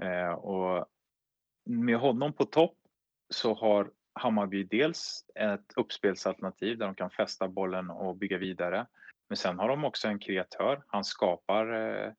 Eh, 0.02 0.32
och 0.32 0.86
med 1.66 1.98
honom 1.98 2.34
på 2.34 2.46
topp 2.46 2.78
så 3.30 3.54
har 3.54 3.92
Hammarby 4.14 4.64
dels 4.64 5.26
ett 5.36 5.74
uppspelsalternativ 5.76 6.78
där 6.78 6.86
de 6.86 6.96
kan 6.96 7.10
fästa 7.10 7.48
bollen 7.48 7.90
och 7.90 8.18
bygga 8.18 8.38
vidare. 8.38 8.88
Men 9.30 9.38
sen 9.38 9.60
har 9.60 9.68
de 9.68 9.86
också 9.86 10.08
en 10.08 10.20
kreatör. 10.20 10.84
Han 10.88 11.04
skapar 11.04 11.74
eh, 11.74 12.14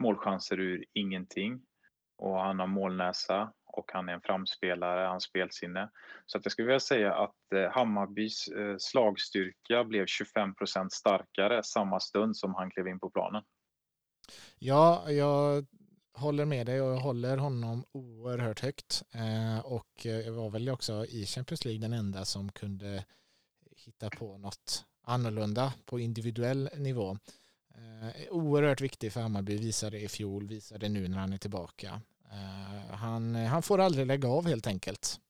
målchanser 0.00 0.60
ur 0.60 0.84
ingenting 0.92 1.60
och 2.18 2.40
han 2.40 2.58
har 2.58 2.66
målnäsa 2.66 3.52
och 3.66 3.90
han 3.92 4.08
är 4.08 4.12
en 4.12 4.20
framspelare, 4.20 5.06
han 5.06 5.20
spelsinne. 5.20 5.90
Så 6.26 6.38
att 6.38 6.44
jag 6.44 6.52
skulle 6.52 6.66
vilja 6.66 6.80
säga 6.80 7.14
att 7.14 7.52
eh, 7.54 7.70
Hammarbys 7.70 8.48
eh, 8.48 8.76
slagstyrka 8.78 9.84
blev 9.84 10.06
25 10.06 10.54
procent 10.54 10.92
starkare 10.92 11.62
samma 11.62 12.00
stund 12.00 12.36
som 12.36 12.54
han 12.54 12.70
klev 12.70 12.88
in 12.88 13.00
på 13.00 13.10
planen. 13.10 13.42
Ja, 14.58 15.10
jag 15.10 15.66
håller 16.14 16.44
med 16.44 16.66
dig 16.66 16.80
och 16.80 16.90
jag 16.90 17.00
håller 17.00 17.36
honom 17.36 17.84
oerhört 17.92 18.60
högt. 18.60 19.02
Eh, 19.14 19.66
och 19.66 20.04
jag 20.04 20.32
var 20.32 20.50
väl 20.50 20.68
också 20.68 21.06
i 21.06 21.26
Champions 21.26 21.64
League 21.64 21.80
den 21.80 21.92
enda 21.92 22.24
som 22.24 22.52
kunde 22.52 23.04
hitta 23.76 24.10
på 24.10 24.38
något 24.38 24.84
annorlunda 25.02 25.74
på 25.84 26.00
individuell 26.00 26.70
nivå. 26.76 27.16
Eh, 27.80 28.22
oerhört 28.30 28.80
viktig 28.80 29.12
för 29.12 29.20
Hammarby, 29.20 29.56
visade 29.56 29.96
det 29.96 30.02
i 30.02 30.08
fjol, 30.08 30.46
visade 30.46 30.86
det 30.86 30.88
nu 30.88 31.08
när 31.08 31.18
han 31.18 31.32
är 31.32 31.38
tillbaka. 31.38 32.00
Eh, 32.32 32.94
han, 32.94 33.36
eh, 33.36 33.46
han 33.46 33.62
får 33.62 33.78
aldrig 33.78 34.06
lägga 34.06 34.28
av 34.28 34.46
helt 34.46 34.66
enkelt. 34.66 35.20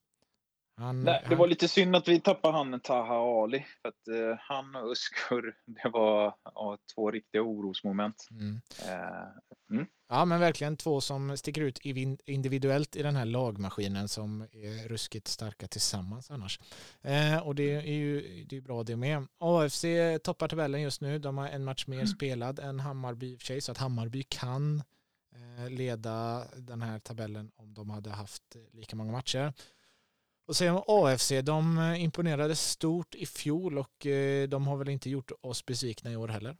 Han, 0.80 1.00
Nej, 1.00 1.24
det 1.28 1.34
var 1.34 1.46
lite 1.46 1.68
synd 1.68 1.96
att 1.96 2.08
vi 2.08 2.20
tappade 2.20 2.56
han 2.56 2.80
Taha 2.80 3.42
Ali. 3.42 3.66
För 3.82 3.88
att, 3.88 4.08
eh, 4.08 4.38
han 4.38 4.74
och 4.76 4.90
Uskur, 4.90 5.54
det 5.82 5.88
var 5.88 6.34
ja, 6.44 6.78
två 6.94 7.10
riktiga 7.10 7.42
orosmoment. 7.42 8.28
Mm. 8.30 8.60
Eh, 8.88 9.74
mm. 9.76 9.86
Ja, 10.08 10.24
men 10.24 10.40
verkligen 10.40 10.76
två 10.76 11.00
som 11.00 11.36
sticker 11.36 11.60
ut 11.60 11.78
individuellt 12.26 12.96
i 12.96 13.02
den 13.02 13.16
här 13.16 13.24
lagmaskinen 13.24 14.08
som 14.08 14.42
är 14.42 14.88
ruskigt 14.88 15.28
starka 15.28 15.66
tillsammans 15.66 16.30
annars. 16.30 16.60
Eh, 17.02 17.38
och 17.38 17.54
det 17.54 17.74
är 17.74 17.94
ju 17.94 18.44
det 18.48 18.56
är 18.56 18.60
bra 18.60 18.82
det 18.82 18.96
med. 18.96 19.26
AFC 19.38 19.84
toppar 20.22 20.48
tabellen 20.48 20.82
just 20.82 21.00
nu. 21.00 21.18
De 21.18 21.38
har 21.38 21.48
en 21.48 21.64
match 21.64 21.86
mer 21.86 21.96
mm. 21.96 22.06
spelad 22.06 22.58
än 22.58 22.80
Hammarby 22.80 23.32
i 23.32 23.36
och 23.36 23.40
för 23.40 23.46
sig, 23.46 23.60
så 23.60 23.72
att 23.72 23.78
Hammarby 23.78 24.22
kan 24.22 24.82
Eh, 25.36 25.70
leda 25.70 26.46
den 26.56 26.82
här 26.82 26.98
tabellen 26.98 27.50
om 27.56 27.74
de 27.74 27.90
hade 27.90 28.10
haft 28.10 28.56
lika 28.72 28.96
många 28.96 29.12
matcher. 29.12 29.52
Och 30.50 30.56
sen 30.56 30.74
om 30.74 30.82
AFC, 30.86 31.32
de 31.44 31.78
eh, 31.78 32.04
imponerade 32.04 32.56
stort 32.56 33.14
i 33.14 33.26
fjol 33.26 33.78
och 33.78 34.06
eh, 34.06 34.48
de 34.48 34.66
har 34.66 34.76
väl 34.76 34.88
inte 34.88 35.10
gjort 35.10 35.30
oss 35.40 35.66
besvikna 35.66 36.10
i 36.10 36.16
år 36.16 36.28
heller? 36.28 36.56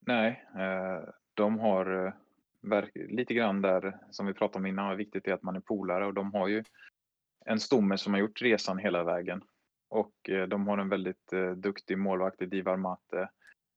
Nej, 0.00 0.44
eh, 0.54 1.08
de 1.34 1.58
har 1.58 2.14
lite 2.94 3.34
grann 3.34 3.62
där 3.62 3.98
som 4.10 4.26
vi 4.26 4.34
pratade 4.34 4.58
om 4.58 4.66
innan, 4.66 4.96
viktigt 4.96 5.28
är 5.28 5.32
att 5.32 5.42
man 5.42 5.56
är 5.56 5.60
polare 5.60 6.06
och 6.06 6.14
de 6.14 6.34
har 6.34 6.48
ju 6.48 6.64
en 7.44 7.60
stomme 7.60 7.98
som 7.98 8.12
har 8.12 8.20
gjort 8.20 8.42
resan 8.42 8.78
hela 8.78 9.04
vägen. 9.04 9.42
Och 9.88 10.14
de 10.48 10.68
har 10.68 10.78
en 10.78 10.88
väldigt 10.88 11.32
duktig 11.56 11.98
målvakt 11.98 12.42
i 12.42 12.46
Divar 12.46 12.76
Mate. 12.76 13.30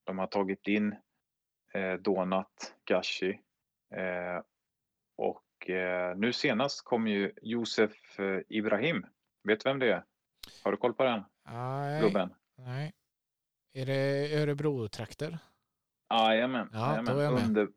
De 0.04 0.20
har 0.20 0.28
tagit 0.28 0.68
in 0.68 0.96
Donat, 2.00 2.74
Gashi. 2.86 3.40
och 5.18 5.44
och 5.60 5.70
eh, 5.70 6.18
nu 6.18 6.34
senast 6.34 6.86
kom 6.86 7.08
ju 7.08 7.32
Josef 7.42 8.20
eh, 8.20 8.40
Ibrahim. 8.50 9.06
Vet 9.44 9.60
du 9.60 9.70
vem 9.70 9.80
det 9.80 9.92
är? 9.92 10.04
Har 10.64 10.72
du 10.72 10.78
koll 10.78 10.94
på 10.94 11.04
den? 11.04 11.24
Nej. 11.50 12.02
Gubben? 12.02 12.34
Nej. 12.58 12.94
Är 13.74 13.86
det 13.86 14.42
Örebro-trakter? 14.42 15.40
Jajamän. 16.14 16.70
Ja, 16.74 17.04
då 17.06 17.20
är 17.20 17.24
jag 17.24 17.34
med. 17.34 17.44
Under, 17.44 17.68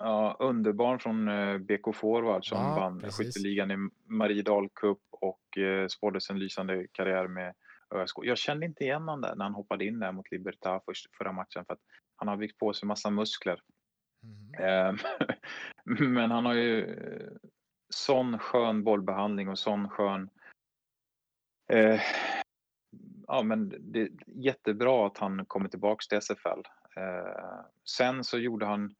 ja, 0.00 0.36
underbarn 0.38 0.98
från 0.98 1.28
eh, 1.28 1.58
BK 1.58 1.94
Forward 1.94 2.48
som 2.48 2.58
ja, 2.58 2.74
vann 2.76 3.10
skytteligan 3.10 3.70
i 3.70 3.76
Mariedal 4.06 4.68
Cup 4.74 4.98
och 5.10 5.58
eh, 5.58 5.86
spåddes 5.86 6.30
en 6.30 6.38
lysande 6.38 6.86
karriär 6.92 7.28
med 7.28 7.54
ÖSK. 7.94 8.16
Jag 8.22 8.38
kände 8.38 8.66
inte 8.66 8.84
igen 8.84 9.02
honom 9.02 9.20
där 9.20 9.34
när 9.36 9.44
han 9.44 9.54
hoppade 9.54 9.84
in 9.84 9.98
där 9.98 10.12
mot 10.12 10.30
Libertad 10.30 10.80
förra 11.18 11.32
matchen 11.32 11.64
för 11.66 11.72
att 11.72 11.82
han 12.16 12.28
har 12.28 12.36
byggt 12.36 12.58
på 12.58 12.72
sig 12.72 12.86
massa 12.86 13.10
muskler. 13.10 13.60
Mm. 14.22 14.98
Men 15.84 16.30
han 16.30 16.46
har 16.46 16.54
ju 16.54 16.94
eh, 16.94 17.32
sån 17.94 18.38
skön 18.38 18.84
bollbehandling 18.84 19.48
och 19.48 19.58
sån 19.58 19.88
skön... 19.88 20.30
Eh, 21.72 22.00
ja, 23.26 23.42
men 23.42 23.74
det 23.92 24.00
är 24.00 24.10
jättebra 24.26 25.06
att 25.06 25.18
han 25.18 25.46
kommer 25.46 25.68
tillbaks 25.68 26.08
till 26.08 26.18
SFL. 26.18 26.60
Eh, 26.96 27.64
sen 27.88 28.24
så 28.24 28.38
gjorde 28.38 28.66
han 28.66 28.94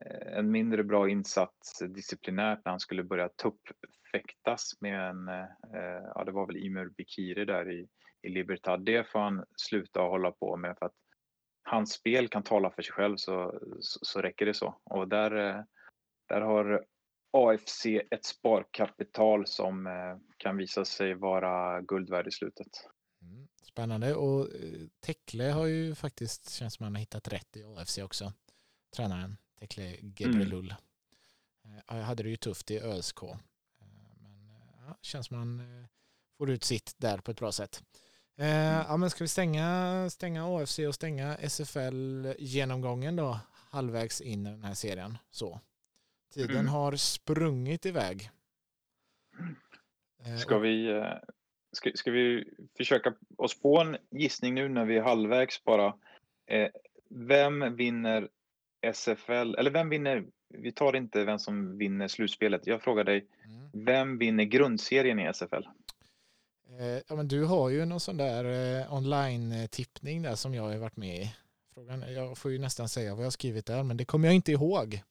eh, 0.00 0.38
en 0.38 0.50
mindre 0.50 0.84
bra 0.84 1.08
insats 1.08 1.78
disciplinärt 1.78 2.60
när 2.64 2.72
han 2.72 2.80
skulle 2.80 3.04
börja 3.04 3.28
tuppfäktas 3.28 4.72
med 4.80 5.10
en, 5.10 5.28
eh, 5.28 5.44
eh 5.74 6.02
ja 6.14 6.24
det 6.24 6.32
var 6.32 6.46
väl 6.46 6.56
Imur 6.56 6.88
Bikiri 6.88 7.44
där 7.44 7.70
i, 7.70 7.88
i 8.22 8.28
Libertad. 8.28 8.76
Det 8.76 9.08
får 9.08 9.18
han 9.18 9.44
sluta 9.56 10.00
hålla 10.00 10.30
på 10.30 10.56
med 10.56 10.76
för 10.78 10.86
att 10.86 10.96
hans 11.62 11.92
spel 11.92 12.28
kan 12.28 12.42
tala 12.42 12.70
för 12.70 12.82
sig 12.82 12.92
själv 12.92 13.16
så, 13.16 13.60
så, 13.80 13.98
så 14.02 14.20
räcker 14.20 14.46
det 14.46 14.54
så. 14.54 14.76
Och 14.84 15.08
där, 15.08 15.34
eh, 15.36 15.62
där 16.28 16.40
har 16.40 16.84
AFC 17.32 17.86
ett 18.10 18.24
sparkapital 18.24 19.46
som 19.46 19.86
eh, 19.86 20.16
kan 20.36 20.56
visa 20.56 20.84
sig 20.84 21.14
vara 21.14 21.80
guld 21.80 22.10
värd 22.10 22.26
i 22.28 22.30
slutet. 22.30 22.88
Mm, 23.22 23.48
spännande 23.62 24.14
och 24.14 24.40
eh, 24.40 24.88
Tekle 25.00 25.44
har 25.44 25.66
ju 25.66 25.94
faktiskt 25.94 26.50
känns 26.50 26.74
som 26.74 26.84
han 26.84 26.94
har 26.94 27.00
hittat 27.00 27.28
rätt 27.28 27.56
i 27.56 27.64
AFC 27.64 27.98
också. 27.98 28.32
Tränaren 28.96 29.36
Tekle 29.60 29.96
Gebrelull. 30.16 30.74
Mm. 31.64 31.80
Jag 31.88 32.02
hade 32.02 32.22
det 32.22 32.28
ju 32.28 32.36
tufft 32.36 32.70
i 32.70 32.80
ÖSK. 32.80 33.22
Men 34.18 34.48
ja, 34.86 34.98
känns 35.02 35.26
som 35.26 35.36
han 35.36 35.62
får 36.38 36.50
ut 36.50 36.64
sitt 36.64 36.94
där 36.98 37.18
på 37.18 37.30
ett 37.30 37.38
bra 37.38 37.52
sätt. 37.52 37.82
Eh, 38.36 38.82
ja, 38.88 38.96
men 38.96 39.10
ska 39.10 39.24
vi 39.24 39.28
stänga, 39.28 40.10
stänga 40.10 40.56
AFC 40.56 40.78
och 40.78 40.94
stänga 40.94 41.36
SFL-genomgången 41.36 43.16
då 43.16 43.40
halvvägs 43.70 44.20
in 44.20 44.46
i 44.46 44.50
den 44.50 44.64
här 44.64 44.74
serien? 44.74 45.18
Så. 45.30 45.60
Tiden 46.34 46.56
mm. 46.56 46.68
har 46.68 46.96
sprungit 46.96 47.86
iväg. 47.86 48.30
Eh, 50.26 50.36
ska 50.36 50.58
vi, 50.58 50.90
eh, 50.90 51.04
ska, 51.72 51.90
ska, 51.94 52.10
vi 52.10 52.44
försöka 52.76 53.14
oss 53.36 53.60
på 53.60 53.80
en 53.80 53.96
gissning 54.10 54.54
nu 54.54 54.68
när 54.68 54.84
vi 54.84 54.96
är 54.96 55.02
halvvägs 55.02 55.64
bara? 55.64 55.94
Eh, 56.46 56.68
vem 57.10 57.76
vinner 57.76 58.28
SFL, 58.92 59.54
eller 59.58 59.70
vem 59.70 59.88
vinner, 59.88 60.24
vi 60.48 60.72
tar 60.72 60.96
inte 60.96 61.24
vem 61.24 61.38
som 61.38 61.78
vinner 61.78 62.08
slutspelet. 62.08 62.66
Jag 62.66 62.82
frågar 62.82 63.04
dig, 63.04 63.26
mm. 63.44 63.84
vem 63.84 64.18
vinner 64.18 64.44
grundserien 64.44 65.18
i 65.18 65.32
SFL? 65.34 65.64
Ja, 67.08 67.16
men 67.16 67.28
du 67.28 67.44
har 67.44 67.70
ju 67.70 67.84
någon 67.84 68.00
sån 68.00 68.16
där 68.16 68.44
online-tippning 68.92 70.22
där 70.22 70.34
som 70.34 70.54
jag 70.54 70.62
har 70.62 70.76
varit 70.76 70.96
med 70.96 71.16
i. 71.16 71.34
Frågan, 71.74 72.12
jag 72.12 72.38
får 72.38 72.50
ju 72.50 72.58
nästan 72.58 72.88
säga 72.88 73.10
vad 73.10 73.20
jag 73.20 73.26
har 73.26 73.30
skrivit 73.30 73.66
där, 73.66 73.82
men 73.82 73.96
det 73.96 74.04
kommer 74.04 74.28
jag 74.28 74.34
inte 74.34 74.52
ihåg. 74.52 75.02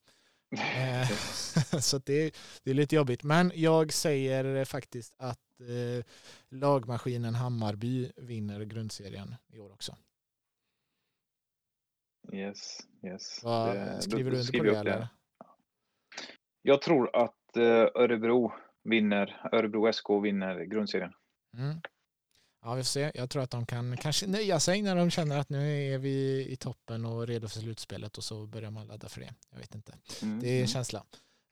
Eh, 0.53 1.07
så 1.79 1.97
det, 1.97 2.35
det, 2.63 2.71
är 2.71 2.75
lite 2.75 2.95
jobbigt. 2.95 3.23
Men 3.23 3.51
jag 3.55 3.93
säger 3.93 4.65
faktiskt 4.65 5.13
att 5.17 5.39
eh, 5.59 6.05
lagmaskinen 6.49 7.35
Hammarby 7.35 8.11
vinner 8.15 8.61
grundserien 8.63 9.35
i 9.47 9.59
år 9.59 9.71
också. 9.71 9.95
Yes, 12.31 12.79
yes. 13.03 13.43
Vad, 13.43 13.75
det, 13.75 14.01
skriver 14.01 14.31
du 14.31 14.37
under 14.37 14.57
på 14.57 14.63
det, 14.63 14.77
eller? 14.77 15.07
Jag 16.61 16.81
tror 16.81 17.15
att 17.15 17.57
eh, 17.57 18.01
Örebro 18.01 18.53
vinner, 18.83 19.49
Örebro 19.51 19.93
SK 19.93 20.09
vinner 20.23 20.63
grundserien. 20.63 21.13
Mm. 21.57 21.81
Ja, 22.63 22.73
vi 22.73 22.83
får 22.83 22.87
se. 22.87 23.11
Jag 23.15 23.29
tror 23.29 23.43
att 23.43 23.51
de 23.51 23.65
kan 23.65 23.97
kanske 23.97 24.27
nöja 24.27 24.59
sig 24.59 24.81
när 24.81 24.95
de 24.95 25.11
känner 25.11 25.37
att 25.37 25.49
nu 25.49 25.93
är 25.93 25.97
vi 25.97 26.47
i 26.49 26.55
toppen 26.55 27.05
och 27.05 27.27
redo 27.27 27.47
för 27.47 27.59
slutspelet 27.59 28.17
och 28.17 28.23
så 28.23 28.45
börjar 28.45 28.71
man 28.71 28.87
ladda 28.87 29.09
för 29.09 29.21
det. 29.21 29.33
Jag 29.51 29.59
vet 29.59 29.75
inte. 29.75 29.93
Mm. 30.21 30.39
Det 30.39 30.47
är 30.47 30.51
en 30.51 30.57
mm. 30.57 30.67
känsla. 30.67 31.03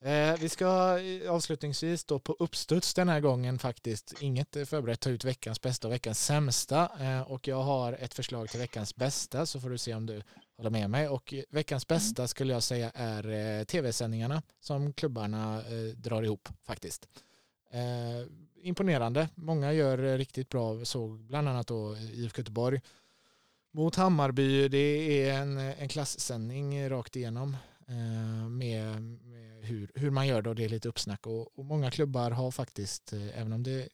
Eh, 0.04 0.38
vi 0.40 0.50
ska 0.50 1.00
avslutningsvis 1.30 2.04
då 2.04 2.20
på 2.20 2.36
uppstuds 2.40 2.94
den 2.94 3.10
här 3.10 3.20
gången 3.20 3.60
faktiskt, 3.60 4.14
inget 4.20 4.70
förberett, 4.70 5.00
ta 5.00 5.10
ut 5.10 5.26
veckans 5.26 5.62
bästa 5.62 5.88
och 5.88 5.94
veckans 5.94 6.26
sämsta. 6.26 6.90
Eh, 7.00 7.22
och 7.22 7.48
jag 7.48 7.64
har 7.64 7.94
ett 7.94 8.14
förslag 8.14 8.50
till 8.50 8.60
veckans 8.60 8.96
bästa 8.96 9.46
så 9.46 9.60
får 9.60 9.70
du 9.70 9.78
se 9.78 9.94
om 9.94 10.06
du 10.06 10.24
håller 10.58 10.70
med 10.70 10.90
mig. 10.90 11.08
Och 11.08 11.34
veckans 11.50 11.86
mm. 11.90 11.98
bästa 11.98 12.28
skulle 12.28 12.54
jag 12.54 12.64
säga 12.64 12.92
är 12.96 13.32
eh, 13.60 13.64
tv-sändningarna 13.64 14.42
som 14.60 14.94
klubbarna 14.94 15.64
drar 15.96 16.24
ihop 16.24 16.50
faktiskt. 16.66 17.08
Imponerande, 18.64 19.30
många 19.36 19.74
gör 19.74 20.04
eh, 20.04 20.18
riktigt 20.18 20.50
bra, 20.50 20.86
såg 20.86 21.20
bland 21.20 21.50
annat 21.50 21.68
då 21.68 21.98
IFK 21.98 22.40
Göteborg 22.40 22.82
mot 23.72 23.96
Hammarby. 23.96 24.68
Det 24.68 24.78
är 25.28 25.42
en, 25.42 25.58
en 25.58 25.90
klasssändning 25.90 26.90
rakt 26.90 27.16
igenom 27.16 27.58
eh, 27.88 28.50
med, 28.50 29.02
med 29.02 29.66
hur, 29.66 29.92
hur 29.96 30.10
man 30.10 30.28
gör 30.28 30.42
det 30.42 30.50
och 30.50 30.56
det 30.56 30.66
är 30.66 30.70
lite 30.70 30.90
uppsnack. 30.90 31.28
Och, 31.28 31.60
och 31.60 31.66
många 31.66 31.92
klubbar 31.92 32.32
har 32.32 32.52
faktiskt, 32.52 33.14
eh, 33.14 33.40
även 33.40 33.54
om 33.54 33.64
det 33.64 33.72
är 33.72 33.90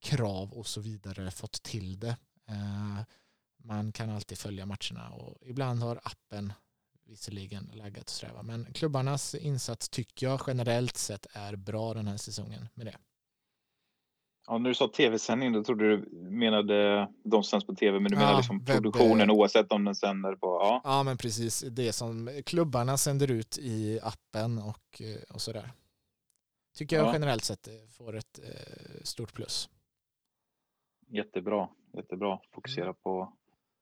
krav 0.00 0.52
och 0.52 0.66
så 0.66 0.80
vidare, 0.80 1.30
fått 1.30 1.62
till 1.62 2.00
det. 2.00 2.16
Eh, 2.48 3.00
man 3.64 3.92
kan 3.92 4.10
alltid 4.10 4.38
följa 4.38 4.66
matcherna 4.66 5.10
och 5.10 5.36
ibland 5.46 5.80
har 5.80 6.00
appen 6.02 6.52
visserligen 7.06 7.70
laggat 7.74 8.04
och 8.04 8.10
sträva. 8.10 8.42
Men 8.42 8.72
klubbarnas 8.72 9.34
insats 9.34 9.88
tycker 9.88 10.26
jag 10.26 10.40
generellt 10.46 10.96
sett 10.96 11.26
är 11.32 11.56
bra 11.56 11.94
den 11.94 12.06
här 12.06 12.16
säsongen 12.16 12.68
med 12.74 12.86
det. 12.86 12.96
Ja, 14.46 14.58
när 14.58 14.68
du 14.68 14.74
sa 14.74 14.88
tv-sändning, 14.88 15.52
då 15.52 15.64
trodde 15.64 15.96
du 15.96 16.10
menade 16.30 17.08
de 17.24 17.42
som 17.42 17.44
sänds 17.44 17.66
på 17.66 17.74
tv, 17.74 18.00
men 18.00 18.12
du 18.12 18.16
ja, 18.16 18.20
menar 18.20 18.36
liksom 18.36 18.58
webb... 18.58 18.76
produktionen 18.76 19.30
oavsett 19.30 19.72
om 19.72 19.84
den 19.84 19.94
sänder 19.94 20.34
på... 20.34 20.46
Ja. 20.46 20.80
ja, 20.84 21.02
men 21.02 21.16
precis. 21.16 21.60
Det 21.60 21.92
som 21.92 22.42
klubbarna 22.46 22.96
sänder 22.96 23.30
ut 23.30 23.58
i 23.58 24.00
appen 24.02 24.58
och, 24.58 25.02
eh, 25.02 25.34
och 25.34 25.40
sådär. 25.40 25.70
Tycker 26.76 26.96
jag 26.96 27.06
ja. 27.06 27.12
generellt 27.12 27.44
sett 27.44 27.68
får 27.98 28.16
ett 28.16 28.38
eh, 28.38 29.02
stort 29.02 29.34
plus. 29.34 29.68
Jättebra, 31.08 31.68
jättebra. 31.96 32.38
Fokusera 32.54 32.84
mm. 32.84 32.96
på 33.02 33.32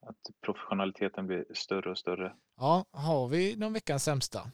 att 0.07 0.17
professionaliteten 0.45 1.27
blir 1.27 1.45
större 1.55 1.91
och 1.91 1.99
större. 1.99 2.33
Ja, 2.57 2.85
har 2.91 3.29
vi 3.29 3.57
någon 3.57 3.73
veckans 3.73 4.05
sämsta? 4.05 4.51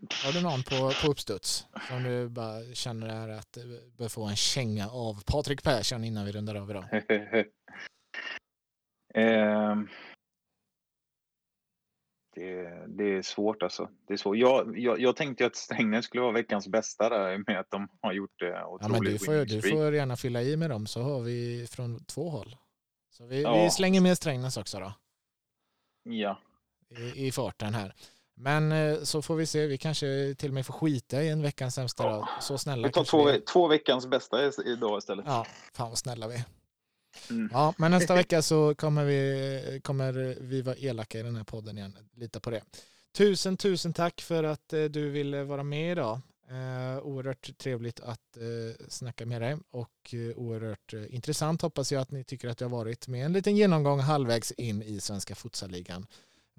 Har 0.00 0.32
du 0.32 0.42
någon 0.42 0.62
på, 0.62 0.92
på 1.02 1.10
uppstuds 1.10 1.66
som 1.88 2.02
du 2.02 2.28
bara 2.28 2.74
känner 2.74 3.28
att 3.28 3.52
du 3.52 3.92
bör 3.98 4.08
få 4.08 4.24
en 4.24 4.36
känga 4.36 4.88
av 4.88 5.22
Patrik 5.26 5.62
Persson 5.62 6.04
innan 6.04 6.26
vi 6.26 6.32
rundar 6.32 6.54
av 6.54 6.70
idag? 6.70 6.84
eh, 9.14 9.76
det, 12.34 12.86
det, 12.88 13.04
är 13.04 13.22
svårt 13.22 13.62
alltså. 13.62 13.88
Det 14.08 14.12
är 14.12 14.16
svårt. 14.16 14.36
Jag, 14.36 14.78
jag, 14.78 15.00
jag 15.00 15.16
tänkte 15.16 15.46
att 15.46 15.56
Strängnäs 15.56 16.04
skulle 16.04 16.22
vara 16.22 16.32
veckans 16.32 16.68
bästa 16.68 17.08
där 17.08 17.44
med 17.46 17.60
att 17.60 17.70
de 17.70 17.88
har 18.00 18.12
gjort 18.12 18.38
det 18.38 18.64
otroligt. 18.64 18.82
Ja, 18.82 18.88
men 18.88 19.12
du, 19.12 19.18
får, 19.18 19.44
du 19.44 19.62
får 19.62 19.94
gärna 19.94 20.16
fylla 20.16 20.42
i 20.42 20.56
med 20.56 20.70
dem 20.70 20.86
så 20.86 21.02
har 21.02 21.20
vi 21.20 21.66
från 21.70 22.04
två 22.04 22.30
håll. 22.30 22.56
Så 23.10 23.26
vi, 23.26 23.42
ja. 23.42 23.62
vi 23.64 23.70
slänger 23.70 24.00
med 24.00 24.16
Strängnäs 24.16 24.56
också 24.56 24.80
då. 24.80 24.92
Ja. 26.02 26.38
I, 26.88 27.26
i 27.26 27.32
farten 27.32 27.74
här. 27.74 27.94
Men 28.40 28.72
eh, 28.72 29.02
så 29.02 29.22
får 29.22 29.36
vi 29.36 29.46
se, 29.46 29.66
vi 29.66 29.78
kanske 29.78 30.34
till 30.38 30.50
och 30.50 30.54
med 30.54 30.66
får 30.66 30.74
skita 30.74 31.22
i 31.22 31.28
en 31.28 31.42
veckans 31.42 31.74
sämsta 31.74 32.04
ja. 32.04 32.28
Så 32.40 32.58
snälla 32.58 32.88
Vi 32.88 32.92
tar 32.92 33.04
två, 33.04 33.24
vi... 33.24 33.40
två 33.40 33.68
veckans 33.68 34.06
bästa 34.06 34.50
idag 34.64 34.98
istället. 34.98 35.24
Ja, 35.28 35.46
fan 35.72 35.88
vad 35.88 35.98
snälla 35.98 36.28
vi 36.28 36.34
är. 36.34 36.44
Mm. 37.30 37.50
Ja, 37.52 37.74
men 37.78 37.90
nästa 37.90 38.14
vecka 38.22 38.42
så 38.42 38.74
kommer 38.74 39.04
vi, 39.04 39.80
kommer 39.84 40.36
vi 40.40 40.62
vara 40.62 40.76
elaka 40.76 41.18
i 41.18 41.22
den 41.22 41.36
här 41.36 41.44
podden 41.44 41.78
igen. 41.78 41.98
Lita 42.16 42.40
på 42.40 42.50
det. 42.50 42.62
Tusen, 43.16 43.56
tusen 43.56 43.92
tack 43.92 44.20
för 44.20 44.44
att 44.44 44.72
eh, 44.72 44.84
du 44.84 45.10
ville 45.10 45.44
vara 45.44 45.62
med 45.62 45.92
idag. 45.92 46.20
Eh, 46.50 46.98
oerhört 47.02 47.58
trevligt 47.58 48.00
att 48.00 48.36
eh, 48.36 48.86
snacka 48.88 49.26
med 49.26 49.42
dig 49.42 49.56
och 49.70 50.14
eh, 50.14 50.36
oerhört 50.36 50.94
eh, 50.94 51.14
intressant 51.14 51.62
hoppas 51.62 51.92
jag 51.92 52.02
att 52.02 52.10
ni 52.10 52.24
tycker 52.24 52.48
att 52.48 52.58
det 52.58 52.64
har 52.64 52.70
varit 52.70 53.08
med 53.08 53.26
en 53.26 53.32
liten 53.32 53.56
genomgång 53.56 54.00
halvvägs 54.00 54.52
in 54.52 54.82
i 54.82 55.00
Svenska 55.00 55.34
futsalligan. 55.34 56.06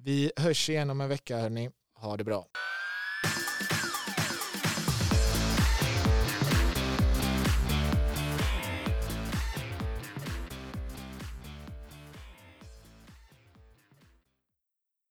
Vi 0.03 0.31
hörs 0.35 0.69
igen 0.69 0.89
om 0.89 1.01
en 1.01 1.09
vecka 1.09 1.37
hörni. 1.37 1.69
Ha 1.95 2.17
det 2.17 2.23
bra. 2.23 2.45